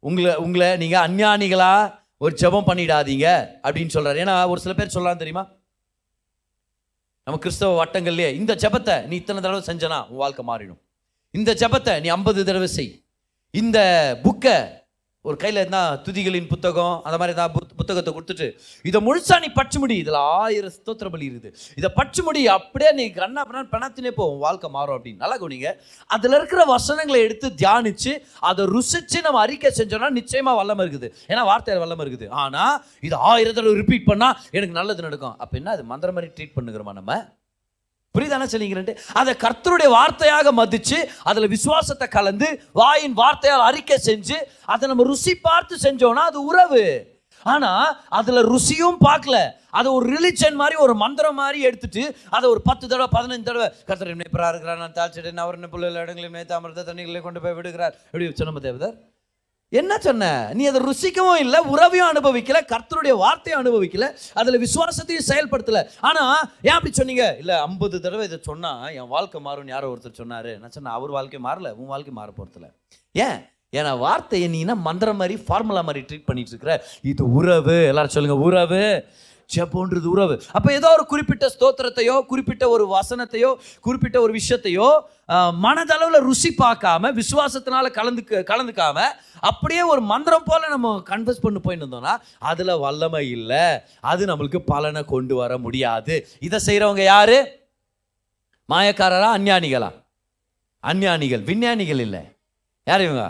உங்களை 0.02 0.32
உங்களை 0.38 0.68
நீங்கள் 0.76 1.04
அஞ்ஞானிகளாக 1.06 1.88
ஒரு 2.20 2.34
ஜபம் 2.34 2.68
பண்ணிடாதீங்க 2.68 3.26
அப்படின்னு 3.64 3.94
சொல்கிறார் 3.94 4.20
ஏன்னா 4.22 4.34
ஒரு 4.48 4.60
சில 4.60 4.72
பேர் 4.74 4.94
சொல்லலாம் 4.94 5.22
தெரியுமா 5.22 5.44
நம்ம 7.26 7.38
கிறிஸ்தவ 7.38 7.76
வட்டங்கள்லேயே 7.78 8.30
இந்த 8.34 8.52
ஜபத்தை 8.54 8.96
நீ 9.06 9.14
இத்தனை 9.16 9.40
தடவை 9.40 9.62
செஞ்சனா 9.66 9.98
உன் 10.08 10.16
வாழ்க்கை 10.16 10.44
மாறிடும் 10.44 10.80
இந்த 11.34 11.50
ஜபத்தை 11.54 11.94
நீ 12.00 12.08
ஐம்பது 12.08 12.40
தடவை 12.44 12.68
செய் 12.68 12.92
இந்த 13.54 13.78
புக்கை 14.22 14.56
ஒரு 15.24 15.36
கையில் 15.36 15.58
இருந்தால் 15.60 15.96
துதிகளின் 16.04 16.46
புத்தகம் 16.50 16.94
அந்த 17.06 17.16
மாதிரி 17.18 17.32
ஏதாவது 17.34 17.74
புத்தகத்தை 17.80 18.10
கொடுத்துட்டு 18.10 18.46
இதை 18.84 18.98
முழுசா 19.06 19.36
நீ 19.42 19.48
பச்சு 19.52 19.78
முடி 19.78 19.96
இதில் 20.02 20.16
ஆயிரம் 20.36 20.74
ஸ்தோத்திர 20.76 21.08
பலி 21.08 21.26
இருக்குது 21.26 21.50
இதை 21.78 21.88
பச்சு 21.98 22.20
முடி 22.22 22.42
அப்படியே 22.54 22.90
நீ 22.92 23.04
கண்ணா 23.12 23.42
அப்படின்னா 23.42 23.64
பணத்தினே 23.74 24.10
போவோம் 24.10 24.40
வாழ்க்கை 24.40 24.68
மாறும் 24.70 24.96
அப்படின்னு 24.96 25.22
நல்லா 25.22 25.36
கவனிங்க 25.36 25.72
அதில் 26.10 26.36
இருக்கிற 26.38 26.64
வசனங்களை 26.66 27.20
எடுத்து 27.22 27.50
தியானித்து 27.60 28.14
அதை 28.42 28.64
ருசித்து 28.70 29.20
நம்ம 29.20 29.42
அறிக்கை 29.42 29.72
செஞ்சோம்னா 29.72 30.10
நிச்சயமாக 30.12 30.60
வல்லமை 30.60 30.86
இருக்குது 30.86 31.10
ஏன்னா 31.28 31.44
வார்த்தையில் 31.46 31.84
வல்லமை 31.84 32.04
இருக்குது 32.04 32.28
ஆனால் 32.36 32.78
இது 33.02 33.18
ஆயிரத்தில் 33.26 33.70
ரிப்பீட் 33.74 34.08
பண்ணால் 34.08 34.38
எனக்கு 34.52 34.78
நல்லது 34.78 35.06
நடக்கும் 35.08 35.36
அப்போ 35.38 35.56
என்ன 35.56 35.70
அது 35.70 35.84
மந்திர 35.86 36.12
மாதிரி 36.12 36.32
ட்ரீட் 36.34 36.56
பண்ணுகிறோமா 36.56 36.94
நம்ம 36.96 37.20
புரியுதானே 38.14 38.46
சொல்லிங்கிறேன் 38.50 39.00
அதை 39.12 39.32
கர்த்தருடைய 39.36 39.88
வார்த்தையாக 39.88 40.52
மதித்து 40.52 40.98
அதில் 41.24 41.48
விசுவாசத்தை 41.48 42.06
கலந்து 42.08 42.48
வாயின் 42.72 43.14
வார்த்தையால் 43.18 43.66
அறிக்கை 43.66 43.98
செஞ்சு 44.00 44.38
அதை 44.66 44.88
நம்ம 44.88 45.04
ருசி 45.04 45.32
பார்த்து 45.42 45.76
செஞ்சோம்னா 45.82 46.24
அது 46.24 46.40
உறவு 46.44 46.84
ஆனால் 47.46 47.90
அதில் 48.10 48.48
ருசியும் 48.48 48.98
பார்க்கல 49.06 49.36
அதை 49.70 49.88
ஒரு 49.92 50.06
ரிலிஜன் 50.10 50.56
மாதிரி 50.56 50.76
ஒரு 50.76 50.94
மந்திரம் 50.94 51.38
மாதிரி 51.38 51.60
எடுத்துட்டு 51.62 52.02
அதை 52.30 52.46
ஒரு 52.50 52.60
பத்து 52.62 52.84
தடவை 52.86 53.08
பதினஞ்சு 53.14 53.48
தடவை 53.48 53.68
கர்த்தர் 53.86 54.12
நினைப்பராக 54.12 54.50
இருக்கிறார் 54.52 54.78
நான் 54.78 54.98
தாழ்ச்சிட்டு 54.98 55.44
அவர் 55.44 55.58
என்ன 55.58 55.68
பிள்ளை 55.68 56.02
இடங்களில் 56.02 56.34
நேற்று 56.34 56.82
தண்ணிகளை 56.82 57.22
கொண்டு 57.22 57.40
போய் 57.40 57.56
விடுகிறார் 57.58 57.96
எப்படி 58.06 58.30
சொன்ன 58.34 58.62
தேவதர் 58.62 58.96
என்ன 59.72 59.92
சொன்ன 59.98 60.24
நீ 60.54 60.62
அதை 60.66 60.80
ருசிக்கவும் 60.82 61.40
இல்லை 61.42 61.58
உறவையும் 61.72 62.08
அனுபவிக்கல 62.12 62.58
கர்த்தருடைய 62.70 63.14
வார்த்தையும் 63.20 63.60
அனுபவிக்கல 63.60 64.06
அதில் 64.34 64.62
விசுவாசத்தையும் 64.64 65.28
செயல்படுத்தலை 65.28 65.82
ஆனால் 66.08 66.40
ஏன் 66.66 66.76
அப்படி 66.76 66.92
சொன்னீங்க 66.92 67.26
இல்லை 67.40 67.56
ஐம்பது 67.66 68.00
தடவை 68.00 68.24
இதை 68.24 68.38
சொன்னால் 68.42 68.88
என் 68.96 69.12
வாழ்க்கை 69.12 69.40
மாறும்னு 69.40 69.74
யாரோ 69.74 69.90
ஒருத்தர் 69.92 70.20
சொன்னார் 70.20 70.50
நான் 70.58 70.74
சொன்னேன் 70.76 70.96
அவர் 70.96 71.16
வாழ்க்கை 71.18 71.40
மாறல 71.46 71.70
உன் 71.76 71.92
வாழ்க்கை 71.92 72.14
மாற 72.14 72.30
போகிறதில்ல 72.32 72.70
ஏன் 73.14 73.38
ஏன்னா 73.72 73.92
வார்த்தையை 73.98 74.46
நீனா 74.48 74.74
மந்திரம் 74.84 75.20
மாதிரி 75.20 75.34
ஃபார்முலா 75.42 75.82
மாதிரி 75.82 76.00
ட்ரீட் 76.06 76.28
பண்ணிட்டு 76.28 76.52
இருக்கிற 76.52 76.74
இது 77.04 77.24
உறவு 77.34 77.76
எல்லாரும் 77.90 78.14
சொல்லுங்கள் 78.14 78.44
உறவு 78.46 78.82
ஜபம்ன்றது 79.50 80.08
உறவு 80.08 80.34
அப்போ 80.52 80.70
ஏதோ 80.72 80.88
ஒரு 80.92 81.04
குறிப்பிட்ட 81.06 81.46
ஸ்தோத்திரத்தையோ 81.54 82.16
குறிப்பிட்ட 82.26 82.64
ஒரு 82.68 82.84
வசனத்தையோ 82.92 83.50
குறிப்பிட்ட 83.80 84.16
ஒரு 84.20 84.32
விஷயத்தையோ 84.32 84.88
மனதளவில் 85.60 86.24
ருசி 86.24 86.50
பார்க்காம 86.56 87.12
விசுவாசத்தினால 87.12 87.90
கலந்து 87.90 88.22
கலந்துக்காம 88.46 88.98
அப்படியே 89.42 89.82
ஒரு 89.84 90.02
மந்திரம் 90.06 90.46
போல் 90.46 90.70
நம்ம 90.70 90.88
கன்வெஸ்ட் 91.06 91.44
பண்ணி 91.44 91.60
போயின்னு 91.60 91.84
இருந்தோம்னா 91.84 92.14
அதில் 92.44 92.74
வல்லமை 92.78 93.22
இல்லை 93.30 93.64
அது 94.04 94.24
நம்மளுக்கு 94.26 94.60
பலனை 94.64 95.02
கொண்டு 95.04 95.34
வர 95.34 95.58
முடியாது 95.58 96.16
இதை 96.40 96.60
செய்கிறவங்க 96.66 97.04
யார் 97.06 97.36
மாயக்காரரா 98.68 99.28
அஞ்ஞானிகளா 99.36 99.90
அஞ்ஞானிகள் 100.84 101.42
விஞ்ஞானிகள் 101.42 102.00
இல்லை 102.00 102.22
யார் 102.86 103.02
இவங்க 103.02 103.24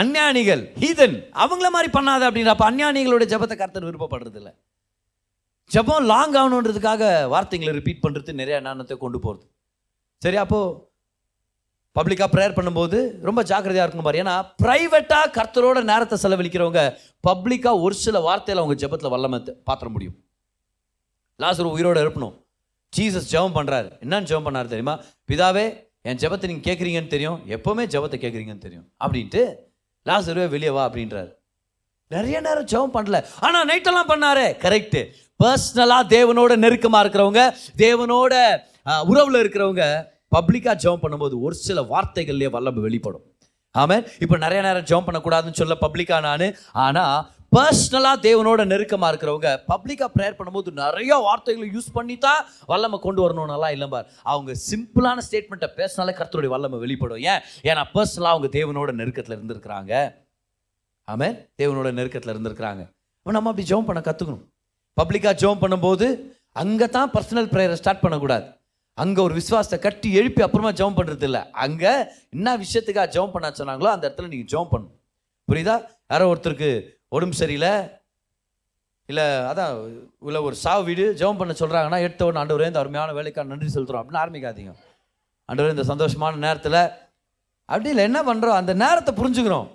அஞ்ஞானிகள் 0.00 0.62
ஹீதன் 0.80 1.16
அவங்கள 1.34 1.68
மாதிரி 1.70 1.88
பண்ணாத 1.92 2.22
அப்படின்னா 2.28 2.54
அப்போ 2.54 2.66
அஞ்ஞானிகளோட 2.68 3.24
ஜபத்தை 3.24 3.56
கருத்தர் 3.56 3.88
விருப்பப்படுறது 3.88 4.38
இல்லை 4.40 4.52
ஜபம் 5.70 6.06
லாங் 6.06 6.36
ஆகணுன்றதுக்காக 6.36 7.02
வார்த்தைங்களை 7.28 7.72
ரிப்பீட் 7.72 8.04
பண்ணுறது 8.04 8.34
நிறைய 8.34 8.58
நாணத்தை 8.60 8.94
கொண்டு 8.96 9.18
போகிறது 9.18 9.44
சரி 10.22 10.38
அப்போது 10.42 10.76
பப்ளிக்காக 11.96 12.28
ப்ரேயர் 12.32 12.56
பண்ணும்போது 12.56 12.98
ரொம்ப 13.22 13.40
ஜாக்கிரதையாக 13.42 13.84
இருக்கணும் 13.86 14.08
பாரு 14.08 14.20
ஏன்னா 14.22 14.34
ப்ரைவேட்டாக 14.62 15.32
கர்த்தரோட 15.36 15.78
நேரத்தை 15.82 16.16
செலவழிக்கிறவங்க 16.18 16.82
பப்ளிக்காக 17.24 17.80
ஒரு 17.80 17.94
சில 17.96 18.20
வார்த்தையில் 18.20 18.62
அவங்க 18.62 18.76
ஜபத்தில் 18.82 19.14
வல்லமை 19.14 19.38
பாத்திர 19.64 19.88
முடியும் 19.88 20.16
லாஸ்ட் 21.40 21.62
ஒரு 21.64 21.72
உயிரோடு 21.72 22.02
இருப்பணும் 22.02 22.34
ஜீசஸ் 22.92 23.30
ஜபம் 23.30 23.56
பண்ணுறாரு 23.56 23.88
என்னன்னு 24.00 24.30
ஜபம் 24.30 24.46
பண்ணார் 24.48 24.72
தெரியுமா 24.74 24.94
பிதாவே 25.28 25.66
என் 26.02 26.20
ஜபத்தை 26.22 26.46
நீங்கள் 26.46 26.68
கேட்குறீங்கன்னு 26.68 27.14
தெரியும் 27.16 27.38
எப்போவுமே 27.48 27.84
ஜபத்தை 27.86 28.18
கேட்குறீங்கன்னு 28.20 28.64
தெரியும் 28.66 28.86
அப்படின்ட்டு 29.00 29.42
லாஸ்ட் 30.06 30.32
வெளியே 30.48 30.70
வா 30.70 30.84
அப்படின்றாரு 30.88 31.30
நிறைய 32.10 32.36
நேரம் 32.40 32.68
ஜெபம் 32.68 32.92
பண்ணல 32.92 33.18
ஆனால் 33.40 33.66
நைட்டெல்லாம் 33.68 34.10
பண்ணாரு 34.10 34.44
கரெக்டு 34.62 35.00
பர்சனலாக 35.40 36.04
தேவனோட 36.12 36.52
நெருக்கமாக 36.56 37.02
இருக்கிறவங்க 37.04 37.42
தேவனோட 37.78 38.34
உறவில் 39.08 39.40
இருக்கிறவங்க 39.40 39.84
பப்ளிக்காக 40.32 40.76
ஜெபம் 40.76 41.02
பண்ணும்போது 41.02 41.34
ஒரு 41.40 41.56
சில 41.60 41.82
வார்த்தைகள்லேயே 41.90 42.52
வல்லம்பு 42.54 42.80
வெளிப்படும் 42.80 43.24
ஆமாம் 43.74 44.06
இப்போ 44.18 44.36
நிறைய 44.36 44.60
நேரம் 44.62 44.86
ஜெபம் 44.88 45.06
பண்ணக்கூடாதுன்னு 45.08 45.60
சொல்ல 45.60 45.74
பப்ளிக்காக 45.82 46.20
நான் 46.20 46.46
ஆனால் 46.84 47.18
பர்சனலாக 47.52 48.18
தேவனோட 48.20 48.62
நெருக்கமாக 48.64 49.10
இருக்கிறவங்க 49.12 49.50
பப்ளிக்காக 49.68 50.10
ப்ரேயர் 50.16 50.38
பண்ணும்போது 50.38 50.72
நிறைய 50.80 51.12
வார்த்தைகளை 51.18 51.68
யூஸ் 51.72 51.90
பண்ணி 51.92 52.16
தான் 52.18 52.40
வல்லமை 52.66 52.98
கொண்டு 53.00 53.20
வரணும்னாலாம் 53.24 53.74
இல்லை 53.76 53.88
பார் 53.88 54.08
அவங்க 54.26 54.54
சிம்பிளான 54.64 55.24
ஸ்டேட்மெண்ட்டை 55.26 55.68
பேசினாலே 55.76 56.14
கருத்துடைய 56.14 56.52
வல்லமை 56.54 56.78
வெளிப்படும் 56.78 57.22
ஏன் 57.26 57.44
ஏன்னா 57.64 57.84
பர்சனலாக 57.94 58.34
அவங்க 58.34 58.50
தேவனோட 58.58 58.92
நெருக்கத்தில் 58.94 59.36
இருந்திருக்கிறாங்க 59.36 59.94
ஆமாம் 61.08 61.36
தேவனோட 61.58 61.88
நெருக்கத்தில் 61.92 62.32
இருந்திருக்கிறாங்க 62.34 62.82
அப்போ 63.18 63.32
நம்ம 63.36 63.50
அப்படி 63.50 63.66
ஜோம் 63.68 63.88
பண்ண 63.88 64.00
கற்றுக்கணும் 64.02 64.44
பப்ளிக்காக 64.96 65.36
ஜோம் 65.42 65.62
பண்ணும்போது 65.62 66.06
அங்கே 66.56 66.86
தான் 66.88 67.10
பர்சனல் 67.14 67.50
ப்ரேயரை 67.52 67.76
ஸ்டார்ட் 67.76 68.04
பண்ணக்கூடாது 68.04 68.46
அங்கே 68.98 69.20
ஒரு 69.20 69.34
விசுவாசத்தை 69.34 69.78
கட்டி 69.78 70.08
எழுப்பி 70.12 70.42
அப்புறமா 70.44 70.70
ஜோம் 70.78 70.96
பண்ணுறது 70.98 71.26
இல்லை 71.28 71.42
அங்கே 71.64 71.92
என்ன 72.30 72.56
விஷயத்துக்காக 72.56 73.08
ஜோம் 73.14 73.34
பண்ண 73.34 73.50
சொன்னாங்களோ 73.52 73.90
அந்த 73.92 74.04
இடத்துல 74.08 74.30
நீங்கள் 74.32 74.50
ஜோம் 74.52 74.72
பண்ணும் 74.72 74.94
புரியுதா 75.48 75.76
யாரோ 76.10 76.26
ஒருத்தருக்கு 76.28 76.70
உடம்பு 77.08 77.36
சரியில்லை 77.36 77.72
இல்லை 79.08 79.26
அதான் 79.50 79.74
இல்லை 80.22 80.40
ஒரு 80.42 80.56
சாவு 80.62 80.82
வீடு 80.84 81.04
ஜெபம் 81.20 81.40
பண்ண 81.40 81.52
சொல்கிறாங்கன்னா 81.54 82.00
எடுத்த 82.00 82.24
உடனே 82.24 82.40
ஆண்டவரே 82.40 82.70
இந்த 82.70 82.80
அருமையான 82.80 83.12
வேலைக்கான 83.12 83.50
நன்றி 83.52 83.70
சொல்கிறோம் 83.70 84.00
அப்படின்னு 84.00 84.22
ஆரம்பிக்காதீங்க 84.22 84.72
ஆண்டவரே 85.48 85.74
இந்த 85.76 85.86
சந்தோஷமான 85.88 86.40
நேரத்தில் 86.42 86.80
அப்படி 87.68 87.90
இல்லை 87.90 88.04
என்ன 88.04 88.20
பண்ணுறோம் 88.22 88.58
அந்த 88.58 88.72
நேரத்தை 88.74 89.12
புரிஞ்சுக்கிறோம் 89.14 89.68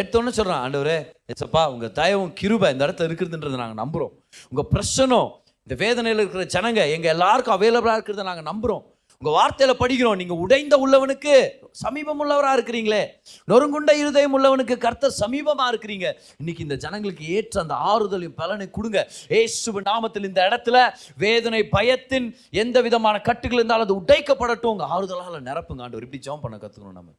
எடுத்தோன்னு 0.00 0.36
சொல்கிறான் 0.36 0.62
ஆண்டவரே 0.64 0.98
எச்சப்பா 1.32 1.62
உங்கள் 1.72 1.94
தயவும் 1.96 2.32
கிருபா 2.38 2.68
இந்த 2.72 2.86
இடத்துல 2.86 3.08
இருக்கிறதுன்றதை 3.08 3.56
நாங்கள் 3.56 3.82
நம்புகிறோம் 3.82 4.14
உங்கள் 4.52 4.70
பிரச்சனும் 4.72 5.28
இந்த 5.66 5.74
வேதனையில் 5.82 6.22
இருக்கிற 6.22 6.44
ஜனங்க 6.54 6.82
எங்கள் 6.92 7.12
எல்லாருக்கும் 7.12 7.56
அவைலபிளாக 7.56 7.98
இருக்கிறத 7.98 8.24
நாங்கள் 8.24 8.50
நம்புகிறோம் 8.50 8.82
உங்கள் 9.22 9.34
வார்த்தையில் 9.34 9.80
படிக்கிறோம் 9.80 10.16
நீங்கள் 10.20 10.40
உடைந்த 10.44 10.74
உள்ளவனுக்கு 10.84 11.34
சமீபம் 11.82 12.20
உள்ளவராக 12.22 12.56
இருக்கிறீங்களே 12.56 13.02
நொறுங்குண்ட 13.48 13.92
இருதயம் 14.00 14.34
உள்ளவனுக்கு 14.36 14.76
கர்த்த 14.76 15.10
சமீபமாக 15.18 15.68
இருக்கிறீங்க 15.72 16.06
இன்னைக்கு 16.40 16.64
இந்த 16.64 16.76
ஜனங்களுக்கு 16.76 17.26
ஏற்ற 17.36 17.60
அந்த 17.60 17.76
ஆறுதலின் 17.90 18.36
பலனை 18.40 18.66
கொடுங்க 18.70 19.02
ஏசு 19.38 19.82
நாமத்தில் 19.82 20.28
இந்த 20.30 20.42
இடத்துல 20.48 20.78
வேதனை 21.18 21.62
பயத்தின் 21.70 22.28
எந்த 22.58 22.80
விதமான 22.80 23.20
கட்டுகள் 23.20 23.60
இருந்தாலும் 23.60 23.86
அது 23.86 24.00
உடைக்கப்படட்டும் 24.00 24.74
உங்கள் 24.74 24.90
ஆறுதலால் 24.90 25.46
நிரப்புங்க 25.48 25.84
ஆண்டு 25.84 26.02
இப்படி 26.02 26.22
ஜெபம் 26.26 26.44
பண்ண 26.44 26.58
கற்றுக்கணும் 26.58 26.98
நம்ம 26.98 27.12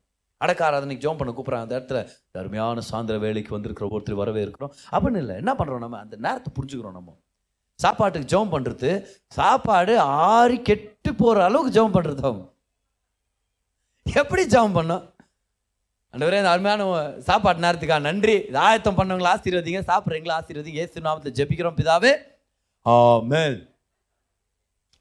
அடக்காராதனைக்கு 0.41 1.06
ஜோம் 1.06 1.19
பண்ண 1.19 1.32
கூப்பிட்றாங்க 1.32 1.67
அந்த 1.67 1.78
இடத்துல 1.80 2.00
அருமையான 2.39 2.84
சாயந்தர 2.88 3.17
வேலைக்கு 3.17 3.56
வந்திருக்கிற 3.56 3.88
ஒருத்தர் 3.89 4.22
வரவே 4.22 4.41
இருக்கிறோம் 4.46 4.74
அப்படின்னு 4.91 5.22
இல்லை 5.24 5.36
என்ன 5.41 5.52
பண்ணுறோம் 5.60 5.84
நம்ம 5.86 6.00
அந்த 6.00 6.15
நேரத்தை 6.19 6.52
புரிஞ்சுக்கிறோம் 6.52 6.98
நம்ம 6.98 7.13
சாப்பாட்டுக்கு 7.80 8.32
ஜோம் 8.34 8.54
பண்ணுறது 8.54 8.89
சாப்பாடு 9.38 9.93
ஆறி 10.30 10.58
கெட்டு 10.62 11.12
போகிற 11.13 11.46
அளவுக்கு 11.46 11.76
ஜோம் 11.78 11.96
பண்ணுறது 11.96 12.24
அவங்க 12.24 12.46
எப்படி 14.06 14.43
ஜோம் 14.54 14.78
பண்ணோம் 14.78 15.04
அண்டவரே 16.13 16.39
இந்த 16.39 16.52
அருமையான 16.52 16.84
சாப்பாடு 17.28 17.63
நேரத்துக்கா 17.65 17.98
நன்றி 18.02 18.36
ஆயத்தம் 18.63 18.98
பண்ணவங்களை 18.98 19.30
ஆசீர்வதிங்க 19.32 19.82
சாப்பிட்றீங்களா 19.88 20.36
ஆசீர்வதிங்க 20.39 20.82
ஏசு 20.84 21.06
நாமத்தில் 21.08 21.38
ஜெபிக்கிறோம் 21.38 21.78
பிதாவே 21.80 22.12
ஆமேல் 22.86 23.58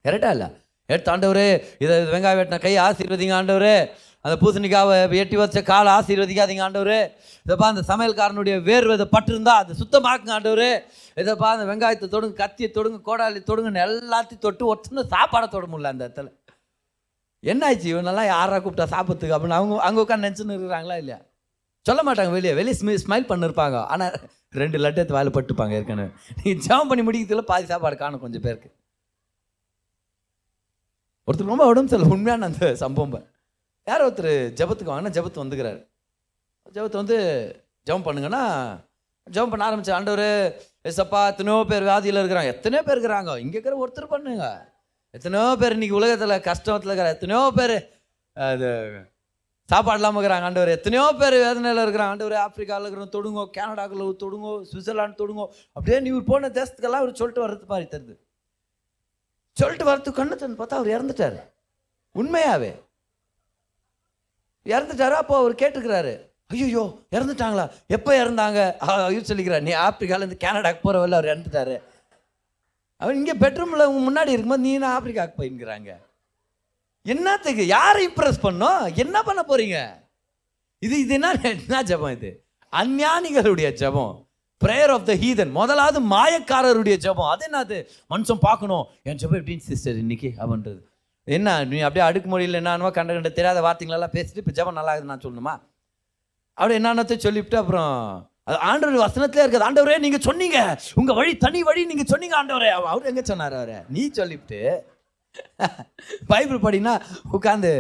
கரெக்டா 0.05 0.31
இல்லை 0.31 0.49
எடுத்து 0.88 1.12
ஆண்டவரே 1.12 1.49
இதை 1.79 1.97
வெங்காயம் 2.12 2.40
வெட்டின 2.40 2.61
கை 2.61 2.73
ஆசீர்வதிங்க 2.85 3.35
ஆண்டவரே 3.37 3.77
அந்த 4.25 4.35
பூசணிக்காவை 4.42 4.97
எட்டி 5.21 5.37
வச்ச 5.37 5.61
காலை 5.62 5.90
ஆசீர்வதிக்காதீங்க 5.92 6.62
ஆண்டவர் 6.62 6.97
இதைப்பா 7.47 7.66
அந்த 7.71 7.83
சமையல்காரனுடைய 7.88 8.57
வேர்வை 8.68 8.95
இதை 8.95 9.07
பட்டிருந்தா 9.14 9.55
அதை 9.62 9.73
சுத்தமாக்குங்க 9.81 10.33
ஆண்டவர் 10.33 10.68
இதைப்பா 11.16 11.49
அந்த 11.55 11.64
வெங்காயத்தை 11.71 12.09
தொடுங்க 12.09 12.37
கத்தியை 12.37 12.68
தொடுங்க 12.71 13.01
கோடாலி 13.09 13.40
தொடுங்கன்னு 13.49 13.83
எல்லாத்தையும் 13.87 14.45
தொட்டு 14.45 14.71
ஒற்றுன்னு 14.73 15.05
சாப்பாடை 15.14 15.49
தொட 15.49 15.66
முடியல 15.66 15.92
அந்த 15.95 16.07
இடத்துல 16.07 16.31
என்ன 17.45 17.62
ஆச்சு 17.66 17.88
இவனெல்லாம் 17.88 18.31
யாராக 18.31 18.61
கூப்பிட்டா 18.61 18.87
சாப்பிட்றதுக்கு 18.92 19.37
அப்படின்னு 19.37 19.59
அவங்க 19.59 19.81
அங்கே 19.81 20.03
உட்காந்து 20.03 20.27
நினச்சின்னு 20.27 20.57
இருக்கிறாங்களா 20.57 20.99
இல்லையா 21.03 21.18
சொல்ல 21.87 22.01
மாட்டாங்க 22.03 22.33
வெளியே 22.33 22.55
வெளியே 22.55 22.77
ஸ்மி 22.81 22.92
ஸ்மைல் 23.05 23.29
பண்ணிருப்பாங்க 23.31 23.79
ஆனால் 23.92 24.14
ரெண்டு 24.55 24.79
லட்டத்து 24.79 25.16
வாயில் 25.16 25.35
பட்டுப்பாங்க 25.35 25.75
ஏற்கனவே 25.79 26.11
நீங்கள் 26.38 26.62
ஜெபம் 26.66 26.90
பண்ணி 26.90 27.05
முடிக்கிறதுல 27.05 27.45
பாதி 27.45 27.66
சாப்பாடு 27.66 27.97
காணும் 27.97 28.25
கொஞ்சம் 28.25 28.45
பேருக்கு 28.47 28.71
ஒருத்தர் 31.29 31.53
ரொம்ப 31.53 31.66
உடம்பு 31.66 31.90
சரியில்லை 31.90 32.14
உண்மையான 32.14 32.47
அந்த 32.47 32.68
சம்பவம் 32.77 33.12
யார் 33.87 34.05
ஒருத்தர் 34.05 34.33
ஜபத்துக்கு 34.59 34.92
வாங்கினா 34.92 35.14
ஜபத்து 35.16 35.42
வந்துக்கிறார் 35.42 35.81
ஜபத்து 36.66 36.97
வந்து 36.97 37.18
ஜம் 37.87 38.07
பண்ணுங்கன்னா 38.07 38.42
ஜம் 39.27 39.51
பண்ண 39.51 39.62
ஆரம்பிச்சு 39.66 39.97
ஆண்டவர் 39.97 40.29
எசப்பா 40.85 41.21
எத்தனையோ 41.29 41.57
பேர் 41.64 41.88
வியாதியில் 41.88 42.21
இருக்கிறாங்க 42.23 42.53
எத்தனையோ 42.53 42.83
பேர் 42.83 42.97
இருக்கிறாங்க 42.97 43.35
இங்கே 43.38 43.57
இருக்கிற 43.57 43.77
ஒருத்தர் 43.77 44.12
பண்ணுங்க 44.12 44.47
எத்தனையோ 45.14 45.47
பேர் 45.57 45.75
இன்றைக்கி 45.75 45.97
உலகத்தில் 45.97 46.42
கஷ்டத்தில் 46.42 46.90
இருக்கிற 46.90 47.09
எத்தனையோ 47.09 47.42
பேர் 47.59 47.77
அது 48.37 48.68
சாப்பாடு 49.68 49.99
இல்லாமல் 50.01 50.21
இருக்கிறாங்க 50.21 50.47
ஆண்டவர் 50.47 50.71
எத்தனையோ 50.71 51.05
பேர் 51.12 51.37
வேதனையில் 51.38 51.83
இருக்கிறாங்க 51.85 52.14
ஆண்டவர் 52.14 52.37
ஆப்பிரிக்காவில் 52.38 52.87
இருக்கிற 52.87 53.07
தொடுங்கோ 53.09 53.45
கனடாக்கில் 53.51 54.05
தொடுங்கோ 54.23 54.53
சுவிட்சர்லாந்து 54.71 55.21
தொடுங்கோ 55.23 55.47
அப்படியே 55.77 55.99
நீ 56.01 56.11
போன 56.31 56.51
தேசத்துக்கெல்லாம் 56.51 57.03
அவர் 57.03 57.21
சொல்லிட்டு 57.21 57.45
வர்றது 57.45 57.66
மாதிரி 57.66 57.88
தருது 57.88 58.14
சொல்லிட்டு 59.57 59.85
வரது 59.85 60.12
கண்ணு 60.12 60.37
தன் 60.37 60.59
பார்த்தா 60.59 60.79
அவர் 60.79 60.95
இறந்துட்டார் 60.95 61.38
உண்மையாவே 62.14 62.73
இறந்துட்டாரா 64.66 65.16
அப்போ 65.21 65.35
அவர் 65.37 65.55
கேட்டுக்கிறாரு 65.55 66.12
ஐயோ 66.55 66.85
இறந்துட்டாங்களா 67.12 67.64
எப்போ 67.88 68.11
இறந்தாங்க 68.16 68.61
ஐயோ 69.05 69.23
சொல்லிக்கிறார் 69.29 69.66
நீ 69.66 69.73
ஆப்பிரிக்காவிலேருந்து 69.83 70.42
கேனடாக்கு 70.45 70.81
போகிறவல்ல 70.83 71.18
அவர் 71.18 71.33
இறந்துட்டாரு 71.33 71.77
அவர் 73.03 73.16
இங்கே 73.16 73.35
பெட்ரூமில் 73.42 73.88
உங்கள் 73.88 74.07
முன்னாடி 74.07 74.33
இருக்கும்போது 74.33 74.66
நீ 74.66 74.73
நான் 74.79 74.97
ஆப்பிரிக்காவுக்கு 74.97 75.40
போயிருக்கிறாங்க 75.40 75.92
என்னத்துக்கு 77.07 77.64
யாரை 77.68 78.03
இம்ப்ரெஸ் 78.05 78.45
பண்ணோம் 78.45 78.83
என்ன 78.97 79.16
பண்ண 79.23 79.40
போகிறீங்க 79.42 79.79
இது 80.83 80.95
இது 81.01 81.14
என்ன 81.14 81.33
என்ன 81.51 81.81
ஜபம் 81.83 82.14
இது 82.16 82.31
அஞ்ஞானிகளுடைய 82.73 83.68
ஜபம் 83.75 84.14
ப்ரேயர் 84.61 84.92
ஆஃப் 84.95 85.07
த 85.07 85.14
ஹீதன் 85.14 85.53
முதலாவது 85.53 86.01
மாயக்காரருடைய 86.12 86.97
ஜபம் 86.99 87.31
அது 87.31 87.45
என்னது 87.49 87.79
மனுஷன் 88.11 88.45
பார்க்கணும் 88.45 88.85
என் 89.03 89.21
ஜபம் 89.23 89.38
எப்படின்னு 89.40 89.68
சிஸ்டர் 89.71 89.99
இன்னைக்கு 90.03 90.31
அப்படின்றது 90.38 90.81
என்ன 91.29 91.49
நீ 91.64 91.79
அப்படியே 91.81 92.05
அடுக்கு 92.07 92.29
மொழியில் 92.29 92.59
என்னென்னவோ 92.61 92.90
கண்ட 92.92 93.11
கண்ட 93.12 93.31
தெரியாத 93.31 93.59
வார்த்தைங்களெல்லாம் 93.61 94.14
பேசிட்டு 94.14 94.42
இப்போ 94.42 94.55
ஜபம் 94.55 94.79
நல்லா 94.79 94.95
நான் 95.11 95.25
சொல்லணுமா 95.25 95.55
அப்படி 96.59 96.75
என்னென்னத்தை 96.79 97.16
சொல்லிவிட்டு 97.18 97.59
அப்புறம் 97.61 97.92
அது 98.45 98.57
ஆண்டவர் 98.68 99.05
வசனத்திலே 99.05 99.42
இருக்குது 99.42 99.66
ஆண்டவரே 99.66 99.99
நீங்கள் 99.99 100.25
சொன்னீங்க 100.25 100.59
உங்கள் 100.95 101.16
வழி 101.18 101.33
தனி 101.37 101.61
வழி 101.62 101.83
நீங்கள் 101.85 102.11
சொன்னீங்க 102.12 102.37
ஆண்டவரே 102.38 102.71
அவர் 102.75 103.11
எங்கே 103.11 103.25
சொன்னார் 103.25 103.59
அவரை 103.59 103.79
நீ 103.88 104.05
சொல்லிவிட்டு 104.12 104.61
பைபிள் 106.31 106.59
படினா 106.61 106.92
உட்காந்து 107.33 107.73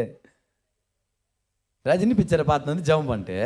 ரஜினி 1.86 2.14
பிக்சரை 2.14 2.44
பார்த்து 2.44 2.72
வந்து 2.72 2.88
ஜபம் 2.88 3.10
பண்ணிட்டு 3.10 3.38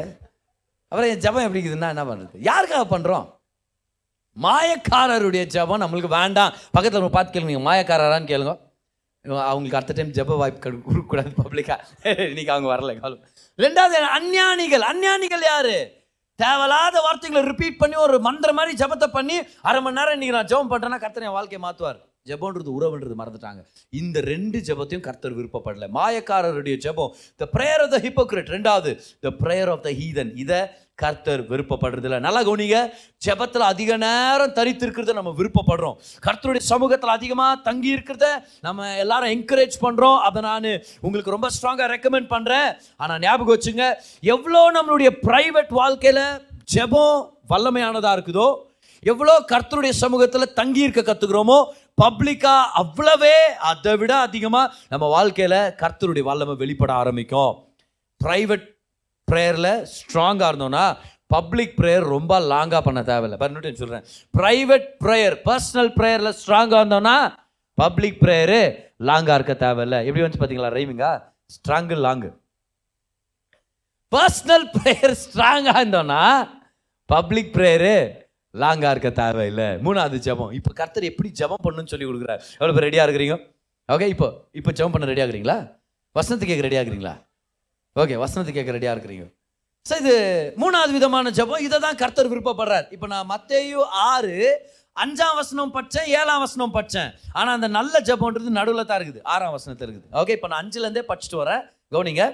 அப்புறம் 0.93 1.11
என் 1.13 1.25
ஜபம் 1.25 1.45
எப்படி 1.45 1.61
இருக்குதுன்னா 1.61 1.93
என்ன 1.95 2.05
பண்ணுறது 2.05 2.43
யாருக்காக 2.43 2.85
பண்ணுறோம் 2.91 3.27
மாயக்காரருடைய 4.37 5.45
ஜபம் 5.49 5.83
நம்மளுக்கு 5.83 6.11
வேண்டாம் 6.13 6.55
பக்கத்தில் 6.71 7.09
பார்த்து 7.09 7.33
கேளுங்க 7.33 7.53
நீங்கள் 7.53 7.69
மாயக்காரரான்னு 7.69 8.31
கேளுங்க 8.31 8.55
அவங்களுக்கு 9.45 9.79
அடுத்த 9.79 9.95
டைம் 9.95 10.17
ஜப 10.17 10.37
வாய்ப்பு 10.37 10.61
கொடுக்கக்கூடாது 10.63 11.31
பப்ளிக்காக 11.41 11.83
இன்னைக்கு 12.27 12.55
அவங்க 12.55 12.69
வரல 12.73 12.95
காலம் 12.97 13.23
ரெண்டாவது 13.59 14.03
அஞ்ஞானிகள் 14.13 14.85
அஞ்ஞானிகள் 14.87 15.45
யாரு 15.47 15.77
தேவையில்லாத 16.39 16.97
வார்த்தைகளை 17.01 17.43
ரிப்பீட் 17.45 17.79
பண்ணி 17.79 17.97
ஒரு 17.99 18.17
மந்திர 18.21 18.51
மாதிரி 18.53 18.73
ஜபத்தை 18.77 19.09
பண்ணி 19.11 19.37
அரை 19.63 19.81
மணி 19.81 19.99
நேரம் 19.99 20.17
இன்றைக்கி 20.17 20.35
நான் 20.35 20.51
ஜபம் 20.51 20.71
பண்ணுறேன்னா 20.73 20.99
கர்த்தர் 20.99 21.27
என் 21.29 21.37
வாழ்க்கையை 21.37 21.61
மாற்றுவார் 21.63 22.01
ஜபன்றது 22.27 22.71
உறவுன்றது 22.71 23.15
மறந்துட்டாங்க 23.15 23.61
இந்த 23.93 24.21
ரெண்டு 24.29 24.59
ஜபத்தையும் 24.69 25.05
கர்த்தர் 25.05 25.37
விருப்பப்படல 25.37 25.89
மாயக்காரருடைய 25.97 26.77
ஜபம் 26.79 27.13
the 27.41 27.49
prayer 27.55 27.83
of 27.83 27.93
the 27.95 28.01
hypocrite 28.07 28.51
ரெண்டாவது 28.57 28.93
the 29.23 29.33
prayer 29.43 29.73
of 29.75 29.85
the 29.87 29.93
heathen 30.01 30.33
இதை 30.43 30.61
கர்த்தர் 30.99 31.43
விருப்பப்படுறது 31.49 32.07
இல்லை 32.09 32.19
நல்லா 32.19 32.41
கவனிங்க 32.43 32.79
ஜெபத்தில் 33.23 33.65
அதிக 33.65 33.97
நேரம் 33.99 34.55
தரித்திருக்கிறத 34.57 35.15
நம்ம 35.19 35.33
விருப்பப்படுறோம் 35.39 35.97
கர்த்தருடைய 36.23 36.65
சமூகத்தில் 36.69 37.15
அதிகமாக 37.15 37.61
தங்கி 37.67 37.91
இருக்கிறத 37.95 38.29
நம்ம 38.63 38.89
எல்லாரும் 38.97 39.33
என்கரேஜ் 39.35 39.77
பண்ணுறோம் 39.83 40.19
அதை 40.27 40.43
நான் 40.43 40.69
உங்களுக்கு 41.03 41.35
ரொம்ப 41.35 41.51
ஸ்ட்ராங்காக 41.57 41.89
ரெக்கமெண்ட் 41.93 42.31
பண்ணுறேன் 42.31 42.69
ஆனால் 43.01 43.21
ஞாபகம் 43.23 43.55
வச்சுங்க 43.55 43.87
எவ்வளோ 44.27 44.63
நம்மளுடைய 44.77 45.11
ப்ரைவேட் 45.27 45.75
வாழ்க்கையில் 45.77 46.25
ஜெபம் 46.75 47.19
வல்லமையானதாக 47.51 48.17
இருக்குதோ 48.17 48.49
எவ்வளோ 49.03 49.35
கர்த்தருடைய 49.51 49.95
சமூகத்தில் 49.97 50.55
தங்கி 50.55 50.85
இருக்க 50.85 51.03
கற்றுக்குறோமோ 51.03 51.59
பப்ளிக்காக 52.01 52.71
அவ்வளவே 52.77 53.37
அதை 53.67 53.93
விட 53.97 54.13
அதிகமாக 54.21 54.73
நம்ம 54.89 55.05
வாழ்க்கையில் 55.09 55.61
கர்த்தருடைய 55.77 56.25
வல்லமை 56.25 56.57
வெளிப்பட 56.57 56.93
ஆரம்பிக்கும் 56.95 57.53
ப்ரைவேட் 58.21 58.67
ப்ரேயரில் 59.29 59.73
ஸ்ட்ராங்காக 59.93 60.51
இருந்தோன்னா 60.53 60.87
பப்ளிக் 61.31 61.75
ப்ரேயர் 61.79 62.05
ரொம்ப 62.09 62.33
லாங்காக 62.51 62.83
பண்ண 62.83 63.01
தேவையில்லை 63.03 63.39
பண்ணிட்டு 63.39 63.83
சொல்கிறேன் 63.83 64.05
ப்ரைவேட் 64.35 64.89
ப்ரேயர் 65.05 65.37
பர்சனல் 65.47 65.93
ப்ரேயரில் 65.99 66.37
ஸ்ட்ராங்காக 66.41 66.83
இருந்தோன்னா 66.83 67.17
பப்ளிக் 67.79 68.21
ப்ரேயரு 68.23 68.61
லாங்காக 69.03 69.39
இருக்க 69.39 69.55
தேவையில்லை 69.59 69.99
எப்படி 70.07 70.25
வந்து 70.25 70.39
பார்த்தீங்களா 70.39 70.71
ரைமிங்கா 70.77 71.11
ஸ்ட்ராங்கு 71.51 71.97
லாங்கு 72.05 72.31
பர்சனல் 74.13 74.69
ப்ரேயர் 74.77 75.17
ஸ்ட்ராங்காக 75.17 75.81
இருந்தோன்னா 75.81 76.23
பப்ளிக் 77.11 77.53
ப்ரேயரு 77.57 77.97
லாங்காக 78.55 78.93
இருக்க 78.95 79.11
தேவையில்லை 79.15 79.69
மூணாவது 79.85 80.19
ஜபம் 80.27 80.53
இப்போ 80.53 80.71
கர்த்தர் 80.73 81.11
எப்படி 81.11 81.29
ஜபம் 81.41 81.65
பண்ணுன்னு 81.67 81.93
சொல்லி 81.93 82.07
கொடுக்குறாரு 82.07 82.43
எவ்வளோ 82.59 82.75
பேர் 82.75 82.87
ரெடியாக 82.89 83.07
இருக்கிறீங்க 83.07 83.37
ஓகே 83.89 84.09
இப்போ 84.09 84.29
இப்போ 84.55 84.71
ஜபம் 84.73 84.95
பண்ண 84.95 85.07
ரெடியாக 85.07 85.27
இருக்கிறீங்களா 85.27 85.59
வசனத்துக்கு 86.17 86.53
கேட்க 86.53 86.67
ரெடியாக 86.67 86.83
இருக்கிறீங்களா 86.83 87.15
ஓகே 87.97 88.17
வசனத்தை 88.17 88.53
கேட்க 88.53 88.77
ரெடியாக 88.77 88.95
இருக்கிறீங்க 88.97 89.27
சார் 89.87 90.01
இது 90.03 90.17
மூணாவது 90.57 90.93
விதமான 90.93 91.31
ஜபம் 91.31 91.65
இதை 91.67 91.79
தான் 91.79 92.01
கர்த்தர் 92.01 92.31
விருப்பப்படுறார் 92.31 92.87
இப்போ 92.91 93.07
நான் 93.07 93.29
மத்தையோ 93.31 93.83
ஆறு 94.07 94.35
அஞ்சாம் 94.97 95.39
வசனம் 95.39 95.73
பட்சேன் 95.73 96.09
ஏழாம் 96.13 96.43
வசனம் 96.43 96.75
பட்சேன் 96.75 97.11
ஆனால் 97.33 97.55
அந்த 97.55 97.69
நல்ல 97.69 97.95
ஜபம்ன்றது 98.01 98.53
நடுவில் 98.59 98.87
தான் 98.87 98.99
இருக்குது 98.99 99.25
ஆறாம் 99.27 99.55
வசனத்தில் 99.57 99.87
இருக்குது 99.87 100.17
ஓகே 100.17 100.35
இப்போ 100.37 100.49
நான் 100.49 100.63
அஞ்சுலேருந்தே 100.63 101.05
படிச்சுட்டு 101.09 101.41
வரேன் 101.41 101.63
கவுனிங்க 101.93 102.25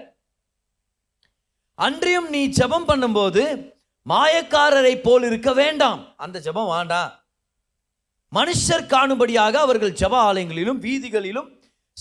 அன்றியும் 1.78 2.28
நீ 2.30 2.42
ஜபம் 2.58 2.88
பண்ணும்போது 2.88 3.42
மாயக்காரரை 4.06 4.94
போல் 5.00 5.26
இருக்க 5.26 5.50
வேண்டாம் 5.52 6.00
அந்த 6.16 6.36
ஜபம் 6.38 6.70
வேண்டாம் 6.70 7.10
மனுஷர் 8.32 8.86
காணும்படியாக 8.86 9.54
அவர்கள் 9.60 9.98
ஜப 10.00 10.14
ஆலயங்களிலும் 10.20 10.80
வீதிகளிலும் 10.80 11.50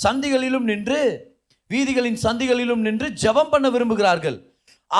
சந்திகளிலும் 0.00 0.69
நின்று 0.69 1.01
வீதிகளின் 1.72 2.19
சந்திகளிலும் 2.24 2.82
நின்று 2.82 3.07
ஜெபம் 3.22 3.51
பண்ண 3.51 3.67
விரும்புகிறார்கள் 3.69 4.38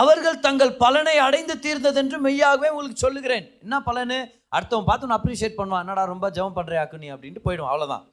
அவர்கள் 0.00 0.38
தங்கள் 0.40 0.78
பலனை 0.78 1.16
அடைந்து 1.20 1.56
தீர்ந்ததென்று 1.64 2.18
மெய்யாகவே 2.20 2.68
உங்களுக்கு 2.70 3.04
சொல்லுகிறேன் 3.04 3.46
என்ன 3.64 3.78
பலனு 3.82 4.20
அடுத்தவன் 4.56 4.88
பார்த்து 4.88 5.10
நான் 5.10 5.20
அப்ரிஷியேட் 5.20 5.58
பண்ணுவான் 5.58 5.84
என்னடா 5.84 6.04
ரொம்ப 6.06 6.30
ஜெபம் 6.30 6.58
பண்ணுறியாக்கு 6.58 7.02
நீ 7.02 7.10
அப்படின்ட்டு 7.12 7.46
போயிடும் 7.46 7.72
அவ்வளோதான் 7.72 8.06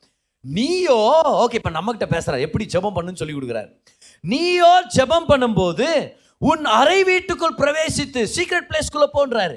நீயோ 0.44 0.98
ஓகே 1.42 1.59
இப்போ 1.61 1.72
நம்மகிட்ட 1.76 2.06
பேசுகிறார் 2.06 2.44
எப்படி 2.46 2.64
ஜெபம் 2.74 2.96
பண்ணுன்னு 2.96 3.20
சொல்லி 3.20 3.36
கொடுக்குறாரு 3.36 3.70
நீயோ 4.24 4.72
ஜெபம் 4.96 5.30
பண்ணும்போது 5.30 5.88
உன் 6.42 6.64
அறை 6.72 6.98
வீட்டுக்குள் 7.04 7.59
பிரவேசித்து 7.61 8.20
சீக்ரெட் 8.34 8.68
பிளேஸ்க்குள்ளே 8.68 9.09
போன்றாரு 9.14 9.56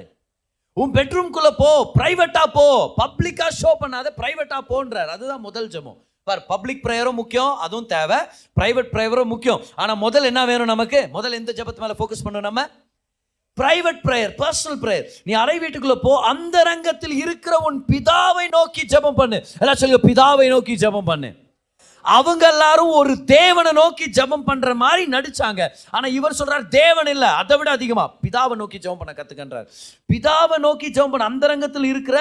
உன் 0.76 0.94
பெட்ரூம்குள்ளே 0.94 1.52
போ 1.56 1.70
ப்ரைவேட்டாக 1.96 2.48
போ 2.50 2.66
பப்ளிக்காக 2.98 3.52
ஷோ 3.58 3.72
பண்ணாத 3.80 4.10
ப்ரைவேட்டாக 4.16 4.62
போன்றார் 4.68 5.10
அதுதான் 5.10 5.42
முதல் 5.42 5.70
ஜெபம் 5.70 6.00
பார் 6.26 6.42
பப்ளிக் 6.46 6.82
ப்ரேயரும் 6.82 7.16
முக்கியம் 7.16 7.52
அதுவும் 7.58 7.88
தேவை 7.88 8.18
ப்ரைவேட் 8.56 8.90
ப்ரேயரும் 8.92 9.30
முக்கியம் 9.30 9.62
ஆனால் 9.76 9.98
முதல் 9.98 10.28
என்ன 10.28 10.40
வேணும் 10.44 10.70
நமக்கு 10.70 11.00
முதல் 11.12 11.38
எந்த 11.38 11.52
ஜபத்து 11.52 11.82
மேலே 11.82 11.96
ஃபோக்கஸ் 11.98 12.24
பண்ணணும் 12.24 12.46
நம்ம 12.48 12.62
பிரைவேட் 13.58 13.98
ப்ரேயர் 14.04 14.32
பர்சனல் 14.36 14.78
ப்ரேயர் 14.82 15.06
நீ 15.26 15.32
அறை 15.34 15.56
வீட்டுக்குள்ள 15.58 15.96
போ 16.00 16.12
அந்த 16.28 16.56
ரங்கத்தில் 16.62 17.16
இருக்கிற 17.18 17.54
உன் 17.66 17.80
பிதாவை 17.90 18.46
நோக்கி 18.54 18.84
ஜபம் 18.86 19.18
பண்ணு 19.18 19.38
எல்லாம் 19.58 19.80
சொல்லுங்க 19.80 20.02
பிதாவை 20.06 20.46
நோக்கி 20.48 20.76
ஜபம் 20.76 21.08
பண்ணு 21.08 21.30
அவங்க 22.04 22.44
எல்லாரும் 22.46 22.92
ஒரு 22.92 23.12
தேவனை 23.26 23.72
நோக்கி 23.72 24.06
ஜபம் 24.10 24.44
பண்ற 24.44 24.74
மாதிரி 24.74 25.02
நடிச்சாங்க 25.12 25.62
ஆனா 25.90 26.06
இவர் 26.14 26.38
சொல்றார் 26.38 26.64
தேவன் 26.74 27.10
இல்ல 27.12 27.26
அதை 27.34 27.56
விட 27.58 27.70
அதிகமா 27.70 28.04
பிதாவை 28.24 28.56
நோக்கி 28.56 28.78
ஜபம் 28.78 29.00
பண்ண 29.00 29.12
கத்துக்கன்றார் 29.12 29.66
பிதாவை 30.08 30.58
நோக்கி 30.58 30.88
ஜபம் 30.90 31.12
பண்ண 31.12 31.26
அந்தரங்கத்தில் 31.26 31.88
இருக்கிற 31.90 32.18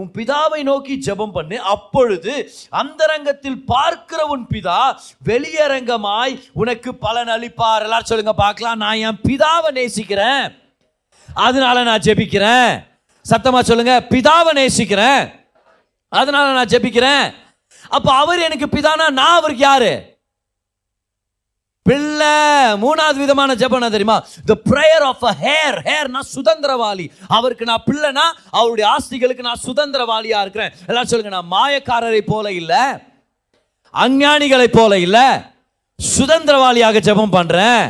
உன் 0.00 0.10
பிதாவை 0.16 0.60
நோக்கி 0.62 0.96
ஜபம் 1.00 1.32
பண்ணு 1.32 1.58
அப்பொழுது 1.74 2.34
அந்தரங்கத்தில் 2.80 3.60
பார்க்கிற 3.64 4.20
உன் 4.28 4.46
பிதா 4.50 4.80
வெளியரங்கமாய் 5.30 6.34
உனக்கு 6.54 6.92
பலன் 6.98 7.30
அளிப்பார் 7.30 7.86
எல்லாரும் 7.86 8.10
சொல்லுங்க 8.10 8.34
பார்க்கலாம் 8.36 8.80
நான் 8.80 9.02
என் 9.02 9.20
பிதாவை 9.24 9.72
நேசிக்கிறேன் 9.72 10.46
அதனால 11.28 11.82
நான் 11.82 12.06
ஜெபிக்கிறேன் 12.06 12.72
சத்தமா 13.24 13.60
சொல்லுங்க 13.62 13.94
பிதாவை 14.10 14.52
நேசிக்கிறேன் 14.52 15.22
அதனால 16.12 16.46
நான் 16.52 16.72
ஜெபிக்கிறேன் 16.72 17.26
அப்போ 17.90 18.10
அவர் 18.16 18.40
எனக்கு 18.40 18.66
பிதானா 18.68 19.06
நான் 19.18 19.36
அவருக்கு 19.36 19.64
யாரு 19.64 19.92
பிள்ளை 21.86 22.34
மூணாவது 22.82 23.18
விதமான 23.18 23.54
ஜபம் 23.54 23.84
தெரியுமா 23.88 24.16
the 24.46 24.54
prayer 24.68 25.04
of 25.06 25.22
a 25.24 25.32
heir 25.44 25.78
ஹேர்னா 25.86 26.20
சுதந்திரவாளி 26.34 27.06
அவருக்கு 27.28 27.64
நான் 27.64 27.84
பிள்ளைனா 27.86 28.26
அவருடைய 28.52 28.86
ஆஸ்திகளுக்கு 28.88 29.46
நான் 29.48 29.64
சுதந்திரவாளியா 29.64 30.40
இருக்கிறேன் 30.42 30.74
எல்லாம் 30.86 31.08
சொல்லுங்க 31.10 31.32
நான் 31.36 31.52
மாயக்காரரை 31.52 32.22
போல 32.24 32.52
இல்லை 32.52 32.82
அஞ்ஞானிகளை 33.94 34.68
போல 34.70 34.92
இல்லை 34.98 35.26
சுதந்திரவாளியாக 35.98 37.00
ஜபம் 37.00 37.34
பண்றேன் 37.38 37.82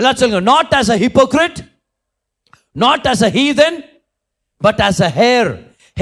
எல்லாம் 0.00 0.16
சொல்லுங்க 0.16 0.42
not 0.48 0.74
as 0.74 0.90
a 0.90 0.98
hypocrite 1.04 1.58
not 2.76 3.06
as 3.06 3.24
a 3.24 3.32
heathen 3.36 3.76
but 4.60 4.80
as 4.80 5.02
a 5.02 5.10
hair 5.18 5.50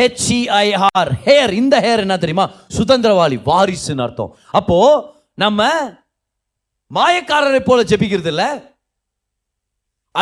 ஹெச்இஐஆர் 0.00 1.11
heir 1.25 1.53
e 1.53 1.59
இந்த 1.59 1.75
ஹேர் 1.81 2.03
என்ன 2.05 2.15
தெரியுமா 2.19 2.47
சுதந்திரவாளி 2.77 3.37
வாரிசுன்னு 3.47 4.03
அர்த்தம் 4.03 4.33
அப்போ 4.51 4.79
நம்ம 5.39 5.69
மாயக்காரரை 6.91 7.61
போல 7.63 7.83
ஜெபிக்கிறது 7.83 8.31
இல்லை 8.31 8.49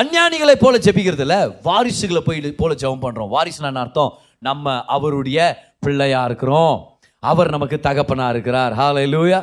அஞ்ஞானிகளை 0.00 0.57
போல 0.57 0.77
ஜெபிக்கிறது 0.79 1.25
இல்லை 1.27 1.41
வாரிசுகளை 1.65 2.23
போய் 2.23 2.41
போல 2.55 2.75
ஜெபம் 2.75 3.05
பண்ணுறோம் 3.05 3.33
வாரிசுனா 3.33 3.73
அர்த்தம் 3.81 4.13
நம்ம 4.43 4.75
அவருடைய 4.89 5.41
பிள்ளையா 5.79 6.21
இருக்கிறோம் 6.25 6.77
அவர் 7.23 7.49
நமக்கு 7.51 7.77
தகப்பனாக 7.81 8.33
இருக்கிறார் 8.35 8.73
ஹாலை 8.73 9.05
லூயா 9.07 9.39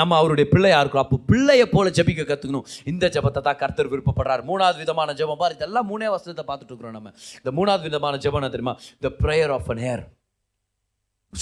நம்ம 0.00 0.12
அவருடைய 0.16 0.46
பிள்ளையாக 0.50 0.82
இருக்கிறோம் 0.82 1.04
அப்போ 1.04 1.18
பிள்ளையை 1.30 1.66
போல 1.66 1.90
ஜபிக்க 1.96 2.22
கற்றுக்கணும் 2.22 2.66
இந்த 2.86 3.10
ஜபத்தை 3.14 3.40
தான் 3.40 3.58
கர்த்தர் 3.58 3.90
விருப்பப்படுறார் 3.92 4.42
மூணாவது 4.46 4.78
விதமான 4.78 5.14
ஜபம் 5.14 5.40
பார் 5.40 5.56
இதெல்லாம் 5.56 5.88
மூணே 5.90 6.08
வசதத்தை 6.08 6.44
பார்த்துட்டு 6.44 6.72
இருக்கிறோம் 6.72 6.96
நம்ம 6.98 7.12
இந்த 7.36 7.52
மூணாவது 7.52 7.84
விதமான 7.88 8.20
ஜபம் 8.20 8.46
தெரியுமா 8.48 8.74
த 9.02 9.10
ப்ரேயர் 9.22 9.54
ஆஃப் 9.56 9.70
அன் 9.70 9.82
ஏர் 9.86 10.04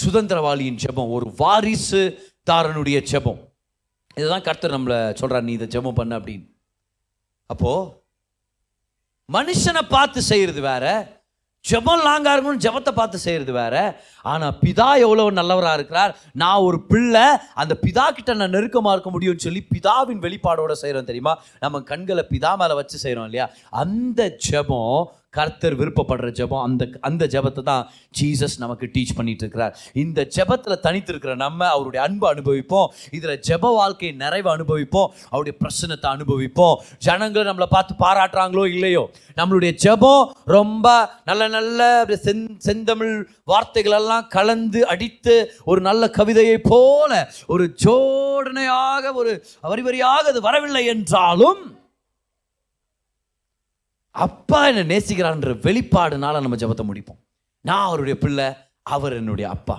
சுதந்திரவாளியின் 0.00 0.81
ஜபம் 0.81 1.13
ஒரு 1.17 1.27
வாரிசு 1.37 2.01
தாரனுடைய 2.47 2.97
ஜபம் 3.11 3.39
இதுதான் 4.17 4.45
கர்த்தர் 4.45 4.75
நம்மளை 4.75 4.99
சொல்கிறார் 5.13 5.47
நீ 5.47 5.53
இதை 5.53 5.67
ஜபம் 5.67 5.97
பண்ண 5.99 6.13
அப்படின்னு 6.19 6.47
அப்போது 7.49 7.87
மனுஷனை 9.29 9.81
பார்த்து 9.89 10.19
செய்கிறது 10.23 10.61
வேற 10.61 10.85
ஜெபம் 11.69 12.03
லாங்காக 12.05 12.33
இருக்கணும் 12.35 12.63
ஜெபத்தை 12.63 12.91
பார்த்து 12.93 13.17
செய்கிறது 13.19 13.53
வேற 13.53 13.75
ஆனால் 14.25 14.55
பிதா 14.61 14.89
எவ்வளோ 15.01 15.25
நல்லவராக 15.31 15.77
இருக்கிறார் 15.79 16.11
நான் 16.35 16.65
ஒரு 16.67 16.77
பிள்ளை 16.87 17.25
அந்த 17.55 17.73
பிதா 17.83 18.05
கிட்ட 18.09 18.33
நான் 18.33 18.55
நெருக்கமாக 18.55 18.95
இருக்க 18.95 19.11
முடியும்னு 19.11 19.45
சொல்லி 19.45 19.61
பிதாவின் 19.71 20.23
வெளிப்பாடோடு 20.25 20.81
செய்கிறோம் 20.81 21.09
தெரியுமா 21.09 21.33
நம்ம 21.59 21.81
கண்களை 21.89 22.25
பிதா 22.31 22.53
மேலே 22.55 22.77
வச்சு 22.79 22.97
செய்கிறோம் 22.97 23.27
இல்லையா 23.29 23.47
அந்த 23.75 24.21
ஜெபம் 24.45 24.99
கர்த்தர் 25.33 25.75
விருப்பப்படுற 25.79 26.27
ஜபம் 26.33 26.63
அந்த 26.63 26.83
அந்த 27.01 27.23
ஜபத்தை 27.33 27.61
தான் 27.63 27.83
ஜீசஸ் 28.15 28.55
நமக்கு 28.59 28.85
டீச் 28.93 29.15
பண்ணிட்டு 29.17 29.43
இருக்கிறார் 29.45 29.73
இந்த 29.95 30.19
ஜபத்தில் 30.35 30.81
தனித்திருக்கிற 30.85 31.33
நம்ம 31.35 31.67
அவருடைய 31.69 32.01
அன்பு 32.05 32.25
அனுபவிப்போம் 32.29 32.87
இதில் 33.11 33.35
ஜப 33.49 33.71
வாழ்க்கையை 33.73 34.13
நிறைவு 34.17 34.49
அனுபவிப்போம் 34.49 35.09
அவருடைய 35.31 35.55
பிரச்சனத்தை 35.61 36.09
அனுபவிப்போம் 36.11 36.75
ஜனங்கள் 36.99 37.47
நம்மளை 37.49 37.67
பார்த்து 37.69 37.95
பாராட்டுறாங்களோ 38.01 38.65
இல்லையோ 38.69 39.03
நம்மளுடைய 39.37 39.73
ஜபம் 39.79 40.23
ரொம்ப 40.49 40.87
நல்ல 41.23 41.43
நல்ல 41.49 41.81
செந் 42.19 42.45
செந்தமிழ் 42.59 43.15
வார்த்தைகளெல்லாம் 43.47 44.29
கலந்து 44.29 44.81
அடித்து 44.87 45.35
ஒரு 45.65 45.81
நல்ல 45.81 46.09
கவிதையை 46.11 46.57
போல 46.63 47.11
ஒரு 47.47 47.65
ஜோடனையாக 47.83 49.13
ஒரு 49.15 49.33
வரி 49.65 49.83
வரியாக 49.83 50.25
அது 50.29 50.41
வரவில்லை 50.41 50.83
என்றாலும் 50.89 51.61
அப்பா 54.15 54.59
என்னை 54.69 54.83
நேசிக்கிறான்ற 54.91 55.51
வெளிப்பாடுனால 55.63 56.41
நம்ம 56.41 56.57
ஜபத்தை 56.61 56.85
முடிப்போம் 56.85 57.19
நான் 57.65 57.87
அவருடைய 57.87 58.15
பிள்ளை 58.17 58.47
அவர் 58.87 59.13
என்னுடைய 59.13 59.47
அப்பா 59.49 59.77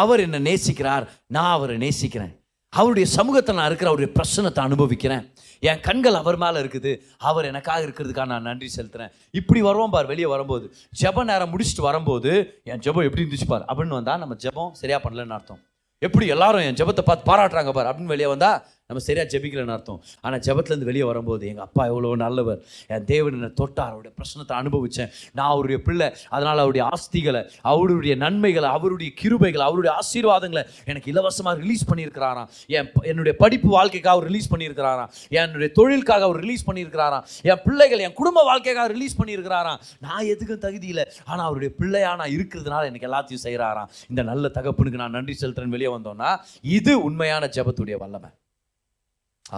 அவர் 0.00 0.20
என்னை 0.20 0.40
நேசிக்கிறார் 0.40 1.04
நான் 1.28 1.54
அவரை 1.54 1.76
நேசிக்கிறேன் 1.78 2.34
அவருடைய 2.72 3.06
சமூகத்தில் 3.14 3.56
நான் 3.56 3.68
இருக்கிற 3.68 3.88
அவருடைய 3.90 4.10
பிரச்சனத்தை 4.16 4.60
அனுபவிக்கிறேன் 4.64 5.24
என் 5.62 5.80
கண்கள் 5.80 6.18
அவர் 6.20 6.36
மேலே 6.36 6.58
இருக்குது 6.60 6.90
அவர் 7.20 7.48
எனக்காக 7.48 7.80
இருக்கிறதுக்காக 7.86 8.28
நான் 8.28 8.46
நன்றி 8.50 8.68
செலுத்துகிறேன் 8.68 9.10
இப்படி 9.34 9.60
வருவோம் 9.60 9.94
பார் 9.94 10.10
வெளியே 10.10 10.28
வரும்போது 10.28 10.66
ஜப 10.96 11.24
நேரம் 11.24 11.50
முடிச்சுட்டு 11.52 11.84
வரும்போது 11.88 12.32
என் 12.66 12.84
ஜபம் 12.86 13.06
எப்படி 13.08 13.24
இருந்துச்சு 13.24 13.48
பார் 13.48 13.66
அப்படின்னு 13.66 13.98
வந்தால் 13.98 14.22
நம்ம 14.22 14.36
ஜபம் 14.44 14.70
சரியாக 14.74 15.02
பண்ணலன்னு 15.04 15.36
அர்த்தம் 15.38 15.60
எப்படி 16.02 16.26
எல்லாரும் 16.28 16.66
என் 16.66 16.78
ஜபத்தை 16.80 17.04
பார்த்து 17.04 17.28
பாராட்டுறாங்க 17.30 17.72
பார் 17.72 17.90
அப்படின்னு 17.90 18.14
வெளியே 18.14 18.30
வந்தால் 18.30 18.60
நம்ம 18.90 19.02
சரியாக 19.04 19.26
ஜெபிக்கலன்னு 19.32 19.74
அர்த்தம் 19.74 20.00
ஆனால் 20.24 20.42
ஜபத்துலேருந்து 20.46 20.88
வெளியே 20.88 21.04
வரும்போது 21.04 21.44
எங்கள் 21.50 21.66
அப்பா 21.66 21.82
எவ்வளோ 21.90 22.14
நல்லவர் 22.22 22.60
என் 22.90 23.06
தேவன் 23.06 23.36
என்னை 23.36 23.50
தொட்டார் 23.60 23.92
அவருடைய 23.92 24.12
பிரச்சனத்தை 24.16 24.54
அனுபவித்தேன் 24.60 25.10
நான் 25.34 25.50
அவருடைய 25.50 25.78
பிள்ளை 25.86 26.08
அதனால் 26.30 26.62
அவருடைய 26.62 26.84
ஆஸ்திகளை 26.90 27.42
அவருடைய 27.70 28.14
நன்மைகளை 28.24 28.70
அவருடைய 28.76 29.10
கிருபைகளை 29.20 29.64
அவருடைய 29.66 29.92
ஆசீர்வாதங்களை 29.96 30.64
எனக்கு 30.86 31.10
இலவசமாக 31.12 31.56
ரிலீஸ் 31.60 31.84
பண்ணியிருக்கிறாராம் 31.90 32.48
என் 32.74 32.90
என்னுடைய 33.10 33.34
படிப்பு 33.40 33.70
வாழ்க்கைக்காக 33.70 34.14
அவர் 34.14 34.28
ரிலீஸ் 34.30 34.50
பண்ணியிருக்கிறாராம் 34.50 35.10
என்னுடைய 35.36 35.70
தொழிலுக்காக 35.76 36.24
அவர் 36.24 36.40
ரிலீஸ் 36.40 36.66
பண்ணியிருக்கிறாராம் 36.66 37.24
என் 37.48 37.62
பிள்ளைகள் 37.64 38.04
என் 38.06 38.16
குடும்ப 38.20 38.38
வாழ்க்கைக்காக 38.42 38.88
ரிலீஸ் 38.90 39.18
பண்ணியிருக்கிறாராம் 39.20 39.80
நான் 40.00 40.28
எதுக்கும் 40.32 40.62
தகுதியில் 40.62 41.04
ஆனால் 41.24 41.46
அவருடைய 41.46 41.72
பிள்ளையாக 41.80 42.20
நான் 42.20 42.34
இருக்கிறதுனால 42.36 42.88
எனக்கு 42.90 43.08
எல்லாத்தையும் 43.10 43.44
செய்கிறாராம் 43.46 43.90
இந்த 44.10 44.24
நல்ல 44.30 44.48
தகப்பனுக்கு 44.50 45.02
நான் 45.02 45.16
நன்றி 45.18 45.36
செலுத்துறேன் 45.36 45.74
வெளியே 45.76 45.92
வந்தோம்னா 45.92 46.30
இது 46.70 46.94
உண்மையான 47.02 47.50
ஜபத்துடைய 47.56 47.98
வல்லமை 48.00 48.30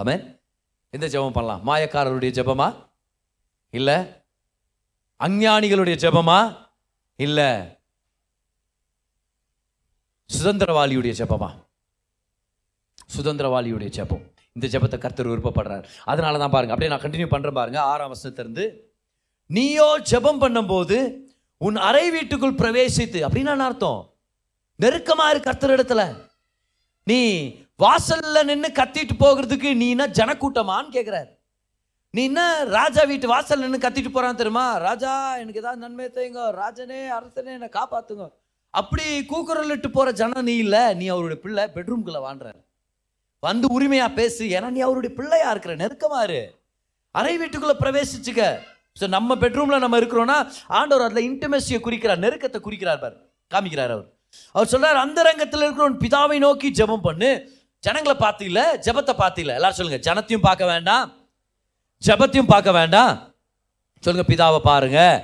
ஆமேன் 0.00 0.22
எந்த 0.94 1.06
ஜெபம் 1.06 1.36
பண்ணலாம் 1.36 1.62
மாயக்காரருடைய 1.64 2.32
ஜெபமா 2.38 2.68
இல்லை 3.74 3.96
அஞ்ஞானிகளுடைய 5.20 5.96
ஜெபமா 6.04 6.38
இல்லை 7.18 7.48
சுதந்திரவாளியுடைய 10.30 11.14
ஜெபமா 11.18 11.50
சுதந்திரவாளியுடைய 13.14 13.90
ஜெபம் 13.90 14.24
இந்த 14.56 14.66
ஜெபத்தை 14.66 14.98
கர்த்தர் 14.98 15.30
விருப்பப்படுறார் 15.30 15.84
அதனால 16.04 16.38
தான் 16.38 16.54
பாருங்க 16.54 16.72
அப்படியே 16.74 16.92
நான் 16.92 17.04
கண்டினியூ 17.04 17.28
பண்ணுறேன் 17.30 17.58
பாருங்கள் 17.58 17.88
ஆறாம் 17.90 18.10
வருஷத்துலேருந்து 18.12 18.64
நீயோ 19.50 19.88
ஜெபம் 20.10 20.42
பண்ணும்போது 20.42 20.98
உன் 21.60 21.78
அறை 21.80 22.06
வீட்டுக்குள் 22.10 22.58
பிரவேசித்து 22.60 23.18
அப்படின்னு 23.20 23.66
அர்த்தம் 23.66 24.00
நெருக்கமாக 24.80 25.32
இருக்கு 25.32 25.48
கர்த்தர் 25.48 25.74
இடத்துல 25.76 26.02
நீ 27.06 27.20
வாசல்ல 27.82 28.40
நின்று 28.44 28.70
கத்திட்டு 28.72 29.14
போகிறதுக்கு 29.16 29.70
நீ 29.74 29.86
என்ன 29.90 30.06
ஜனக்கூட்டமான்னு 30.18 30.90
கேட்குறாரு 30.96 31.30
நீ 32.14 32.22
என்ன 32.24 32.42
ராஜா 32.70 33.02
வீட்டு 33.04 33.26
வாசல் 33.28 33.62
நின்று 33.62 33.78
கத்திட்டு 33.78 34.10
போறான்னு 34.10 34.40
தெரியுமா 34.40 34.64
ராஜா 34.80 35.12
எனக்கு 35.38 35.62
ஏதாவது 35.62 35.82
நன்மை 35.84 36.06
தேங்க 36.10 36.48
ராஜனே 36.58 37.00
அரசனே 37.10 37.52
என்னை 37.52 37.68
காப்பாற்றுங்க 37.72 38.26
அப்படி 38.74 39.04
இட்டு 39.70 39.88
போகிற 39.88 40.10
ஜனம் 40.20 40.46
நீ 40.48 40.56
இல்லை 40.56 40.82
நீ 41.00 41.06
அவருடைய 41.08 41.38
பிள்ளை 41.40 41.64
பெட்ரூம்குள்ளே 41.74 42.20
வாழ்ற 42.20 42.50
வந்து 43.42 43.66
உரிமையாக 43.72 44.10
பேசு 44.12 44.42
ஏன்னா 44.56 44.68
நீ 44.70 44.80
அவருடைய 44.80 45.12
பிள்ளையா 45.16 45.48
இருக்கிற 45.50 45.72
நெருக்கமாரு 45.76 46.42
அறை 47.14 47.34
வீட்டுக்குள்ளே 47.36 47.76
பிரவேசிச்சுக்க 47.80 48.42
ஸோ 48.96 49.04
நம்ம 49.08 49.34
பெட்ரூமில் 49.36 49.82
நம்ம 49.84 49.98
இருக்கிறோன்னா 50.00 50.36
ஆண்டவர் 50.72 51.04
அதில் 51.04 51.26
இன்டிமேசியை 51.28 51.78
குறிக்கிறார் 51.80 52.22
நெருக்கத்தை 52.24 52.58
குறிக்கிறார் 52.60 53.00
பார் 53.00 53.16
காமிக்கிறார் 53.50 53.92
அவர் 53.92 54.08
அவர் 54.54 54.70
சொல்கிறார் 54.72 54.98
அந்த 54.98 55.20
ரங்கத்தில் 55.22 55.64
இருக்கிறவன் 55.64 55.98
பிதாவை 55.98 56.38
நோக்கி 56.38 56.68
ஜெபம் 56.78 57.04
பண்ணு 57.04 57.30
ஜனங்களை 57.84 58.14
பார்த்து 58.16 58.44
இல்லை 58.44 58.64
ஜபத்தை 58.84 59.14
பார்த்து 59.14 59.42
இல்லை 59.42 59.54
எல்லாரும் 59.54 59.78
சொல்லுங்கள் 59.78 60.06
ஜனத்தையும் 60.06 60.46
பார்க்க 60.46 60.64
வேண்டாம் 60.66 61.06
ஜபத்தையும் 62.02 62.52
பார்க்க 62.52 62.72
வேண்டாம் 62.72 63.12
சொல்லுங்கள் 64.02 64.30
பிதாவை 64.30 64.60
பாருங்கள் 64.62 65.18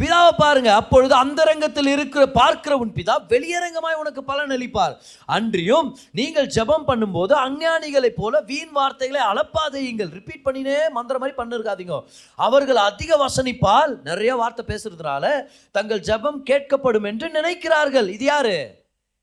பிதாவை 0.00 0.30
பாருங்க 0.34 0.70
அப்பொழுது 0.72 1.14
அந்தரங்கத்தில் 1.14 1.90
இருக்கிற 1.92 2.22
பார்க்கிற 2.30 2.72
உன் 2.76 2.94
பிதா 2.96 3.14
வெளியரங்கமாய் 3.32 3.98
உனக்கு 4.00 4.22
பலன் 4.22 4.54
அளிப்பார் 4.56 4.94
அன்றியும் 5.28 5.88
நீங்கள் 6.12 6.48
ஜபம் 6.48 6.86
பண்ணும்போது 6.88 7.34
அஞ்ஞானிகளைப் 7.42 8.18
போல 8.18 8.40
வீண் 8.42 8.72
வார்த்தைகளை 8.72 9.20
அளப்பாதையுங்கள் 9.28 10.10
ரிப்பீட் 10.10 10.44
பண்ணினே 10.44 10.78
மந்திர 10.92 11.18
மாதிரி 11.18 11.36
பண்ணிருக்காதீங்க 11.36 11.98
அவர்கள் 12.38 12.80
அதிக 12.82 13.16
வசனிப்பால் 13.16 13.92
நிறைய 14.02 14.34
வார்த்தை 14.36 14.64
பேசுறதுனால 14.66 15.34
தங்கள் 15.74 16.06
ஜபம் 16.08 16.40
கேட்கப்படும் 16.42 17.08
என்று 17.08 17.28
நினைக்கிறார்கள் 17.32 18.08
இது 18.08 18.26
யாரு 18.26 18.56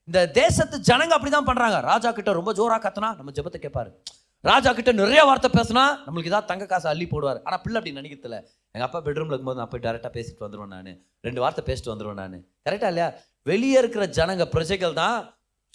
இந்த 0.09 0.22
தேசத்து 0.36 0.76
ஜனங்க 0.88 1.13
அப்படிதான் 1.15 1.47
பண்றாங்க 1.47 1.80
ராஜா 1.88 2.09
கிட்ட 2.11 2.32
ரொம்ப 2.34 2.51
ஜோரா 2.57 2.78
கத்தனா 2.82 3.09
நம்ம 3.17 3.34
ஜபத்தை 3.36 3.59
கேட்பாரு 3.59 3.89
ராஜா 4.43 4.70
கிட்ட 4.72 4.91
நிறைய 4.93 5.22
வார்த்தை 5.24 5.49
பேசினா 5.51 5.84
நம்மளுக்கு 6.05 6.32
ஏதாவது 6.32 6.47
தங்க 6.47 6.65
காசு 6.65 6.88
அள்ளி 6.91 7.05
போடுவார் 7.07 7.39
ஆனால் 7.43 7.61
பிள்ளை 7.61 7.78
அப்படி 7.80 7.93
நினைக்கிறதில்ல 7.97 8.38
எங்கள் 8.76 8.88
அப்பா 8.88 8.99
பெட்ரூமில் 9.05 9.34
இருக்கும்போது 9.34 9.59
நான் 9.59 9.72
போய் 9.72 9.84
டேரெக்டாக 9.84 10.11
பேசிட்டு 10.15 10.45
வந்துடுவேன் 10.45 10.74
நான் 10.76 10.89
ரெண்டு 11.24 11.43
வார்த்தை 11.43 11.63
பேசிட்டு 11.67 11.91
வந்துடுவேன் 11.91 12.20
நான் 12.22 12.39
கரெக்டாக 12.65 12.91
இல்லையா 12.93 13.09
வெளியே 13.45 13.78
இருக்கிற 13.80 14.05
ஜனங்க 14.17 14.47
பிரஜைகள் 14.47 14.95
தான் 14.95 15.20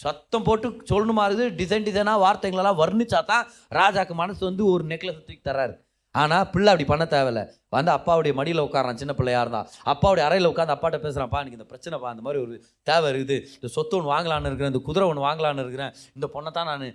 சத்தம் 0.00 0.45
போட்டு 0.47 0.67
சொல்லணுமா 0.91 1.25
இருக்குது 1.27 1.55
டிசைன் 1.55 1.87
டிசைனாக 1.87 2.23
வார்த்தைகளெல்லாம் 2.23 2.79
வர்ணிச்சா 2.81 3.21
தான் 3.25 3.45
ராஜாக்கு 3.79 4.15
மனசு 4.15 4.43
வந்து 4.45 4.65
ஒரு 4.73 4.85
நெக்லஸ் 4.91 5.21
தூக்கி 5.21 5.43
தர்றாரு 5.43 5.75
ஆனால் 6.15 6.45
பிள்ளை 6.51 6.69
அப்படி 6.71 6.85
பண்ண 6.87 7.05
தேவையில்ல 7.07 7.41
வந்து 7.73 7.91
அப்பாவுடைய 7.91 8.33
மடியில் 8.33 8.63
உட்காரான் 8.63 8.99
சின்ன 8.99 9.13
பிள்ளையாக 9.13 9.43
இருந்தான் 9.45 9.67
அப்பாவுடைய 9.85 10.23
அறையில் 10.27 10.49
உட்காந்து 10.49 10.73
அப்பாட்ட 10.75 10.97
பேசுகிறான்ப்பா 10.97 11.39
எனக்கு 11.39 11.57
இந்த 11.59 11.67
பிரச்சனைப்பா 11.71 12.09
அந்த 12.11 12.23
மாதிரி 12.25 12.39
ஒரு 12.43 12.53
தேவை 12.87 13.07
இருக்குது 13.11 13.37
இந்த 13.55 13.69
சொத்து 13.73 13.97
ஒன்று 13.97 14.11
வாங்கலான்னு 14.13 14.49
இருக்கிறேன் 14.49 14.73
இந்த 14.73 14.81
குதிரை 14.81 15.07
ஒன்று 15.07 15.25
வாங்கலான்னு 15.25 15.65
இருக்கிறேன் 15.65 15.95
இந்த 16.15 16.27
பொண்ணை 16.35 16.51
தான் 16.51 16.69
நான் 16.69 16.85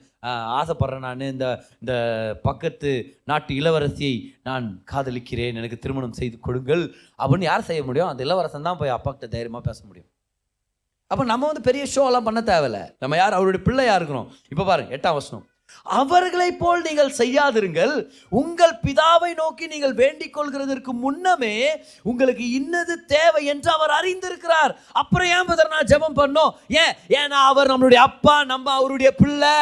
ஆசைப்பட்றேன் 0.54 1.04
நான் 1.06 1.26
இந்த 1.28 1.48
இந்த 1.82 1.94
பக்கத்து 2.42 2.92
நாட்டு 3.24 3.54
இளவரசியை 3.54 4.14
நான் 4.42 4.68
காதலிக்கிறேன் 4.92 5.60
எனக்கு 5.62 5.78
திருமணம் 5.78 6.18
செய்து 6.20 6.38
கொடுங்கள் 6.40 6.84
அப்படின்னு 7.18 7.50
யார் 7.50 7.68
செய்ய 7.68 7.82
முடியும் 7.82 8.10
அந்த 8.10 8.22
இளவரசன் 8.24 8.68
தான் 8.70 8.80
போய் 8.80 8.96
கிட்ட 9.00 9.28
தைரியமாக 9.28 9.64
பேச 9.68 9.80
முடியும் 9.84 10.10
அப்போ 11.10 11.22
நம்ம 11.24 11.46
வந்து 11.46 11.62
பெரிய 11.62 11.84
ஷோலாம் 11.92 12.26
பண்ண 12.26 12.40
தேவையில்லை 12.44 12.82
நம்ம 12.98 13.14
யார் 13.16 13.36
அவருடைய 13.36 13.60
பிள்ளையாக 13.64 13.98
இருக்கிறோம் 14.00 14.28
இப்போ 14.52 14.64
பாருங்கள் 14.64 14.94
எட்டாம் 14.96 15.16
வருஷம் 15.16 15.44
அவர்களைப் 15.96 16.60
போல் 16.60 16.82
நீங்கள் 16.82 17.12
செய்யாதிருங்கள் 17.18 17.94
உங்கள் 18.32 18.74
பிதாவை 18.82 19.30
நோக்கி 19.34 19.64
நீங்கள் 19.66 19.94
வேண்டிக் 19.94 20.34
கொள்கிறதற்கு 20.36 20.92
முன்னமே 21.02 21.54
உங்களுக்கு 22.04 22.46
இன்னது 22.52 22.94
தேவை 23.10 23.42
என்று 23.52 23.70
அவர் 23.70 23.94
அறிந்திருக்கிறார் 23.98 24.74
அப்புறம் 24.94 25.30
ஏன் 25.30 25.48
பதர் 25.48 25.72
நான் 25.72 25.90
ஜெபம் 25.92 26.18
பண்ணோம் 26.20 26.52
ஏன் 26.76 26.94
ஏன்னா 27.16 27.38
அவர் 27.50 27.70
நம்மளுடைய 27.72 28.02
அப்பா 28.04 28.36
நம்ம 28.44 28.72
அவருடைய 28.74 29.12
பிள்ளை 29.20 29.54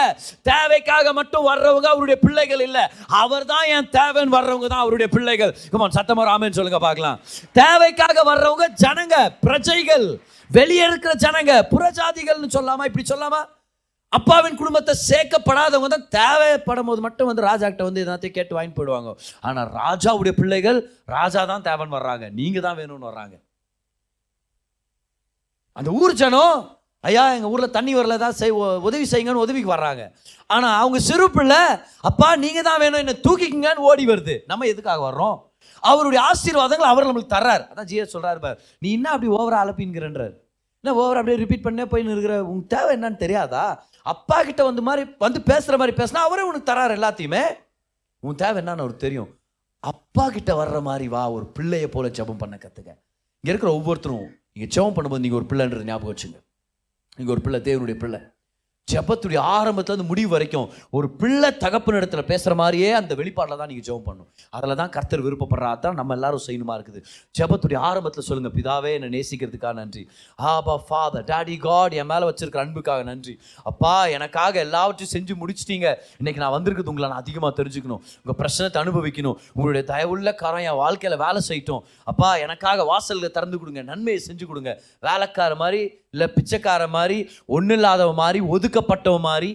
தேவைக்காக 0.50 1.12
மட்டும் 1.12 1.46
வர்றவங்க 1.48 1.88
அவருடைய 1.90 2.18
பிள்ளைகள் 2.20 2.64
இல்லை 2.66 2.84
அவர் 3.20 3.46
தான் 3.46 3.68
என் 3.70 3.92
தேவைன்னு 3.98 4.36
வர்றவங்க 4.36 4.68
தான் 4.68 4.84
அவருடைய 4.84 5.10
பிள்ளைகள் 5.14 5.54
கமான் 5.68 5.96
சத்தமாக 5.98 6.28
ராமன் 6.28 6.58
சொல்லுங்க 6.58 6.80
பார்க்கலாம் 6.80 7.20
தேவைக்காக 7.58 8.18
வர்றவங்க 8.22 8.66
ஜனங்க 8.82 9.16
பிரஜைகள் 9.42 10.08
வெளியே 10.50 10.84
இருக்கிற 10.88 11.12
ஜனங்க 11.18 11.54
புறஜாதிகள்னு 11.72 12.50
சொல்லாமா 12.50 12.84
இப்படி 12.84 13.06
சொல்லாமா 13.06 13.40
அப்பாவின் 14.12 14.58
குடும்பத்தை 14.58 14.92
சேர்க்கப்படாதவங்க 15.00 15.88
தான் 15.88 16.06
தேவைப்படும் 16.14 16.88
போது 16.88 17.00
மட்டும் 17.00 17.28
வந்து 17.30 17.42
ராஜாக்கிட்ட 17.42 17.88
வந்து 17.88 18.02
எல்லாத்தையும் 18.04 18.36
கேட்டு 18.36 18.56
வாங்கி 18.56 18.72
போயிடுவாங்க 18.72 19.10
ஆனால் 19.42 19.68
ராஜாவுடைய 19.78 20.34
பிள்ளைகள் 20.38 20.78
ராஜா 21.14 21.42
தான் 21.44 21.66
தேவைன்னு 21.66 21.98
வர்றாங்க 21.98 22.26
நீங்கள் 22.38 22.64
தான் 22.66 22.78
வேணும்னு 22.80 23.10
வர்றாங்க 23.10 23.36
அந்த 25.76 25.90
ஊர் 25.98 26.14
ஜனம் 26.14 26.56
ஐயா 27.04 27.24
எங்கள் 27.34 27.50
ஊரில் 27.50 27.74
தண்ணி 27.76 27.92
வரல 27.94 28.14
தான் 28.22 28.38
செய் 28.38 28.54
உதவி 28.86 29.04
செய்யுங்கன்னு 29.04 29.44
உதவிக்கு 29.44 29.70
வர்றாங்க 29.70 30.04
ஆனால் 30.50 30.76
அவங்க 30.78 30.98
சிறு 31.02 31.26
பிள்ளை 31.30 31.60
அப்பா 32.04 32.28
நீங்கள் 32.44 32.66
தான் 32.68 32.80
வேணும் 32.82 33.02
என்ன 33.04 33.14
தூக்கிக்குங்கன்னு 33.26 33.86
ஓடி 33.88 34.04
வருது 34.06 34.34
நம்ம 34.46 34.66
எதுக்காக 34.66 35.00
வர்றோம் 35.04 35.36
அவருடைய 35.82 36.20
ஆசீர்வாதங்கள் 36.24 36.90
அவர் 36.90 37.06
நம்மளுக்கு 37.06 37.36
தர்றார் 37.36 37.64
அதான் 37.70 37.88
ஜிஎஸ் 37.90 38.14
சொல்கிறாரு 38.16 38.40
பார் 38.40 38.58
நீ 38.82 38.90
என்ன 38.92 39.08
அப்படி 39.14 39.30
ஓவரா 39.36 39.60
அலப்பின்கிறன்றார் 39.62 40.34
என்ன 40.84 40.92
ஓவர் 40.96 41.18
அப்படியே 41.18 41.38
ரிப்பீட் 41.38 41.64
பண்ணே 41.64 41.84
போயின்னு 41.84 42.14
இருக்கிற 42.14 42.34
உங்க 42.46 42.64
தேவை 42.68 42.90
என்னன்னு 42.96 43.22
தெரியாதா 43.22 43.64
அப்பா 44.08 44.36
கிட்ட 44.42 44.62
வந்து 44.64 44.82
மாதிரி 44.82 45.02
வந்து 45.18 45.40
பேசுகிற 45.42 45.76
மாதிரி 45.76 45.94
பேசினா 45.96 46.20
அவரே 46.26 46.44
உனக்கு 46.44 46.70
தராரு 46.70 46.94
எல்லாத்தையுமே 46.98 47.42
உன் 48.22 48.40
தேவை 48.42 48.58
என்னன்னு 48.62 48.84
அவருக்கு 48.84 49.04
தெரியும் 49.06 49.30
அப்பா 49.84 50.24
கிட்ட 50.28 50.52
வர்ற 50.54 50.78
மாதிரி 50.82 51.06
வா 51.08 51.22
ஒரு 51.30 51.46
பிள்ளையை 51.56 51.88
போல 51.88 52.06
ஜபம் 52.10 52.38
பண்ண 52.38 52.54
கற்றுக்க 52.56 52.90
இங்கே 53.44 53.50
இருக்கிற 53.52 53.70
ஒவ்வொருத்தரும் 53.72 54.26
நீங்கள் 54.52 54.72
ஜெபம் 54.74 54.96
பண்ணும்போது 54.96 55.24
நீங்கள் 55.24 55.40
ஒரு 55.40 55.48
பிள்ளைன்றது 55.50 55.84
ஞாபகம் 55.84 56.12
வச்சுங்க 56.12 56.38
நீங்கள் 57.18 57.34
ஒரு 57.34 57.42
பிள்ளை 57.42 57.60
தேவனுடைய 57.60 57.96
பிள்ளை 57.98 58.20
ஜபத்துடைய 58.88 59.40
ஆரம்பத்துலேருந்து 59.52 60.08
முடிவு 60.08 60.30
வரைக்கும் 60.34 60.66
ஒரு 60.92 61.06
பிள்ளை 61.18 61.50
தகப்பு 61.62 61.96
இடத்துல 61.98 62.22
பேசுகிற 62.28 62.54
மாதிரியே 62.60 62.90
அந்த 62.98 63.12
வெளிப்பாடில் 63.18 63.58
தான் 63.60 63.70
நீங்கள் 63.70 63.86
ஜெபம் 63.88 64.06
பண்ணும் 64.06 64.28
அதில் 64.52 64.78
தான் 64.80 64.92
கர்த்தர் 64.94 65.24
விருப்பப்படுறா 65.24 65.70
தான் 65.78 65.98
நம்ம 66.00 66.14
எல்லாரும் 66.14 66.44
செய்யணுமா 66.44 66.74
இருக்குது 66.78 67.00
ஜபத்துடைய 67.34 67.78
ஆரம்பத்தில் 67.88 68.26
சொல்லுங்கள் 68.28 68.54
பிதாவே 68.54 68.92
என்னை 68.98 69.10
நேசிக்கிறதுக்காக 69.14 69.74
நன்றி 69.74 70.02
ஆபா 70.48 70.76
ஃபாதர் 70.86 71.26
டாடி 71.28 71.56
காட் 71.58 71.96
என் 71.98 72.10
மேலே 72.10 72.26
வச்சிருக்கிற 72.28 72.62
அன்புக்காக 72.64 73.04
நன்றி 73.04 73.34
அப்பா 73.66 73.94
எனக்காக 74.16 74.54
எல்லாவற்றையும் 74.60 75.12
செஞ்சு 75.14 75.36
முடிச்சிட்டீங்க 75.40 75.86
இன்றைக்கி 76.20 76.42
நான் 76.44 76.54
வந்திருக்குது 76.56 76.92
உங்களை 76.92 77.08
நான் 77.08 77.22
அதிகமாக 77.22 77.52
தெரிஞ்சுக்கணும் 77.58 78.02
உங்கள் 78.18 78.38
பிரச்சனத்தை 78.40 78.80
அனுபவிக்கணும் 78.82 79.36
உங்களுடைய 79.52 79.84
தயவுள்ள 79.88 80.28
காரம் 80.38 80.66
என் 80.68 80.80
வாழ்க்கையில் 80.80 81.18
வேலை 81.18 81.42
செய்யட்டும் 81.48 81.84
அப்பா 82.06 82.30
எனக்காக 82.44 82.84
வாசல்களை 82.88 83.30
திறந்து 83.30 83.58
கொடுங்க 83.58 83.82
நன்மையை 83.84 84.20
செஞ்சு 84.22 84.44
கொடுங்க 84.46 84.72
வேலைக்கார 85.02 85.54
மாதிரி 85.58 85.82
இல்லை 86.14 86.26
பிச்சைக்கார 86.34 86.82
மாதிரி 86.88 87.18
ஒன்றும் 87.48 87.78
இல்லாதவ 87.78 88.12
மாதிரி 88.14 88.40
ஒதுக்கப்பட்டவ 88.50 89.18
மாதிரி 89.22 89.50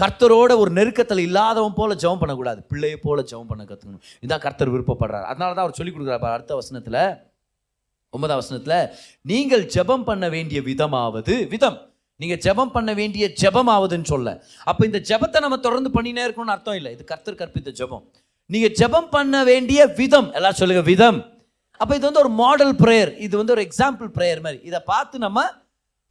கர்த்தரோட 0.00 0.52
ஒரு 0.58 0.70
நெருக்கத்தில் 0.70 1.26
இல்லாதவன் 1.26 1.76
போல 1.78 1.94
ஜெபம் 1.94 2.20
பண்ணக்கூடாது 2.20 2.60
பிள்ளையை 2.70 2.98
போல 2.98 3.24
ஜெபம் 3.30 3.50
பண்ண 3.50 3.62
கற்றுக்கணும் 3.64 4.04
இதுதான் 4.16 4.44
கர்த்தர் 4.44 4.72
விருப்பப்படுறார் 4.74 5.26
அதனால 5.30 5.50
தான் 5.52 5.64
அவர் 5.64 5.78
சொல்லிக் 5.78 5.96
கொடுக்குறாரு 5.96 6.34
அடுத்த 6.36 6.54
வசனத்தில் 6.54 7.00
ஒன்பதாம் 8.12 8.40
வசனத்தில் 8.40 8.78
நீங்கள் 9.24 9.64
ஜெபம் 9.74 10.06
பண்ண 10.06 10.28
வேண்டிய 10.28 10.60
விதமாவது 10.62 11.34
விதம் 11.52 11.78
நீங்கள் 12.20 12.40
ஜெபம் 12.44 12.72
பண்ண 12.72 12.90
வேண்டிய 12.94 13.24
ஜெபமாவதுன்னு 13.42 14.08
சொல்ல 14.08 14.30
அப்போ 14.64 14.82
இந்த 14.84 14.98
ஜெபத்தை 15.08 15.38
நம்ம 15.40 15.58
தொடர்ந்து 15.58 15.90
பண்ணினே 15.90 16.24
இருக்கணும்னு 16.24 16.54
அர்த்தம் 16.56 16.78
இல்லை 16.80 16.90
இது 16.92 17.04
கர்த்தர் 17.04 17.38
கற்பித்த 17.38 17.72
ஜெபம் 17.78 18.04
நீங்கள் 18.50 18.74
ஜெபம் 18.74 19.08
பண்ண 19.08 19.36
வேண்டிய 19.44 19.80
விதம் 19.98 20.28
எல்லாம் 20.32 20.58
சொல்லுங்கள் 20.60 20.88
விதம் 20.88 21.18
அப்போ 21.80 21.92
இது 21.94 22.06
வந்து 22.06 22.22
ஒரு 22.24 22.32
மாடல் 22.36 22.74
ப்ரேயர் 22.80 23.12
இது 23.18 23.34
வந்து 23.36 23.52
ஒரு 23.52 23.62
எக்ஸாம்பிள் 23.62 24.08
ப்ரேயர் 24.16 24.40
மாதிரி 24.40 24.58
இதை 24.62 24.80
பார்த்து 24.86 25.18
நம்ம 25.18 25.44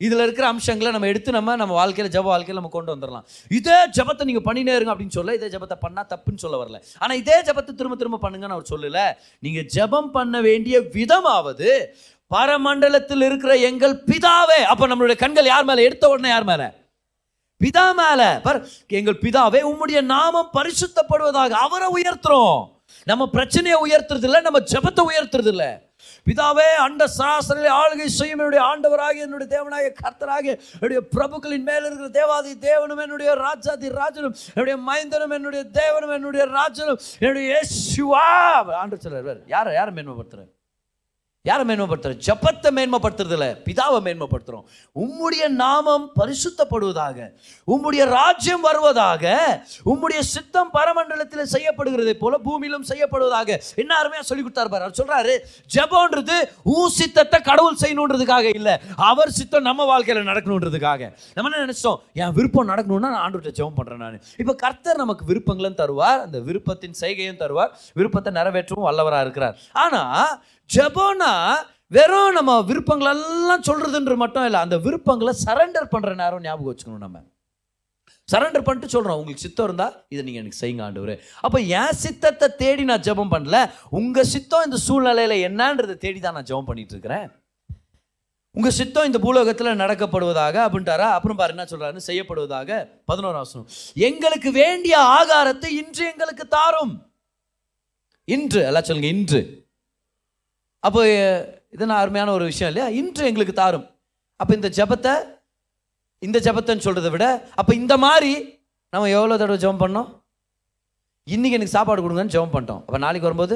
இதில் 0.02 0.24
இருக்கிற 0.26 0.46
அம்சங்களை 0.48 0.92
நம்ம 0.92 1.08
எடுத்து 1.08 1.30
நம்ம 1.32 1.56
நம்ம 1.56 1.74
வாழ்க்கையில் 1.74 2.12
ஜப 2.12 2.26
வாழ்க்கையில் 2.26 2.60
நம்ம 2.60 2.72
கொண்டு 2.72 2.94
வந்துடலாம் 2.94 3.26
இதே 3.52 3.80
ஜபத்தை 3.98 4.26
நீங்கள் 4.26 4.46
பண்ணினே 4.46 4.76
இருங்க 4.78 4.92
அப்படின்னு 4.94 5.18
சொல்ல 5.18 5.34
இதே 5.34 5.50
ஜபத்தை 5.50 5.78
பண்ணால் 5.82 6.10
தப்புன்னு 6.12 6.44
சொல்ல 6.44 6.58
வரல 6.58 6.80
ஆனால் 7.00 7.18
இதே 7.18 7.38
ஜபத்தை 7.48 7.74
திரும்ப 7.74 7.98
திரும்ப 7.98 8.20
பண்ணுங்கன்னு 8.22 8.58
அவர் 8.58 8.72
சொல்லலை 8.72 9.06
நீங்கள் 9.44 9.68
ஜபம் 9.76 10.10
பண்ண 10.12 10.42
வேண்டிய 10.42 10.80
விதமாவது 10.96 11.72
பரமண்டலத்தில் 12.32 13.26
இருக்கிற 13.28 13.52
எங்கள் 13.64 13.96
பிதாவே 14.08 14.60
அப்போ 14.72 14.88
நம்மளுடைய 14.88 15.20
கண்கள் 15.20 15.52
யார் 15.52 15.68
மேலே 15.70 15.86
எடுத்த 15.86 16.10
உடனே 16.10 16.30
யார் 16.30 16.50
மேலே 16.50 16.68
பிதா 17.62 17.86
மேலே 17.94 18.28
பர் 18.42 18.60
எங்கள் 18.92 19.22
பிதாவே 19.24 19.62
உம்முடைய 19.64 20.00
நாமம் 20.08 20.52
பரிசுத்தப்படுவதாக 20.54 21.56
அவரை 21.64 21.88
உயர்த்துறோம் 21.96 22.60
நம்ம 23.08 23.24
பிரச்சனையை 23.28 23.78
உயர்த்துறது 23.82 24.28
இல்லை 24.30 24.42
நம்ம 24.42 24.60
ஜபத்தை 24.72 25.04
உயர்த்துறது 25.06 25.52
இல்லை 25.52 25.72
பிதாவே 26.30 26.70
அண்ட 26.84 27.04
சராசரில் 27.16 27.72
ஆளுகை 27.76 28.08
செய்யும் 28.12 28.40
என்னுடைய 28.40 28.64
ஆண்டவராகி 28.66 29.20
என்னுடைய 29.20 29.50
தேவனாகிய 29.56 29.92
கர்த்தராகி 30.02 30.52
என்னுடைய 30.74 31.02
பிரபுக்களின் 31.14 31.68
மேல் 31.70 31.88
இருக்கிற 31.88 32.12
தேவாதி 32.18 32.54
தேவனும் 32.66 33.04
என்னுடைய 33.06 33.32
ராஜாதி 33.42 33.90
ராஜனும் 34.00 34.38
என்னுடைய 34.52 34.78
மைந்தனும் 34.90 35.36
என்னுடைய 35.38 35.64
தேவனும் 35.80 36.16
என்னுடைய 36.18 36.46
ராஜனும் 36.52 37.02
என்னுடைய 37.20 37.60
சிவா 37.74 38.28
ஆண்டு 38.80 39.04
சொல்லுவார் 39.04 39.44
யார் 39.48 39.78
யாரை 39.78 39.94
மேன்மைப்படுத்துகிறேன் 39.96 40.54
யாரை 41.46 41.64
மேன்மைப்படுத்துறோம் 41.64 42.24
ஜபத்தை 42.26 42.70
மேன்மைப்படுத்துறதில்ல 42.78 43.46
பிதாவை 43.66 44.00
மேன்மைப்படுத்துறோம் 44.06 44.64
உம்முடைய 44.96 45.44
நாமம் 45.56 46.06
பரிசுத்தப்படுவதாக 46.18 47.28
உம்முடைய 47.68 48.04
ராஜ்யம் 48.10 48.66
வருவதாக 48.66 49.24
உம்முடைய 49.86 50.22
சித்தம் 50.32 50.72
பரமண்டலத்தில் 50.74 51.52
செய்யப்படுகிறதை 51.54 52.16
போல 52.16 52.40
பூமியிலும் 52.48 52.86
செய்யப்படுவதாக 52.90 53.56
என்ன 53.78 54.24
சொல்லி 54.24 54.44
கொடுத்தாரு 54.44 54.72
பாரு 54.74 54.86
அவர் 54.86 54.98
சொல்றாரு 55.00 55.36
ஜபோன்றது 55.76 56.38
ஊ 56.72 56.84
சித்தத்தை 56.98 57.40
கடவுள் 57.42 57.80
செய்யணுன்றதுக்காக 57.84 58.52
இல்லை 58.54 58.76
அவர் 59.06 59.34
சித்தம் 59.34 59.68
நம்ம 59.70 59.86
வாழ்க்கையில் 59.86 60.30
நடக்கணுன்றதுக்காக 60.30 61.02
நம்ம 61.34 61.48
என்ன 61.52 61.64
நினச்சோம் 61.64 61.98
என் 62.22 62.38
விருப்பம் 62.38 62.70
நடக்கணும்னா 62.70 63.14
நான் 63.16 63.24
ஆண்டு 63.24 63.56
ஜெபம் 63.56 63.80
பண்ணுறேன் 63.80 64.06
நான் 64.06 64.22
இப்போ 64.40 64.56
கர்த்தர் 64.58 65.04
நமக்கு 65.04 65.26
விருப்பங்களும் 65.32 65.80
தருவார் 65.82 66.20
அந்த 66.20 66.38
விருப்பத்தின் 66.42 67.00
செய்கையும் 67.00 67.42
தருவார் 67.42 67.74
விருப்பத்தை 67.96 68.34
நிறைவேற்றவும் 68.34 68.88
வல்லவராக 68.90 69.26
இருக்கிறார் 69.26 69.58
ஆனால் 69.80 70.30
ஜபோனா 70.70 71.32
வெறும் 71.92 72.36
நம்ம 72.38 72.52
விருப்பங்களெல்லாம் 72.68 73.66
சொல்கிறதுன்ற 73.68 74.16
மட்டும் 74.16 74.46
இல்லை 74.46 74.60
அந்த 74.60 74.78
விருப்பங்களை 74.80 75.34
சரண்டர் 75.40 75.92
பண்ணுற 75.94 76.12
நேரம் 76.16 76.44
ஞாபகம் 76.44 76.70
வச்சுக்கணும் 76.70 77.04
நம்ம 77.06 77.22
சரண்டர் 78.30 78.66
பண்ணிட்டு 78.66 78.94
சொல்கிறோம் 78.94 79.20
உங்களுக்கு 79.20 79.46
சித்தம் 79.46 79.68
இருந்தால் 79.68 79.94
இதை 80.10 80.22
நீங்கள் 80.24 80.42
எனக்கு 80.42 80.60
செய்யுங்க 80.60 80.84
ஆண்டவர் 80.86 81.14
அப்போ 81.42 81.60
என் 81.78 81.98
சித்தத்தை 82.02 82.48
தேடி 82.60 82.84
நான் 82.84 83.06
ஜபம் 83.08 83.32
பண்ணல 83.32 83.60
உங்கள் 84.00 84.30
சித்தம் 84.32 84.66
இந்த 84.68 84.80
சூழ்நிலையில் 84.84 85.36
என்னன்றதை 85.46 85.96
தேடி 85.98 86.20
தான் 86.20 86.38
நான் 86.38 86.50
ஜபம் 86.50 86.68
பண்ணிட்டு 86.68 86.94
இருக்கிறேன் 86.96 87.28
உங்கள் 88.56 88.76
சித்தம் 88.78 89.08
இந்த 89.10 89.20
பூலோகத்தில் 89.24 89.80
நடக்கப்படுவதாக 89.82 90.56
அப்படின்ட்டாரா 90.66 91.08
அப்புறம் 91.16 91.40
பாரு 91.40 91.54
என்ன 91.56 91.66
சொல்கிறாரு 91.66 92.06
செய்யப்படுவதாக 92.06 92.80
பதினோரு 93.06 93.38
அவசரம் 93.38 93.68
எங்களுக்கு 94.02 94.52
வேண்டிய 94.56 94.96
ஆகாரத்தை 95.14 95.72
இன்று 95.82 96.06
எங்களுக்கு 96.08 96.48
தாரும் 96.50 96.94
இன்று 98.28 98.62
எல்லாம் 98.62 98.88
சொல்லுங்க 98.88 99.12
இன்று 99.16 99.42
அப்போ 100.84 101.02
இதெல்லாம் 101.74 102.02
அருமையான 102.02 102.32
ஒரு 102.32 102.46
விஷயம் 102.46 102.70
இல்லையா 102.72 102.88
இன்று 103.00 103.24
எங்களுக்கு 103.26 103.56
தாரும் 103.56 103.86
அப்போ 104.40 104.52
இந்த 104.56 104.70
ஜபத்தை 104.78 105.14
இந்த 106.22 106.38
ஜபத்தைன்னு 106.40 106.86
சொல்கிறத 106.86 107.10
விட 107.12 107.26
அப்போ 107.56 107.72
இந்த 107.74 107.94
மாதிரி 107.98 108.32
நம்ம 108.94 109.10
எவ்வளோ 109.10 109.38
தடவை 109.38 109.58
ஜபம் 109.58 109.84
பண்ணோம் 109.84 110.08
இன்றைக்கி 111.28 111.58
எனக்கு 111.58 111.76
சாப்பாடு 111.76 112.04
கொடுங்கன்னு 112.04 112.36
ஜபம் 112.36 112.54
பண்ணிட்டோம் 112.54 112.82
அப்போ 112.82 112.98
நாளைக்கு 112.98 113.28
வரும்போது 113.28 113.56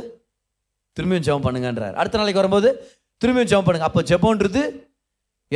திரும்பியும் 0.97 1.27
ஜபம் 1.27 1.45
பண்ணுங்கன்றார் 1.45 1.95
அடுத்த 1.95 2.19
நாளைக்கு 2.21 2.41
வரும்போது 2.41 2.69
திரும்பியும் 3.21 3.51
ஜபம் 3.51 3.67
பண்ணுங்க 3.67 3.87
அப்போ 3.87 4.01
ஜபம்ன்றது 4.09 4.63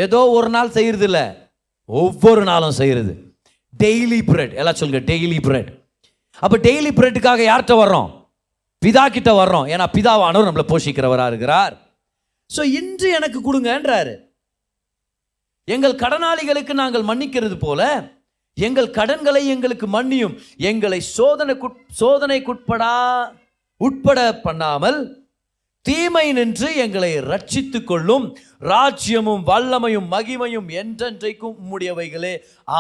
ஏதோ 0.00 0.19
ஒரு 0.29 0.49
நாள் 0.49 0.75
செய்கிறது 0.77 1.05
இல்லை 1.09 1.25
ஒவ்வொரு 1.89 2.41
நாளும் 2.43 2.77
செய்கிறது 2.79 3.13
டெய்லி 3.73 4.19
ப்ரெட் 4.29 4.53
எல்லாம் 4.53 4.77
சொல்லுங்கள் 4.79 5.07
டெய்லி 5.09 5.37
ப்ரெட் 5.47 5.69
அப்போ 6.41 6.57
டெய்லி 6.65 6.91
ப்ரெட்டுக்காக 6.91 7.43
யார்கிட்ட 7.45 7.75
வர்றோம் 7.77 8.09
பிதா 8.81 9.03
கிட்ட 9.07 9.29
வர்றோம் 9.33 9.67
ஏன்னா 9.67 9.85
பிதாவானவர் 9.93 10.47
நம்மளை 10.47 10.65
போஷிக்கிறவராக 10.67 11.31
இருக்கிறார் 11.31 11.73
ஸோ 12.49 12.61
இன்று 12.73 13.07
எனக்கு 13.11 13.39
கொடுங்கன்றாரு 13.41 14.13
எங்கள் 15.67 15.95
கடனாளிகளுக்கு 15.95 16.73
நாங்கள் 16.73 17.03
மன்னிக்கிறது 17.03 17.57
போல 17.57 17.81
எங்கள் 18.57 18.89
கடன்களை 18.89 19.41
எங்களுக்கு 19.47 19.87
மன்னியும் 19.87 20.35
எங்களை 20.63 20.99
சோதனைக்கு 21.09 21.67
சோதனைக்குட்படா 21.99 22.93
உட்பட 23.81 24.19
பண்ணாமல் 24.41 24.99
தீமை 25.85 26.25
நின்று 26.33 26.69
எங்களை 26.75 27.11
ரட்சித்து 27.27 27.79
கொள்ளும் 27.83 28.25
ராஜ்யமும் 28.65 29.43
வல்லமையும் 29.47 30.07
மகிமையும் 30.11 30.69
என்றென்றைக்கும் 30.81 31.57
உம்முடையவைகளே 31.59 32.33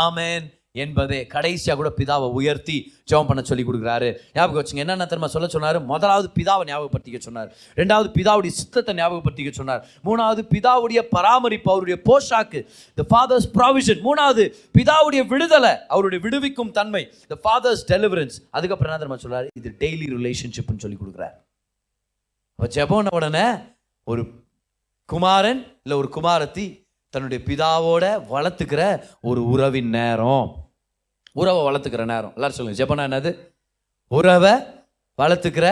ஆமேன் 0.00 0.47
என்பதே 0.77 1.19
கடைசியாக 1.27 1.75
கூட 1.79 1.89
பிதாவை 1.97 2.27
உயர்த்தி 2.37 2.77
ஜெபம் 3.09 3.29
பண்ண 3.29 3.41
சொல்லி 3.43 3.63
கொடுக்குறாரு 3.63 4.09
ஞாபகம் 4.33 4.59
வச்சுங்க 4.59 4.83
என்னென்ன 4.83 5.07
திரும்ப 5.07 5.29
சொல்ல 5.29 5.47
சொன்னார் 5.49 5.79
முதலாவது 5.87 6.29
பிதாவை 6.37 6.63
ஞாபகப்படுத்திக்க 6.69 7.19
சொன்னார் 7.21 7.49
ரெண்டாவது 7.77 8.09
பிதாவுடைய 8.17 8.53
சித்தத்தை 8.57 8.95
ஞாபகப்படுத்திக்க 8.97 9.53
சொன்னார் 9.53 9.81
மூணாவது 10.05 10.43
பிதாவுடைய 10.51 11.01
பராமரிப்பு 11.13 11.71
அவருடைய 11.73 11.97
போஷாக்கு 12.07 12.61
த 12.97 13.05
ஃபாதர்ஸ் 13.09 13.49
ப்ராவிஷன் 13.53 14.01
மூணாவது 14.03 14.45
பிதாவுடைய 14.77 15.23
விடுதலை 15.27 15.73
அவருடைய 15.89 16.21
விடுவிக்கும் 16.23 16.73
தன்மை 16.73 17.03
த 17.31 17.37
ஃபாதர்ஸ் 17.43 17.85
டெலிவரன்ஸ் 17.87 18.37
அதுக்கப்புறம் 18.51 18.91
என்ன 18.91 19.01
திரும்ப 19.01 19.19
சொல்கிறார் 19.19 19.49
இது 19.55 19.71
டெய்லி 19.81 20.07
ரிலேஷன்ஷிப்னு 20.15 20.83
சொல்லி 20.85 20.97
கொடுக்குறார் 20.97 21.35
அப்போ 22.59 22.67
ஜெபம்ன 22.75 23.15
உடனே 23.15 23.47
ஒரு 24.07 24.21
குமாரன் 25.09 25.59
இல்லை 25.83 25.95
ஒரு 25.97 26.09
குமாரத்தி 26.13 26.65
தன்னுடைய 27.13 27.39
பிதாவோட 27.45 28.05
வளர்த்துக்கிற 28.31 28.81
ஒரு 29.23 29.41
உறவின் 29.47 29.91
நேரம் 29.93 30.47
உறவை 31.37 31.61
வளர்த்துக்கிற 31.63 32.03
நேரம் 32.05 32.33
எல்லாரும் 32.35 32.57
சொல்லுங்கள் 32.57 32.81
ஜெபனா 32.81 33.05
என்னது 33.09 33.31
உறவை 34.11 34.53
வளர்த்துக்கிற 35.19 35.67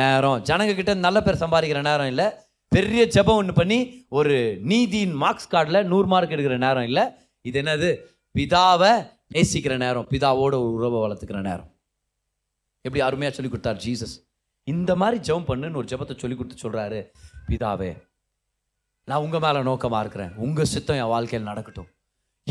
நேரம் 0.00 0.38
ஜனங்க 0.42 0.72
கிட்ட 0.74 0.92
நல்ல 0.98 1.18
பேர் 1.20 1.42
சம்பாதிக்கிற 1.42 1.80
நேரம் 1.82 2.10
இல்லை 2.12 2.26
பெரிய 2.72 3.02
ஜெபம் 3.06 3.38
ஒன்று 3.38 3.52
பண்ணி 3.52 3.78
ஒரு 4.10 4.34
நீதியின் 4.62 5.14
மார்க்ஸ் 5.16 5.50
கார்டில் 5.50 5.88
நூறு 5.88 6.06
மார்க் 6.06 6.34
எடுக்கிற 6.36 6.56
நேரம் 6.58 6.86
இல்லை 6.86 7.04
இது 7.44 7.58
என்னது 7.62 7.88
பிதாவை 8.34 8.92
நேசிக்கிற 9.34 9.74
நேரம் 9.76 10.06
பிதாவோட 10.12 10.54
ஒரு 10.56 10.70
உறவை 10.78 11.00
வளர்த்துக்கிற 11.00 11.40
நேரம் 11.40 11.70
எப்படி 12.84 13.00
அருமையாக 13.00 13.34
சொல்லி 13.34 13.50
கொடுத்தார் 13.50 13.80
ஜீசஸ் 13.80 14.14
இந்த 14.66 14.90
மாதிரி 14.96 15.18
ஜெபம் 15.26 15.48
பண்ணுன்னு 15.50 15.80
ஒரு 15.80 15.90
ஜெபத்தை 15.92 16.14
சொல்லி 16.16 16.36
கொடுத்து 16.36 16.62
சொல்கிறாரு 16.64 17.00
பிதாவே 17.48 17.90
நான் 19.08 19.22
உங்கள் 19.22 19.42
மேலே 19.42 19.60
நோக்கமாக 19.62 20.02
இருக்கிறேன் 20.02 20.34
உங்கள் 20.38 20.70
சித்தம் 20.72 20.98
என் 20.98 21.12
வாழ்க்கையில் 21.12 21.48
நடக்கட்டும் 21.48 21.88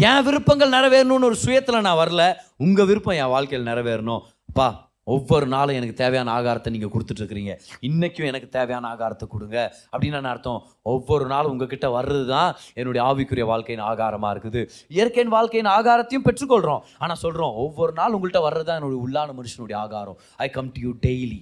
என் 0.00 0.26
விருப்பங்கள் 0.26 0.76
நிறைவேறணும்னு 0.76 1.28
ஒரு 1.28 1.38
சுயத்தில் 1.42 1.86
நான் 1.86 2.00
வரல 2.00 2.24
உங்கள் 2.58 2.88
விருப்பம் 2.90 3.18
என் 3.18 3.32
வாழ்க்கையில் 3.32 3.70
நிறைவேறணும் 3.70 4.22
அப்பா 4.50 4.68
ஒவ்வொரு 5.08 5.46
நாளும் 5.48 5.78
எனக்கு 5.78 5.96
தேவையான 5.96 6.32
ஆகாரத்தை 6.32 6.70
நீங்கள் 6.72 6.92
கொடுத்துட்ருக்குறீங்க 6.92 7.54
இன்றைக்கும் 7.82 8.28
எனக்கு 8.28 8.48
தேவையான 8.50 8.90
ஆகாரத்தை 8.90 9.26
கொடுங்க 9.28 9.58
அப்படின்னு 9.92 10.16
நான் 10.16 10.32
அர்த்தம் 10.32 10.60
ஒவ்வொரு 10.86 11.26
நாளும் 11.26 11.52
உங்ககிட்ட 11.52 11.88
வர்றது 11.96 12.26
தான் 12.28 12.52
என்னுடைய 12.76 13.02
ஆவிக்குரிய 13.06 13.46
வாழ்க்கையின் 13.46 13.86
ஆகாரமாக 13.88 14.34
இருக்குது 14.36 14.62
இயற்கையின் 14.92 15.34
வாழ்க்கையின் 15.36 15.72
ஆகாரத்தையும் 15.74 16.26
பெற்றுக்கொள்கிறோம் 16.28 16.84
ஆனால் 17.00 17.22
சொல்கிறோம் 17.24 17.56
ஒவ்வொரு 17.58 17.94
நாள் 17.94 18.16
உங்கள்கிட்ட 18.18 18.42
வர்றது 18.48 18.68
தான் 18.70 18.80
என்னுடைய 18.80 19.02
உள்ளான 19.06 19.36
மனுஷனுடைய 19.36 19.78
ஆகாரம் 19.80 20.20
I 20.40 20.50
come 20.50 20.72
to 20.76 20.82
you 20.82 20.94
daily 21.04 21.42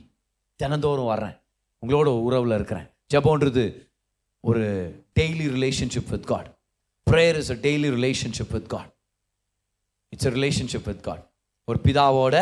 தினந்தோறும் 0.59 1.11
வர்றேன் 1.13 1.35
உங்களோட 1.83 2.11
உறவில் 2.21 2.57
இருக்கிறேன் 2.57 2.87
ஜபோன்றது 3.13 3.65
ஒரு 4.43 4.63
daily 5.19 5.47
relationship 5.49 6.11
with 6.11 6.29
God 6.29 6.49
prayer 7.07 7.37
is 7.37 7.51
a 7.51 7.57
daily 7.63 7.89
relationship 7.95 8.53
with 8.55 8.67
God 8.67 8.91
it's 10.13 10.27
a 10.27 10.31
relationship 10.31 10.87
with 10.87 11.03
God 11.03 11.23
ஒரு 11.67 11.79
பிதாவோட 11.85 12.35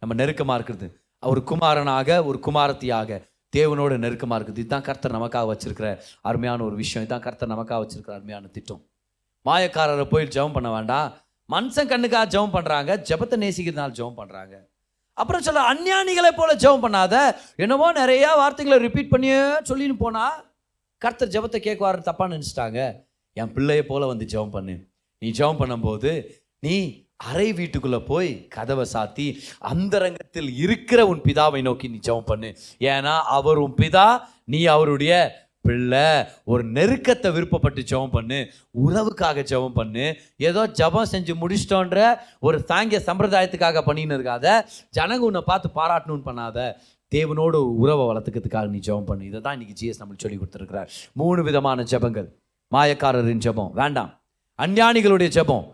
நம்ம 0.02 0.14
நெருக்கமாக 0.14 0.56
இருக்கிறது 0.58 0.86
ஒரு 1.22 1.40
குமாரனாக 1.42 2.18
ஒரு 2.24 2.38
குமாரத்தியாக 2.40 3.20
தேவனோட 3.52 3.92
நெருக்கமாக 3.98 4.38
இருக்குது 4.38 4.60
இதுதான் 4.62 4.84
கர்த்தர் 4.88 5.16
நமக்காக 5.16 5.46
வச்சிருக்கிற 5.50 5.88
அருமையான 6.24 6.64
ஒரு 6.64 6.76
விஷயம் 6.76 7.04
இதுதான் 7.04 7.24
கர்த்தர் 7.26 7.52
நமக்காக 7.54 7.80
வச்சிருக்கிற 7.80 8.14
அருமையான 8.14 8.50
திட்டம் 8.52 8.82
மாயக்காரரை 9.46 10.06
போய் 10.06 10.26
ஜெபம் 10.34 10.56
பண்ண 10.56 10.70
வேண்டாம் 10.70 11.08
மனுஷன் 11.48 11.90
கண்ணுக்காக 11.90 12.28
ஜெபம் 12.34 12.54
பண்ணுறாங்க 12.56 12.90
ஜெபத்தை 13.08 13.36
நேசிக்கிறதுனால 13.38 13.96
ஜெபம் 13.98 14.18
பண்ணுறாங்க 14.18 14.54
அப்புறம் 15.16 15.44
சொல்ல 15.46 15.60
அஞ்ஞானிகளை 15.68 16.30
போல 16.32 16.50
ஜெபம் 16.56 16.84
பண்ணாத 16.84 17.16
என்னமோ 17.56 17.86
நிறையா 17.94 18.30
வார்த்தைகளை 18.36 18.78
ரிப்பீட் 18.78 19.12
பண்ணியே 19.12 19.40
சொல்லின்னு 19.70 19.96
போனால் 19.98 20.36
கர்த்தர் 21.02 21.32
ஜெபத்தை 21.34 21.60
கேட்குவார்னு 21.60 22.08
தப்பான்னு 22.08 22.36
நினச்சிட்டாங்க 22.36 22.80
என் 23.36 23.52
பிள்ளையை 23.52 23.84
போல் 23.86 24.10
வந்து 24.12 24.26
ஜெபம் 24.26 24.54
பண்ணு 24.54 24.76
நீ 25.22 25.28
ஜெபம் 25.32 25.60
பண்ணும்போது 25.60 26.12
நீ 26.62 26.76
அறை 27.26 27.48
வீட்டுக்குள்ளே 27.52 28.00
போய் 28.04 28.30
கதவை 28.48 28.84
சாத்தி 28.92 29.26
அந்தரங்கத்தில் 29.68 30.50
இருக்கிற 30.58 31.00
உன் 31.06 31.24
பிதாவை 31.24 31.60
நோக்கி 31.62 31.86
நீ 31.88 31.98
ஜெபம் 32.00 32.28
பண்ணு 32.28 32.50
ஏன்னா 32.86 33.14
அவர் 33.30 33.58
உன் 33.58 33.76
பிதா 33.80 34.08
நீ 34.44 34.60
அவருடைய 34.66 35.14
பிள்ளை 35.64 36.04
ஒரு 36.44 36.62
நெருக்கத்தை 36.68 37.30
விருப்பப்பட்டு 37.30 37.80
ஜெபம் 37.82 38.14
பண்ணு 38.14 38.38
உறவுக்காக 38.82 39.42
ஜெபம் 39.50 39.76
பண்ணு 39.76 40.04
ஏதோ 40.40 40.62
ஜபம் 40.78 41.10
செஞ்சு 41.10 41.34
முடிச்சிட்டோன்ற 41.40 42.00
ஒரு 42.40 42.58
சாங்கிய 42.64 43.00
சம்பிரதாயத்துக்காக 43.08 43.82
பண்ணின்னு 43.86 44.18
இருக்காத 44.18 44.46
ஜனங்க 44.94 45.24
உன்னை 45.24 45.42
பார்த்து 45.42 45.70
பாராட்டணும்னு 45.74 46.28
பண்ணாத 46.28 46.68
தேவனோடு 47.12 47.58
உறவை 47.76 48.04
வளர்த்துக்கிறதுக்காக 48.06 48.70
நீ 48.70 48.80
ஜெபம் 48.80 49.08
பண்ணு 49.10 49.24
இதை 49.24 49.40
தான் 49.40 49.56
இன்னைக்கு 49.56 49.78
ஜிஎஸ் 49.80 50.00
நம்மளுக்கு 50.00 50.26
சொல்லி 50.26 50.38
கொடுத்துருக்குறார் 50.38 50.90
மூணு 51.14 51.42
விதமான 51.42 51.86
ஜபங்கள் 51.90 52.28
மாயக்காரரின் 52.72 53.44
ஜெபம் 53.44 53.72
வேண்டாம் 53.74 54.10
அஞ்ஞானிகளுடைய 54.58 55.28
ஜெபம் 55.36 55.66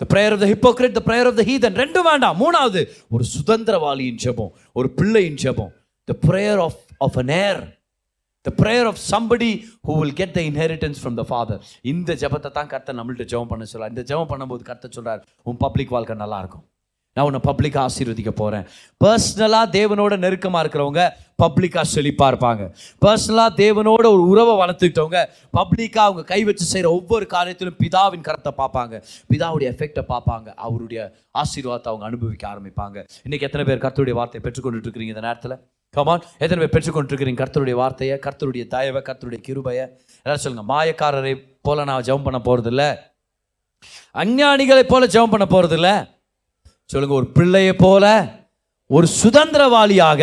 த 0.00 0.06
prayer 0.10 0.34
of 0.34 0.42
the 0.42 0.48
hypocrite 0.52 0.96
the 0.98 1.02
prayer 1.06 1.28
of 1.30 1.38
the 1.38 1.44
heathen 1.48 1.78
ரெண்டும் 1.82 2.06
வேண்டாம் 2.08 2.36
மூணாவது 2.42 2.80
ஒரு 3.10 3.24
சுதந்திரவாளியின் 3.32 4.20
ஜெபம் 4.24 4.52
ஒரு 4.76 4.90
பிள்ளையின் 4.98 5.40
ஜெபம் 5.44 5.72
the 6.08 6.14
prayer 6.26 6.62
of 6.66 6.78
of 7.00 7.16
an 7.16 7.32
heir 7.38 7.60
the 8.44 8.52
prayer 8.58 8.88
of 8.90 9.00
somebody 9.06 9.50
who 9.86 9.94
will 10.00 10.14
get 10.14 10.34
the 10.36 10.42
inheritance 10.50 11.00
from 11.00 11.16
the 11.16 11.24
father 11.30 11.62
இந்த 11.84 12.16
ஜபத்தை 12.22 12.50
தான் 12.52 12.70
கர்த்தர் 12.72 12.98
நம்மள்ட்ட 12.98 13.26
ஜபம் 13.32 13.50
பண்ண 13.52 13.66
சொல்கிறார் 13.66 13.92
இந்த 13.94 14.04
ஜபம் 14.10 14.30
பண்ணும்போது 14.32 14.64
கர்த்தர் 14.64 14.96
சொல்கிறார் 14.98 15.22
உன் 15.46 15.60
பப்ளிக் 15.64 15.94
வாழ்க்கை 15.96 16.16
நல்லாயிருக்கும் 16.22 16.66
நான் 17.16 17.26
உன்னை 17.26 17.40
பப்ளிக்காக 17.44 17.82
ஆசீர்வதிக்க 17.82 18.30
போகிறேன் 18.32 18.64
பர்சனலாக 19.00 19.66
தேவனோட 19.72 20.14
நெருக்கமாக 20.18 20.62
இருக்கிறவங்க 20.64 21.02
பப்ளிக்காக 21.42 21.84
செழிப்பாக 21.92 22.28
இருப்பாங்க 22.32 22.64
பர்சனலாக 23.02 23.50
தேவனோட 23.56 24.04
ஒரு 24.08 24.24
உறவை 24.26 24.54
வளர்த்துக்கிட்டவங்க 24.60 25.20
பப்ளிக்காக 25.54 26.04
அவங்க 26.06 26.22
கை 26.24 26.40
வச்சு 26.44 26.64
செய்கிற 26.64 26.88
ஒவ்வொரு 26.90 27.26
காரியத்திலும் 27.30 27.78
பிதாவின் 27.80 28.26
கரத்தை 28.26 28.52
பார்ப்பாங்க 28.58 29.00
பிதாவுடைய 29.30 29.68
எஃபெக்டை 29.72 30.02
பார்ப்பாங்க 30.10 30.48
அவருடைய 30.58 31.00
ஆசீர்வாதத்தை 31.34 31.90
அவங்க 31.92 32.06
அனுபவிக்க 32.06 32.46
ஆரம்பிப்பாங்க 32.48 32.98
இன்றைக்கி 33.24 33.46
எத்தனை 33.48 33.64
பேர் 33.64 33.82
கருத்துடைய 33.84 34.16
வார்த்தையை 34.16 34.42
பெற்றுக்கொண்டுட்டு 34.46 34.88
இருக்கிறீங்க 34.88 35.14
இந்த 35.14 35.24
நேரத்தில் 35.26 35.56
கமான் 35.94 36.26
எத்தனை 36.38 36.58
பேர் 36.58 36.74
பெற்றுக்கொண்டிருக்கிறீங்க 36.74 37.40
கர்த்தருடைய 37.42 37.76
வார்த்தையை 37.76 38.16
கர்த்தருடைய 38.18 38.64
தயவை 38.68 39.02
கர்த்தருடைய 39.02 39.40
கிருபையை 39.40 39.84
எல்லாரும் 40.26 40.44
சொல்லுங்கள் 40.44 40.68
மாயக்காரரை 40.72 41.34
போல 41.62 41.84
நான் 41.84 42.06
ஜெபம் 42.08 42.26
பண்ண 42.26 42.40
போகிறதில்ல 42.40 42.84
அஞ்ஞானிகளை 44.16 44.84
போல 44.84 45.06
ஜெபம் 45.06 45.32
பண்ண 45.32 45.46
போகிறதில்லை 45.48 45.94
சொல்லுங்க 46.90 47.14
ஒரு 47.14 47.28
பிள்ளையை 47.32 47.72
போல 47.76 48.04
ஒரு 48.90 49.06
சுதந்திரவாளியாக 49.20 50.22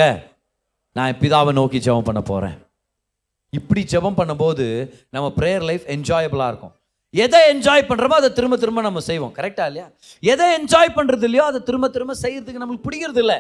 நான் 0.96 1.18
பிதாவை 1.20 1.52
நோக்கி 1.54 1.78
ஜெபம் 1.80 2.08
பண்ண 2.08 2.22
போகிறேன் 2.22 2.58
இப்படி 3.54 3.82
ஜெபம் 3.92 4.20
பண்ணும்போது 4.20 4.66
நம்ம 5.10 5.28
ப்ரேயர் 5.38 5.66
லைஃப் 5.70 5.86
என்ஜாயபிளா 5.96 6.48
இருக்கும் 6.48 6.74
எதை 7.14 7.40
என்ஜாய் 7.50 7.90
பண்றோமோ 7.90 8.16
அதை 8.16 8.30
திரும்ப 8.34 8.56
திரும்ப 8.58 8.82
நம்ம 8.82 9.02
செய்வோம் 9.02 9.34
கரெக்டாக 9.34 9.70
இல்லையா 9.70 9.88
எதை 10.24 10.46
என்ஜாய் 10.60 10.96
பண்ணுறது 10.96 11.26
இல்லையோ 11.28 11.44
அதை 11.46 11.60
திரும்ப 11.62 11.90
திரும்ப 11.90 12.16
செய்கிறதுக்கு 12.22 12.62
நம்மளுக்கு 12.64 12.88
பிடிக்கிறது 12.88 13.22
இல்லை 13.22 13.38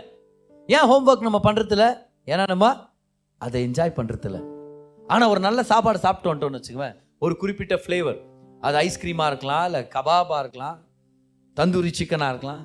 ஏன் 0.69 0.87
ஹோம்ஒர்க் 0.91 1.27
நம்ம 1.27 1.39
பண்ணுறதில்ல 1.47 1.87
ஏன்னா 2.27 2.43
நம்ம 2.47 2.67
அதை 3.41 3.61
என்ஜாய் 3.67 3.97
பண்ணுறதில்ல 3.97 4.41
ஆனால் 5.07 5.29
ஒரு 5.29 5.39
நல்ல 5.39 5.63
சாப்பாடு 5.63 6.05
சாப்பிட்டு 6.05 6.31
வந்துட்டோம்னு 6.31 6.59
வச்சுக்கோங்க 6.59 6.91
ஒரு 7.21 7.35
குறிப்பிட்ட 7.37 7.75
ஃப்ளேவர் 7.83 8.19
அது 8.63 8.77
ஐஸ்கிரீமா 8.83 9.25
இருக்கலாம் 9.27 9.65
இல்லை 9.65 9.81
கபாபாக 9.95 10.43
இருக்கலாம் 10.43 10.77
தந்தூரி 11.57 11.91
சிக்கனாக 11.93 12.31
இருக்கலாம் 12.33 12.61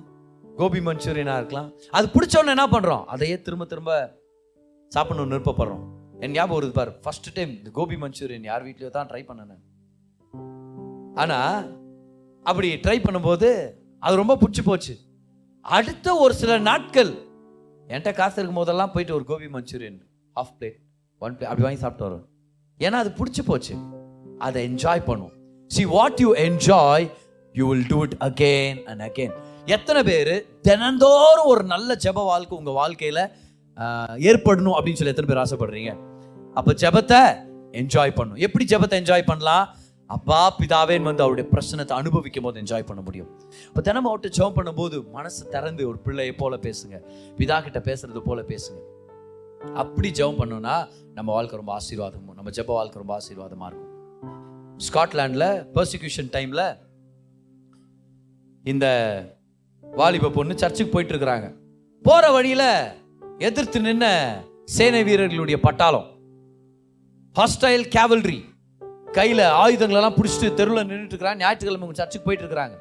கோபி 0.59 0.81
மஞ்சூரியனாக 0.85 1.41
இருக்கலாம் 1.41 1.69
அது 1.91 2.07
பிடிச்சோன்னு 2.15 2.55
என்ன 2.55 2.65
பண்ணுறோம் 2.73 3.05
அதையே 3.07 3.37
திரும்ப 3.43 3.65
திரும்ப 3.67 3.93
சாப்பிடணும்னு 4.93 5.35
விருப்பப்படுறோம் 5.35 5.85
என் 6.23 6.35
ஞாபகம் 6.35 6.57
வருது 6.57 6.75
பார் 6.79 6.91
ஃபர்ஸ்ட் 7.03 7.29
டைம் 7.37 7.51
இந்த 7.53 7.71
கோபி 7.77 7.97
மஞ்சூரியன் 7.97 8.49
யார் 8.49 8.65
வீட்லையோ 8.67 8.91
தான் 8.91 9.09
ட்ரை 9.11 9.23
பண்ணினேன் 9.29 9.63
ஆனால் 11.17 11.67
அப்படி 12.45 12.69
ட்ரை 12.85 12.97
பண்ணும்போது 13.01 13.49
அது 14.03 14.21
ரொம்ப 14.23 14.37
பிடிச்சி 14.37 14.63
போச்சு 14.63 14.95
அடுத்த 15.65 16.09
ஒரு 16.17 16.35
சில 16.35 16.53
நாட்கள் 16.67 17.13
என்கிட்ட 17.89 18.13
காசு 18.15 18.37
இருக்கும் 18.37 18.61
போதெல்லாம் 18.61 18.93
போயிட்டு 18.95 19.15
ஒரு 19.15 19.25
gobi 19.25 19.49
Manchurian 19.55 19.99
half 20.37 20.53
plate 20.57 20.79
one 21.23 21.35
plate 21.35 21.51
அப்படி 21.51 21.67
வாங்கி 21.67 21.83
சாப்பிட்டு 21.85 22.07
வரோம் 22.09 22.25
ஏன்னா 22.81 22.99
அது 22.99 23.13
பிடிச்சி 23.19 23.43
போச்சு 23.43 23.75
அதை 24.39 24.59
என்ஜாய் 24.69 25.03
பண்ணுவோம் 25.09 25.35
see 25.71 25.85
what 25.95 26.21
you 26.21 26.31
enjoy 26.45 27.07
you 27.55 27.67
will 27.71 27.89
do 27.89 28.01
it 28.07 28.17
again 28.23 28.79
and 28.87 29.05
again 29.09 29.35
எத்தனை 29.69 30.01
பேர் 30.03 30.35
தினந்தோறும் 30.63 31.49
ஒரு 31.49 31.63
நல்ல 31.65 31.91
ஜப 32.05 32.23
வாழ்க்கை 32.25 32.55
உங்கள் 32.59 32.79
வாழ்க்கையில் 32.79 33.23
ஏற்படணும் 34.27 34.77
அப்படின்னு 34.77 35.01
சொல்லி 35.01 35.15
எத்தனை 35.15 35.29
பேர் 35.31 35.45
ஆசைப்படுறீங்க 35.45 35.93
அப்போ 36.57 36.73
ஜபத்தை 36.83 37.21
என்ஜாய் 37.75 38.17
பண்ணும் 38.17 38.41
எப்படி 38.41 38.65
ஜபத்தை 38.65 38.97
என்ஜாய் 38.99 39.29
பண்ணலாம் 39.29 39.67
அப்பா 40.11 40.39
பிதாவே 40.59 40.95
வந்து 41.03 41.25
அவருடைய 41.25 41.47
பிரச்சனத்தை 41.51 41.95
அனுபவிக்கும் 41.97 42.47
போது 42.47 42.61
என்ஜாய் 42.63 42.87
பண்ண 42.87 43.01
முடியும் 43.03 43.29
இப்போ 43.67 43.81
தினம 43.81 44.09
அவட்ட 44.09 44.29
ஜெபம் 44.37 44.57
பண்ணும்போது 44.59 44.97
மனசு 45.13 45.41
திறந்து 45.49 45.83
ஒரு 45.89 45.99
பிள்ளையை 45.99 46.35
போல 46.35 46.57
பேசுங்க 46.63 46.99
பிதா 47.39 47.59
கிட்ட 47.61 47.81
பேசுறது 47.81 48.23
போல 48.23 48.43
பேசுங்க 48.49 48.81
அப்படி 49.75 50.09
ஜெபம் 50.11 50.41
பண்ணோம்னா 50.41 50.77
நம்ம 51.15 51.29
வாழ்க்கை 51.33 51.57
ரொம்ப 51.57 51.73
ஆசீர்வாதம் 51.73 52.35
நம்ம 52.35 52.51
ஜெப 52.51 52.73
வாழ்க்கை 52.73 52.99
ரொம்ப 52.99 53.15
ஆசீர்வாதமாக 53.15 53.71
இருக்கும் 53.71 53.95
ஸ்காட்லாண்டில் 54.81 55.49
பர்சிக்யூஷன் 55.75 56.31
டைமில் 56.33 56.67
இந்த 58.65 58.87
வாலிப 59.93 60.31
பொண்ணு 60.31 60.55
சர்ச்சுக்கு 60.55 60.93
போயிட்டு 60.93 61.13
இருக்கிறாங்க 61.15 61.47
போற 62.05 62.25
வழியில 62.31 62.65
எதிர்த்து 63.41 63.79
நின்ன 63.81 64.07
சேனை 64.75 65.01
வீரர்களுடைய 65.03 65.59
பட்டாளம் 65.61 66.07
ஹாஸ்டைல் 67.37 67.87
கேவல்ரி 67.89 68.39
கையில் 69.13 69.45
ஆயுதங்களெல்லாம் 69.63 70.17
பிடிச்சிட்டு 70.17 70.49
தெருவில் 70.55 70.83
நின்றுட்டு 70.83 71.15
இருக்கிறாங்க 71.15 71.41
ஞாயிற்றுக்கிழமை 71.41 71.85
அவங்க 71.85 72.01
சர்ச்சுக்கு 72.01 72.27
போயிட்டு 72.27 72.45
இருக்கிறாங்க 72.45 72.77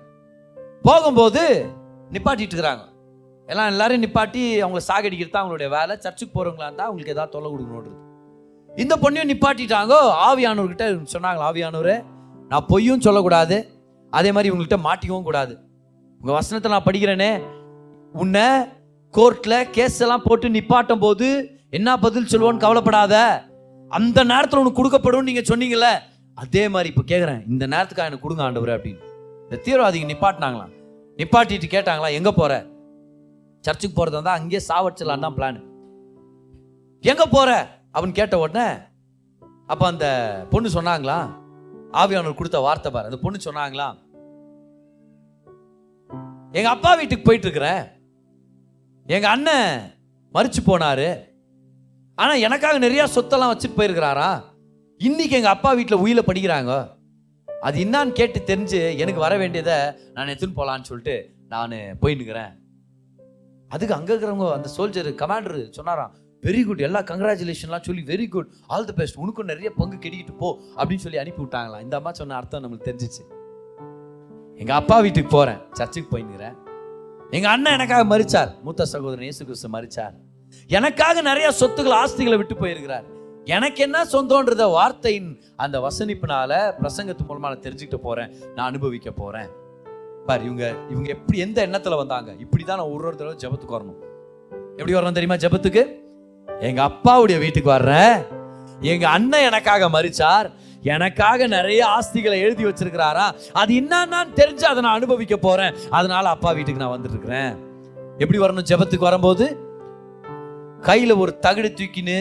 போகும்போது 0.83 1.43
நிப்பாட்டிட்டு 2.11 2.55
இருக்கிறாங்க 2.55 2.83
எல்லாம் 3.47 3.69
எல்லாரும் 3.71 4.03
நிப்பாட்டி 4.03 4.41
அவங்கள 4.61 4.81
சாகடிக்கிறது 4.87 5.33
தான் 5.33 5.43
அவங்களுடைய 5.43 5.69
வேலை 5.69 5.93
சர்ச்சுக்கு 5.97 6.33
போறவங்களா 6.33 6.67
இருந்தா 6.67 6.87
அவங்களுக்கு 6.87 7.15
ஏதாவது 7.15 7.33
தொல்லை 7.35 7.49
கொடுக்கணும் 7.51 8.03
இந்த 8.69 8.95
பொண்ணையும் 8.95 9.31
நிப்பாட்டிட்டாங்கோ 9.31 9.99
ஆவியானவர்கிட்ட 10.25 10.87
சொன்னாங்க 11.13 11.41
ஆவியானவர் 11.43 11.93
நான் 12.51 12.67
பொய்யும் 12.69 13.01
சொல்லக்கூடாது 13.01 13.57
அதே 14.13 14.29
மாதிரி 14.31 14.49
இவங்கள்ட்ட 14.51 14.77
மாட்டிக்கவும் 14.83 15.27
கூடாது 15.27 15.53
உங்கள் 16.21 16.37
வசனத்தை 16.37 16.69
நான் 16.71 16.87
படிக்கிறேனே 16.87 17.31
உன்னை 18.15 18.47
கோர்ட்டில் 19.13 19.57
கேஸ் 19.71 19.99
எல்லாம் 20.01 20.23
போட்டு 20.23 20.47
நிப்பாட்டும் 20.49 21.03
போது 21.03 21.27
என்ன 21.69 21.97
பதில் 21.97 22.31
சொல்லுவோன்னு 22.31 22.63
கவலைப்படாத 22.63 23.15
அந்த 23.91 24.19
நேரத்தில் 24.23 24.61
உனக்கு 24.61 24.79
கொடுக்கப்படும் 24.79 25.27
நீங்கள் 25.29 25.49
சொன்னீங்கல்ல 25.49 25.89
அதே 26.37 26.63
மாதிரி 26.67 26.89
இப்போ 26.89 27.03
கேட்குறேன் 27.03 27.41
இந்த 27.47 27.63
நேரத்துக்கு 27.67 28.03
எனக்கு 28.03 28.25
கொடுங்க 28.25 28.43
ஆண்டவர் 28.43 28.73
அப்படின்னு 28.75 29.03
இந்த 29.43 29.59
தீவிரவாதிங்க 29.65 30.09
நிப்பாட்டினாங்களாம் 30.11 30.73
நிப்பாட்டிட்டு 31.19 31.67
கேட்டாங்களா 31.67 32.09
எங்கே 32.13 32.31
போகிற 32.31 32.53
சர்ச்சுக்கு 33.63 33.95
போகிறதா 33.95 34.17
இருந்தால் 34.17 34.39
அங்கேயே 34.39 34.61
சாவடிச்சிடலாம் 34.67 35.25
தான் 35.25 35.37
பிளான் 35.37 35.59
எங்கே 37.03 37.25
போகிற 37.27 37.51
அப்படின்னு 37.93 38.19
கேட்ட 38.19 38.37
உடனே 38.39 38.67
அப்போ 39.69 39.85
அந்த 39.85 40.07
பொண்ணு 40.51 40.69
சொன்னாங்களா 40.73 41.17
ஆவியானவர் 41.93 42.39
கொடுத்த 42.39 42.59
வார்த்தை 42.59 42.91
பாரு 42.91 43.09
அந்த 43.09 43.19
பொண்ணு 43.21 43.47
சொன்னாங்களாம் 43.47 43.95
எங்கள் 46.47 46.73
அப்பா 46.73 46.91
வீட்டுக்கு 46.95 47.27
போயிட்டுருக்குற 47.27 47.69
எங்கள் 49.05 49.31
அண்ணன் 49.31 49.71
மறிச்சு 50.33 50.61
போனார் 50.61 51.07
ஆனால் 52.17 52.39
எனக்காக 52.39 52.77
நிறையா 52.79 53.03
சொத்தெல்லாம் 53.15 53.51
வச்சுட்டு 53.51 53.79
போயிருக்கிறாரா 53.79 54.29
இன்றைக்கி 55.01 55.35
எங்கள் 55.35 55.55
அப்பா 55.55 55.71
வீட்டில் 55.73 56.03
உயில 56.03 56.21
படிக்கிறாங்க 56.25 56.73
அது 57.47 57.77
என்னான்னு 57.85 58.11
கேட்டு 58.11 58.39
தெரிஞ்சு 58.41 58.79
எனக்கு 58.97 59.19
வர 59.19 59.33
வேண்டியதை 59.37 59.77
நான் 60.13 60.31
எத்துன்னு 60.33 60.57
போகலான்னு 60.57 60.89
சொல்லிட்டு 60.89 61.15
நான் 61.47 61.75
போயின்னுக்கிறேன் 62.01 62.53
அதுக்கு 63.71 63.97
அங்கே 63.97 64.11
இருக்கிறவங்க 64.13 64.47
அந்த 64.51 64.69
சோல்ஜர் 64.77 65.09
கமாண்டர் 65.15 65.59
சொன்னாராம் 65.69 66.13
வெரி 66.43 66.61
குட் 66.63 66.79
எல்லா 66.79 66.99
கங்க்ராச்சுலேஷன்லாம் 67.01 67.87
சொல்லி 67.87 68.03
very 68.03 68.27
good 68.27 68.51
all 68.67 68.85
the 68.85 68.93
best 68.93 69.17
உனக்கும் 69.17 69.49
நிறைய 69.49 69.69
பங்கு 69.71 69.97
கெடிக்கிட்டு 69.97 70.35
போ 70.37 70.49
அப்படின்னு 70.77 71.05
சொல்லி 71.05 71.19
அனுப்பி 71.19 71.43
விட்டாங்களாம் 71.43 71.81
இந்த 71.81 71.97
அம்மா 71.97 72.13
சொன்ன 72.13 72.35
அர்த்தம் 72.35 72.63
நம்மளுக்கு 72.63 72.89
தெரிஞ்சிச்சு 72.89 73.23
எங்கள் 74.57 74.77
அப்பா 74.77 74.95
வீட்டுக்கு 74.99 75.29
போகிறேன் 75.29 75.59
சர்ச்சுக்கு 75.77 76.09
போயின்னுக்கிறேன் 76.11 76.55
எங்கள் 77.31 77.51
அண்ணன் 77.51 77.75
எனக்காக 77.75 78.03
மறிச்சார் 78.05 78.49
மூத்த 78.63 78.87
சகோதரன் 78.91 79.27
இயேசு 79.27 79.41
கிறிஸ்து 79.43 79.69
மறிச்சார் 79.71 80.15
எனக்காக 80.69 81.21
நிறைய 81.21 81.47
சொத்துக்கள் 81.59 81.97
ஆஸ்திகளை 81.97 82.37
விட்டு 82.37 82.55
போயிருக்கிறார் 82.55 83.05
எனக்கு 83.47 83.79
என்ன 83.83 83.97
சொந்தம்ன்றத 84.13 84.63
வார்த்தையின் 84.71 85.29
அந்த 85.55 85.77
வசனிப்பினால 85.79 86.51
பிரசங்கத்து 86.79 87.25
மூலமாக 87.25 87.49
நான் 87.49 87.63
தெரிஞ்சுக்கிட்டு 87.65 87.99
போகிறேன் 87.99 88.31
நான் 88.55 88.67
அனுபவிக்க 88.67 89.11
போகிறேன் 89.13 89.49
பார் 90.27 90.45
இவங்க 90.47 90.65
இவங்க 90.89 91.09
எப்படி 91.15 91.37
எந்த 91.39 91.59
எண்ணத்தில் 91.61 92.01
வந்தாங்க 92.01 92.31
இப்படி 92.39 92.63
தான் 92.63 92.79
நான் 92.81 92.93
ஒரு 92.95 93.05
ஒருத்தர 93.09 93.35
ஜபத்துக்கு 93.43 93.77
வரணும் 93.77 93.99
எப்படி 94.79 94.95
வரணும் 94.97 95.17
தெரியுமா 95.19 95.37
ஜபத்துக்கு 95.37 95.83
எங்கள் 96.65 96.87
அப்பாவுடைய 96.89 97.37
வீட்டுக்கு 97.39 97.71
வர்றேன் 97.71 98.17
எங்கள் 98.85 99.13
அண்ணன் 99.13 99.45
எனக்காக 99.45 99.89
மறிச்சார் 99.89 100.47
எனக்காக 100.83 101.47
நிறைய 101.47 101.81
ஆஸ்திகளை 101.87 102.39
எழுதி 102.39 102.65
வச்சிருக்கிறாரா 102.65 103.27
அது 103.51 103.73
என்னன்னு 103.73 104.35
தெரிஞ்சு 104.35 104.63
அதை 104.63 104.81
நான் 104.81 104.93
அனுபவிக்க 104.93 105.37
போறேன் 105.37 105.75
அதனால 105.89 106.29
அப்பா 106.29 106.51
வீட்டுக்கு 106.51 106.83
நான் 106.83 106.95
வந்துட்டு 106.95 107.15
இருக்கிறேன் 107.15 107.51
எப்படி 108.17 108.39
வரணும் 108.39 108.69
ஜபத்துக்கு 108.69 109.09
வரும்போது 109.09 109.45
கையில 110.81 111.17
ஒரு 111.17 111.39
தகடு 111.39 111.69
தூக்கின்னு 111.71 112.19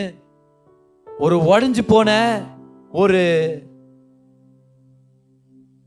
ஒரு 1.06 1.36
உடஞ்சு 1.44 1.82
போன 1.86 2.10
ஒரு 2.92 3.20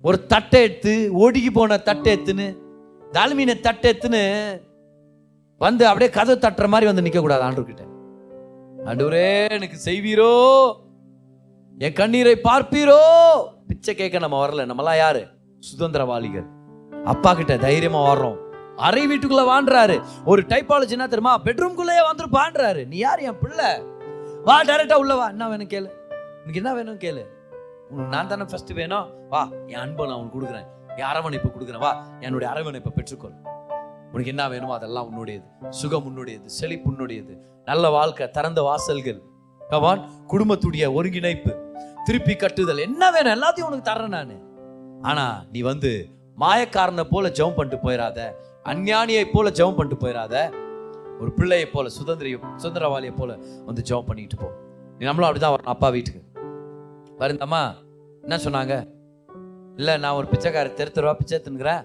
ஒரு 0.03 0.25
தட்டை 0.25 0.61
எடுத்து 0.61 1.11
ஒடுக்கி 1.13 1.51
போன 1.51 1.77
தட்டை 1.77 2.09
எடுத்துன்னு 2.15 2.57
தால்மீன 3.13 3.55
தட்டை 3.59 3.91
எடுத்துன்னு 3.91 4.23
வந்து 5.57 5.87
அப்படியே 5.87 6.09
கதவு 6.09 6.37
தட்டுற 6.37 6.67
மாதிரி 6.67 6.89
வந்து 6.89 7.01
நிற்கக்கூடாது 7.01 7.63
கிட்ட 7.63 7.85
ஆண்டு 8.85 9.23
எனக்கு 9.49 9.77
செய்வீரோ 9.83 10.31
என் 11.79 11.93
கண்ணீரை 11.93 12.33
பார்ப்பீரோ 12.45 12.95
பிச்சை 13.67 13.93
கேட்க 13.93 14.17
நம்ம 14.19 14.37
வரல 14.41 14.63
நம்மளாம் 14.69 14.97
யாரு 14.97 15.21
சுதந்திரவாளிகள் 15.63 16.47
அப்பா 17.05 17.31
கிட்ட 17.31 17.53
தைரியமா 17.57 17.99
வர்றோம் 18.05 18.37
அறை 18.87 19.03
வீட்டுக்குள்ள 19.07 19.43
வாண்டுறாரு 19.49 19.95
ஒரு 20.25 20.41
டைப்பாலஜி 20.49 20.95
என்ன 20.97 21.07
தெரியுமா 21.07 21.33
பெட்ரூம்குள்ளேயே 21.45 22.03
வந்துருப்பான்றாரு 22.07 22.81
நீ 22.87 22.97
யார் 22.97 23.23
என் 23.27 23.39
பிள்ளை 23.39 23.69
வா 24.47 24.57
டைரக்டா 24.63 24.97
உள்ள 25.03 25.15
வா 25.15 25.27
என்ன 25.29 25.47
வேணும் 25.47 25.71
கேளு 25.73 25.89
உனக்கு 26.41 26.61
என்ன 26.63 26.73
வேணும் 26.73 26.99
கேளு 27.01 27.23
நான் 28.09 28.31
தானே 28.33 28.47
ஃபர்ஸ்ட் 28.47 28.73
வேணும் 28.73 29.07
வா 29.29 29.43
என் 29.67 29.81
அன்பை 29.81 30.09
நான் 30.09 30.19
உனக்கு 30.19 30.37
கொடுக்குறேன் 30.37 30.67
என் 30.97 31.09
அரவணைப்பு 31.11 31.49
கொடுக்குறேன் 31.49 31.83
வா 31.85 31.93
என்னுடைய 32.21 32.49
அரவணைப்பை 32.53 32.93
பெற்றுக்கொள் 32.93 33.35
உனக்கு 34.11 34.33
என்ன 34.33 34.49
வேணுமோ 34.49 34.75
அதெல்லாம் 34.77 35.09
உன்னுடையது 35.11 35.47
சுகம் 35.81 36.07
உன்னுடையது 36.09 36.47
செழிப்பு 36.59 36.89
உன்னுடையது 36.91 37.33
நல்ல 37.67 37.89
வாழ்க்கை 37.91 38.27
திறந்த 38.31 38.59
வாசல்கள் 38.61 39.19
கவான் 39.61 40.03
குடும்பத்துடைய 40.29 40.85
ஒருங்கிணைப்பு 40.93 41.51
திருப்பி 42.05 42.33
கட்டுதல் 42.35 42.85
என்ன 42.85 43.03
வேணும் 43.11 43.35
எல்லாத்தையும் 43.37 43.69
உனக்கு 43.69 43.89
தர்றேன் 43.89 44.15
நான் 44.17 44.35
ஆனால் 45.03 45.37
நீ 45.51 45.59
வந்து 45.63 45.91
மாயக்காரனை 46.37 47.03
போல 47.11 47.27
ஜெபம் 47.37 47.57
பண்ணிட்டு 47.57 47.79
போயிடாத 47.85 48.19
அஞ்ஞானியை 48.65 49.25
போல 49.27 49.51
ஜெபம் 49.51 49.77
பண்ணிட்டு 49.77 50.01
போயிடாத 50.03 50.35
ஒரு 51.19 51.31
பிள்ளையை 51.31 51.67
போல 51.67 51.87
சுதந்திர 51.89 52.27
சுதந்திரவாளியை 52.55 53.13
போல 53.15 53.31
வந்து 53.65 53.81
ஜெபம் 53.89 54.09
பண்ணிட்டு 54.09 54.37
போ 54.37 54.49
நீ 54.97 55.05
நம்மளும் 55.05 55.29
அப்படிதான் 55.29 55.55
வரணும் 55.55 55.73
அப்பா 55.73 55.89
வீட்டுக்கு 55.89 56.21
வருந்தம்மா 57.19 57.61
என்ன 58.23 58.37
சொன்னாங்க 58.45 58.73
இல்லை 59.77 59.93
நான் 59.97 60.17
ஒரு 60.17 60.27
பிச்சைக்காரர் 60.27 60.77
தெரு 60.79 60.91
தெருவா 60.91 61.13
பிச்சை 61.13 61.37
தின்னுக்கிறேன் 61.39 61.83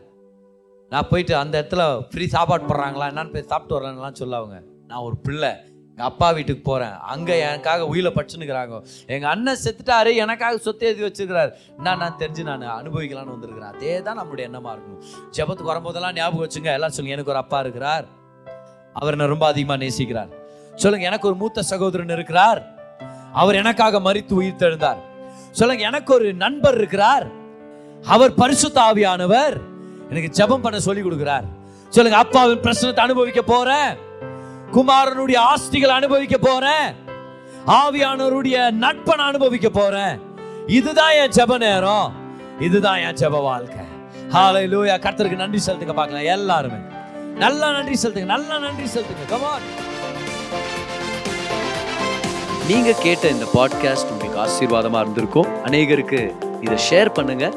நான் 0.93 1.09
போயிட்டு 1.11 1.35
அந்த 1.37 1.55
இடத்துல 1.61 1.85
ஃப்ரீ 2.11 2.25
சாப்பாடு 2.29 2.65
போடுறாங்களா 2.65 3.09
என்னன்னு 3.13 3.35
போய் 3.35 3.51
சாப்பிட்டு 3.53 3.77
வரலான்லாம் 3.77 4.21
சொல்லுவாங்க 4.23 4.57
நான் 4.89 5.05
ஒரு 5.05 5.17
பிள்ளை 5.23 5.51
எங்கள் 5.99 6.09
அப்பா 6.09 6.29
வீட்டுக்கு 6.37 6.63
போகிறேன் 6.63 6.95
அங்கே 7.11 7.35
எனக்காக 7.41 7.83
உயில 7.91 8.09
படிச்சுன்னுக்குறாங்க 8.15 8.79
எங்கள் 9.09 9.31
அண்ணன் 9.33 9.61
செத்துட்டாரு 9.61 10.13
எனக்காக 10.23 10.57
சொத்து 10.65 10.87
எழுதி 10.89 11.03
வச்சுருக்கிறாரு 11.05 11.51
என்ன 11.73 11.93
நான் 11.97 12.17
தெரிஞ்சு 12.19 12.45
நான் 12.49 12.65
அனுபவிக்கலான்னு 12.73 13.35
வந்திருக்கிறேன் 13.35 13.71
அதே 13.73 13.93
தான் 14.01 14.19
நம்மளுடைய 14.19 14.45
எண்ணமாக 14.49 14.73
இருக்கும் 14.75 14.99
ஜபத்துக்கு 15.37 15.71
வரும்போதெல்லாம் 15.71 16.17
ஞாபகம் 16.17 16.45
வச்சுங்க 16.45 16.71
எல்லாம் 16.73 16.95
சொல்லுங்க 16.95 17.17
எனக்கு 17.17 17.33
ஒரு 17.35 17.41
அப்பா 17.43 17.59
இருக்கிறார் 17.65 18.07
அவர் 18.97 19.17
என்ன 19.17 19.29
ரொம்ப 19.29 19.47
அதிகமாக 19.47 19.79
நேசிக்கிறார் 19.83 20.33
சொல்லுங்க 20.77 21.07
எனக்கு 21.11 21.29
ஒரு 21.31 21.39
மூத்த 21.43 21.65
சகோதரன் 21.69 22.15
இருக்கிறார் 22.17 22.61
அவர் 23.35 23.59
எனக்காக 23.61 24.01
மறித்து 24.01 24.35
உயிர் 24.35 24.61
தெழுந்தார் 24.63 25.01
சொல்லுங்க 25.53 25.85
எனக்கு 25.85 26.13
ஒரு 26.15 26.29
நண்பர் 26.41 26.79
இருக்கிறார் 26.81 27.27
அவர் 28.07 28.35
பரிசு 28.35 28.71
தாவியானவர் 28.73 29.57
எனக்கு 30.11 30.31
ஜபம் 30.33 30.65
பண்ண 30.65 30.81
சொல்லி 30.81 31.05
கொடுக்கிறார் 31.05 31.47
சொல்லுங்க 31.93 32.19
அப்பாவின் 32.21 32.65
பிரச்சனத்தை 32.67 33.05
அனுபவிக்க 33.05 33.45
போறேன் 33.47 33.93
குமாரனுடைய 34.75 35.39
ஆஸ்திகள் 35.51 35.97
அனுபவிக்க 35.97 36.37
போறேன் 36.41 36.89
ஆவியானவருடைய 37.75 38.57
நட்பன் 38.79 39.19
நான் 39.19 39.31
அனுபவிக்க 39.31 39.69
போறேன் 39.71 40.15
இதுதான் 40.71 41.15
என் 41.17 41.35
ஜெப 41.37 41.57
நேரம் 41.59 42.09
இதுதான் 42.61 43.01
என் 43.03 43.19
ஜப 43.21 43.41
வாழ்க்கை 43.43 43.85
ஹாலை 44.33 44.65
லூயா 44.67 44.97
கர்த்தருக்கு 44.99 45.43
நன்றி 45.43 45.61
செலுத்துங்க 45.61 45.95
பார்க்கலாம் 45.95 46.29
எல்லாருமே 46.33 46.81
நல்லா 47.37 47.69
நன்றி 47.71 47.97
செலுத்துங்க 47.97 48.31
நல்லா 48.31 48.57
நன்றி 48.59 48.87
செலுத்துங்க 48.87 49.27
கமான் 49.31 49.67
நீங்க 52.69 52.91
கேட்ட 52.99 53.25
இந்த 53.29 53.47
பாட்காஸ்ட் 53.55 54.13
உங்களுக்கு 54.13 54.41
ஆசீர்வாதமா 54.41 55.01
இருந்திருக்கும் 55.01 55.51
அநேகருக்கு 55.65 56.21
இதை 56.61 56.79
ஷேர் 56.87 57.11
பண்ணுங்க 57.13 57.47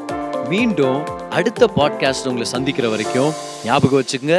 மீண்டும் 0.48 1.00
அடுத்த 1.30 1.64
பாட்காஸ்ட் 1.76 2.28
உங்களை 2.28 2.48
சந்திக்கிற 2.48 2.88
வரைக்கும் 2.88 3.32
ஞாபகம் 3.64 4.00
வச்சுக்கோங்க 4.00 4.38